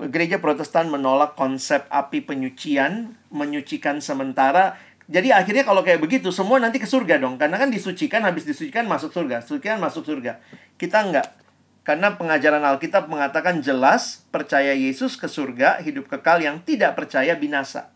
gereja 0.09 0.39
Protestan 0.39 0.89
menolak 0.89 1.35
konsep 1.35 1.85
api 1.91 2.23
penyucian, 2.23 3.19
menyucikan 3.35 3.99
sementara 3.99 4.79
jadi 5.13 5.35
akhirnya 5.35 5.67
kalau 5.67 5.83
kayak 5.83 6.01
begitu 6.01 6.31
semua 6.31 6.57
nanti 6.57 6.79
ke 6.79 6.89
surga 6.89 7.21
dong. 7.21 7.37
Karena 7.37 7.61
kan 7.61 7.69
disucikan 7.69 8.25
habis 8.25 8.47
disucikan 8.47 8.89
masuk 8.89 9.11
surga. 9.11 9.43
Sucikan 9.45 9.77
masuk 9.77 10.09
surga. 10.09 10.41
Kita 10.81 11.05
enggak. 11.05 11.37
Karena 11.83 12.15
pengajaran 12.15 12.63
Alkitab 12.63 13.11
mengatakan 13.11 13.59
jelas 13.59 14.23
percaya 14.31 14.71
Yesus 14.71 15.19
ke 15.19 15.27
surga, 15.27 15.83
hidup 15.83 16.07
kekal 16.07 16.39
yang 16.39 16.63
tidak 16.63 16.95
percaya 16.95 17.35
binasa. 17.35 17.91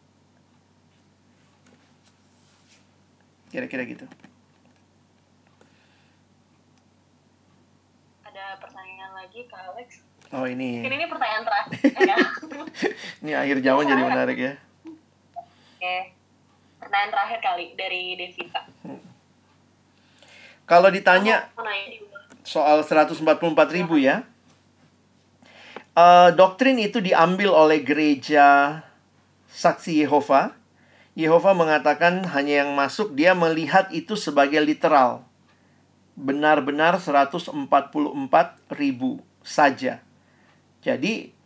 Kira-kira 3.55 3.87
gitu. 3.87 4.05
Ada 8.37 8.61
pertanyaan 8.61 9.17
lagi 9.17 9.49
Kak 9.49 9.65
Alex? 9.73 9.89
Oh 10.29 10.45
ini. 10.45 10.85
Mungkin 10.85 10.93
ini 10.93 11.07
pertanyaan 11.09 11.45
terakhir 11.49 11.89
ya. 12.13 12.17
ini 13.25 13.33
akhir 13.33 13.57
zaman 13.65 13.89
jadi 13.89 14.03
menarik 14.05 14.37
ya. 14.37 14.53
Oke 14.85 16.17
pertanyaan 16.87 17.11
terakhir 17.19 17.39
kali 17.43 17.67
dari 17.75 18.15
Devita. 18.15 18.63
Hmm. 18.87 19.03
Kalau 20.71 20.87
ditanya 20.95 21.51
soal 22.47 22.87
144 22.87 23.27
ribu 23.75 23.99
ya, 23.99 24.23
uh, 25.99 26.31
doktrin 26.31 26.79
itu 26.79 27.03
diambil 27.03 27.51
oleh 27.51 27.83
gereja 27.83 28.81
saksi 29.51 30.07
Yehova. 30.07 30.55
Yehova 31.19 31.59
mengatakan 31.59 32.23
hanya 32.31 32.63
yang 32.63 32.79
masuk 32.79 33.19
dia 33.19 33.35
melihat 33.35 33.91
itu 33.91 34.15
sebagai 34.15 34.63
literal. 34.63 35.26
Benar-benar 36.17 36.97
144 36.97 37.53
ribu 38.73 39.21
saja. 39.45 40.01
Jadi 40.81 41.37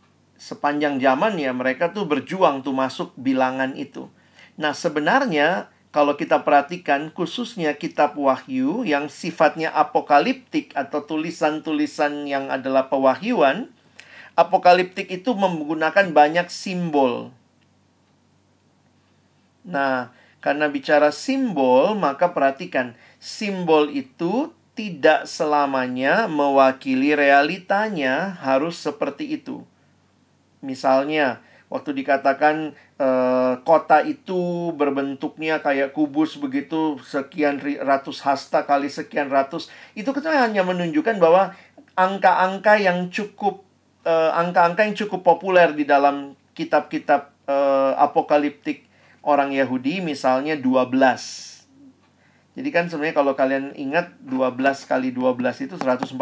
sepanjang 0.40 0.96
zaman 1.02 1.36
ya 1.36 1.52
mereka 1.52 1.92
tuh 1.92 2.08
berjuang 2.08 2.64
tuh 2.64 2.72
masuk 2.72 3.12
bilangan 3.18 3.76
itu. 3.76 4.08
Nah, 4.56 4.72
sebenarnya 4.72 5.68
kalau 5.90 6.14
kita 6.14 6.46
perhatikan 6.46 7.10
khususnya 7.10 7.74
kitab 7.74 8.14
Wahyu 8.14 8.86
yang 8.86 9.10
sifatnya 9.10 9.74
apokaliptik 9.74 10.70
atau 10.78 11.02
tulisan-tulisan 11.02 12.30
yang 12.30 12.46
adalah 12.46 12.86
pewahyuan, 12.86 13.74
apokaliptik 14.38 15.10
itu 15.10 15.34
menggunakan 15.34 16.14
banyak 16.14 16.46
simbol. 16.46 17.34
Nah, 19.66 20.14
karena 20.38 20.70
bicara 20.70 21.10
simbol, 21.10 21.98
maka 21.98 22.32
perhatikan 22.32 22.94
simbol 23.18 23.90
itu 23.90 24.54
tidak 24.74 25.26
selamanya 25.26 26.30
mewakili 26.30 27.12
realitanya 27.12 28.38
harus 28.40 28.78
seperti 28.78 29.36
itu. 29.36 29.66
Misalnya, 30.62 31.42
waktu 31.70 31.94
dikatakan 32.02 32.74
uh, 32.98 33.62
kota 33.62 34.02
itu 34.02 34.70
berbentuknya 34.74 35.62
kayak 35.62 35.94
kubus 35.94 36.34
begitu 36.36 36.98
sekian 37.06 37.62
ratus 37.62 38.20
hasta 38.26 38.66
kali 38.66 38.90
sekian 38.90 39.30
ratus 39.30 39.70
itu 39.94 40.10
kan 40.10 40.50
hanya 40.50 40.66
menunjukkan 40.66 41.22
bahwa 41.22 41.54
angka-angka 41.94 42.74
yang 42.82 43.08
cukup 43.08 43.62
uh, 44.02 44.34
angka-angka 44.34 44.82
yang 44.82 44.96
cukup 44.98 45.22
populer 45.22 45.70
di 45.72 45.86
dalam 45.86 46.34
kitab-kitab 46.58 47.30
uh, 47.46 47.94
apokaliptik 48.02 48.84
orang 49.22 49.54
Yahudi 49.54 50.02
misalnya 50.02 50.58
12 50.58 51.49
jadi 52.60 52.68
kan 52.68 52.84
sebenarnya 52.92 53.16
kalau 53.16 53.32
kalian 53.32 53.72
ingat 53.74 54.12
12 54.28 54.60
kali 54.84 55.08
12 55.16 55.64
itu 55.64 55.74
144 55.80 56.20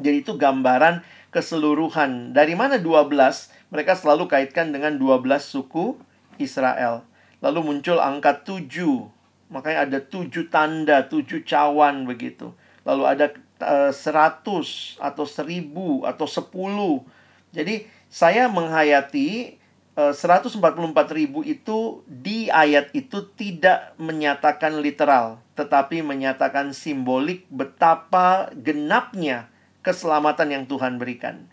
jadi 0.00 0.16
itu 0.24 0.32
gambaran 0.34 1.04
keseluruhan 1.28 2.32
dari 2.32 2.56
mana 2.56 2.80
12 2.80 3.12
mereka 3.70 3.94
selalu 3.94 4.26
kaitkan 4.26 4.74
dengan 4.74 4.98
12 4.98 5.22
suku 5.38 6.00
Israel. 6.40 7.04
Lalu 7.44 7.60
muncul 7.62 8.00
angka 8.00 8.42
7. 8.42 8.66
Makanya 9.52 9.86
ada 9.86 9.98
7 10.00 10.48
tanda, 10.48 11.06
7 11.06 11.44
cawan 11.44 12.08
begitu. 12.08 12.56
Lalu 12.82 13.02
ada 13.06 13.26
uh, 13.62 13.92
eh, 13.92 13.94
100 13.94 14.98
atau 14.98 15.24
1000 15.28 16.08
atau 16.08 16.26
10. 16.26 17.54
Jadi 17.54 17.86
saya 18.10 18.48
menghayati 18.50 19.59
144 19.98 20.56
ribu 21.12 21.42
itu 21.42 22.06
di 22.06 22.46
ayat 22.48 22.94
itu 22.94 23.26
tidak 23.34 23.92
menyatakan 23.98 24.78
literal. 24.80 25.42
Tetapi 25.58 26.00
menyatakan 26.00 26.72
simbolik 26.72 27.44
betapa 27.50 28.48
genapnya 28.54 29.50
keselamatan 29.84 30.48
yang 30.54 30.64
Tuhan 30.64 30.96
berikan. 30.96 31.50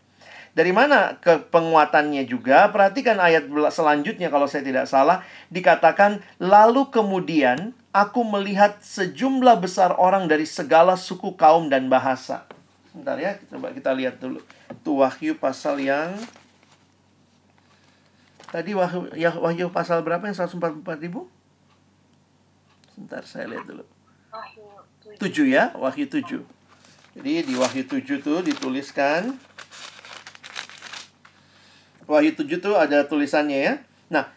Dari 0.58 0.74
mana 0.74 1.22
ke 1.22 1.38
penguatannya 1.54 2.26
juga? 2.26 2.66
Perhatikan 2.74 3.22
ayat 3.22 3.46
selanjutnya 3.70 4.34
kalau 4.34 4.50
saya 4.50 4.66
tidak 4.66 4.90
salah. 4.90 5.22
Dikatakan, 5.54 6.26
lalu 6.42 6.90
kemudian 6.90 7.78
aku 7.94 8.26
melihat 8.26 8.82
sejumlah 8.82 9.62
besar 9.62 9.94
orang 10.02 10.26
dari 10.26 10.50
segala 10.50 10.98
suku, 10.98 11.38
kaum, 11.38 11.70
dan 11.70 11.94
bahasa. 11.94 12.50
Sebentar 12.90 13.22
ya, 13.22 13.38
coba 13.54 13.70
kita 13.70 13.94
lihat 13.94 14.18
dulu. 14.18 14.42
Itu 14.74 14.98
Wahyu 15.06 15.38
pasal 15.38 15.78
yang... 15.78 16.18
Tadi 18.48 18.72
Wahyu, 18.72 19.12
ya, 19.20 19.36
Wahyu 19.36 19.68
pasal 19.68 20.00
berapa 20.08 20.24
yang 20.24 20.36
144 20.36 21.04
ribu? 21.04 21.28
Sebentar, 22.96 23.22
saya 23.28 23.52
lihat 23.52 23.68
dulu. 23.68 23.84
Wahyu 24.32 24.64
7 25.20 25.52
ya, 25.52 25.76
Wahyu 25.76 26.08
7. 26.08 26.44
Jadi 27.20 27.32
di 27.44 27.54
Wahyu 27.60 27.84
7 27.84 28.24
tuh 28.24 28.40
dituliskan 28.46 29.36
Wahyu 32.08 32.32
7 32.40 32.64
tuh 32.64 32.80
ada 32.80 33.04
tulisannya 33.04 33.60
ya. 33.60 33.74
Nah, 34.08 34.32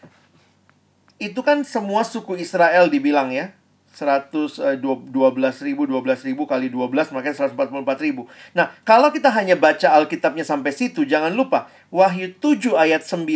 itu 1.15 1.39
kan 1.39 1.63
semua 1.63 2.03
suku 2.03 2.35
Israel 2.35 2.91
dibilang 2.91 3.31
ya. 3.31 3.55
112 3.91 4.63
eh, 4.63 5.55
ribu, 5.67 5.83
12 5.83 6.27
ribu 6.31 6.47
kali 6.47 6.71
12 6.71 7.11
makanya 7.11 7.47
144 7.47 8.07
ribu. 8.07 8.27
Nah, 8.55 8.71
kalau 8.87 9.11
kita 9.11 9.27
hanya 9.35 9.59
baca 9.59 9.91
Alkitabnya 9.99 10.47
sampai 10.47 10.71
situ, 10.71 11.03
jangan 11.03 11.35
lupa 11.35 11.67
Wahyu 11.91 12.39
7 12.39 12.71
ayat 12.79 13.03
9 13.03 13.27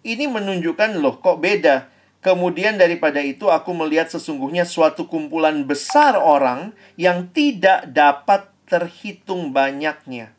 ini 0.00 0.24
menunjukkan 0.24 0.96
loh 0.96 1.20
kok 1.20 1.44
beda. 1.44 1.92
Kemudian 2.20 2.76
daripada 2.76 3.20
itu 3.20 3.48
aku 3.48 3.72
melihat 3.72 4.08
sesungguhnya 4.12 4.68
suatu 4.68 5.08
kumpulan 5.08 5.64
besar 5.64 6.16
orang 6.16 6.72
yang 7.00 7.32
tidak 7.32 7.88
dapat 7.92 8.48
terhitung 8.68 9.56
banyaknya 9.56 10.32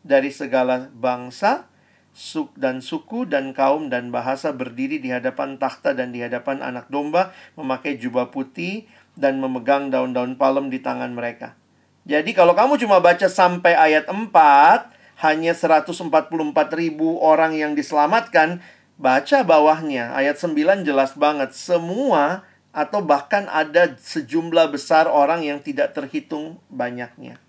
dari 0.00 0.32
segala 0.32 0.88
bangsa, 0.92 1.68
suk 2.16 2.56
dan 2.56 2.80
suku 2.80 3.28
dan 3.28 3.52
kaum 3.52 3.92
dan 3.92 4.08
bahasa 4.08 4.56
berdiri 4.56 5.00
di 5.00 5.12
hadapan 5.12 5.60
takhta 5.60 5.92
dan 5.92 6.16
di 6.16 6.24
hadapan 6.24 6.64
anak 6.64 6.88
domba 6.88 7.36
memakai 7.60 8.00
jubah 8.00 8.32
putih 8.32 8.88
dan 9.16 9.36
memegang 9.36 9.92
daun-daun 9.92 10.36
palem 10.40 10.72
di 10.72 10.80
tangan 10.80 11.12
mereka. 11.12 11.56
Jadi 12.08 12.32
kalau 12.32 12.56
kamu 12.56 12.80
cuma 12.80 13.04
baca 13.04 13.28
sampai 13.28 13.76
ayat 13.76 14.08
4, 14.08 14.97
hanya 15.18 15.50
144 15.50 16.10
ribu 16.78 17.18
orang 17.18 17.54
yang 17.58 17.74
diselamatkan, 17.74 18.62
baca 18.98 19.42
bawahnya. 19.42 20.14
Ayat 20.14 20.38
9 20.38 20.86
jelas 20.86 21.18
banget. 21.18 21.50
Semua 21.54 22.46
atau 22.70 23.02
bahkan 23.02 23.50
ada 23.50 23.98
sejumlah 23.98 24.70
besar 24.70 25.10
orang 25.10 25.42
yang 25.42 25.58
tidak 25.58 25.96
terhitung 25.96 26.62
banyaknya. 26.70 27.42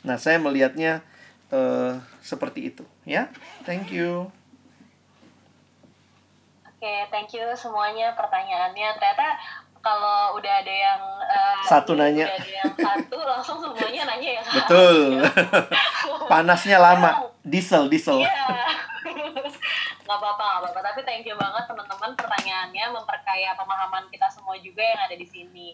Nah, 0.00 0.16
saya 0.16 0.40
melihatnya 0.40 1.04
uh, 1.52 2.00
seperti 2.24 2.72
itu. 2.72 2.84
Ya, 3.04 3.28
thank 3.68 3.92
you. 3.92 4.32
Oke, 6.64 6.88
okay, 6.88 7.04
thank 7.12 7.28
you 7.36 7.44
semuanya 7.52 8.16
pertanyaannya. 8.16 8.88
Ternyata 8.96 9.28
kalau 9.80 10.36
udah 10.36 10.52
ada 10.60 10.74
yang 10.74 11.02
uh, 11.24 11.60
satu 11.64 11.96
nanya. 11.96 12.28
udah 12.28 12.36
ada 12.36 12.52
yang 12.52 12.72
satu 12.76 13.18
langsung 13.32 13.56
semuanya 13.60 14.02
nanya 14.12 14.30
yang 14.40 14.46
betul. 14.46 14.98
Panasnya 16.32 16.78
lama. 16.80 17.32
Diesel 17.40 17.88
diesel. 17.88 18.20
Iya. 18.20 18.36
Nggak 20.04 20.18
apa-apa 20.18 20.42
nggak 20.42 20.60
apa-apa. 20.66 20.80
Tapi 20.90 21.00
thank 21.06 21.24
you 21.24 21.38
banget 21.38 21.64
teman-teman. 21.70 22.12
Pertanyaannya 22.18 22.84
memperkaya 22.92 23.54
pemahaman 23.54 24.10
kita 24.10 24.26
semua 24.28 24.58
juga 24.58 24.82
yang 24.82 25.00
ada 25.06 25.16
di 25.16 25.22
sini. 25.22 25.70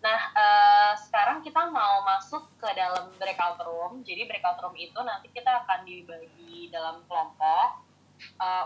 Nah 0.00 0.20
uh, 0.32 0.92
sekarang 0.96 1.44
kita 1.44 1.68
mau 1.68 2.00
masuk 2.02 2.48
ke 2.58 2.68
dalam 2.74 3.12
breakout 3.20 3.60
room. 3.62 4.00
Jadi 4.02 4.24
breakout 4.24 4.56
room 4.64 4.74
itu 4.74 4.96
nanti 5.04 5.28
kita 5.30 5.64
akan 5.64 5.84
dibagi 5.84 6.72
dalam 6.72 7.04
kelompok. 7.06 7.84
Uh, 8.38 8.62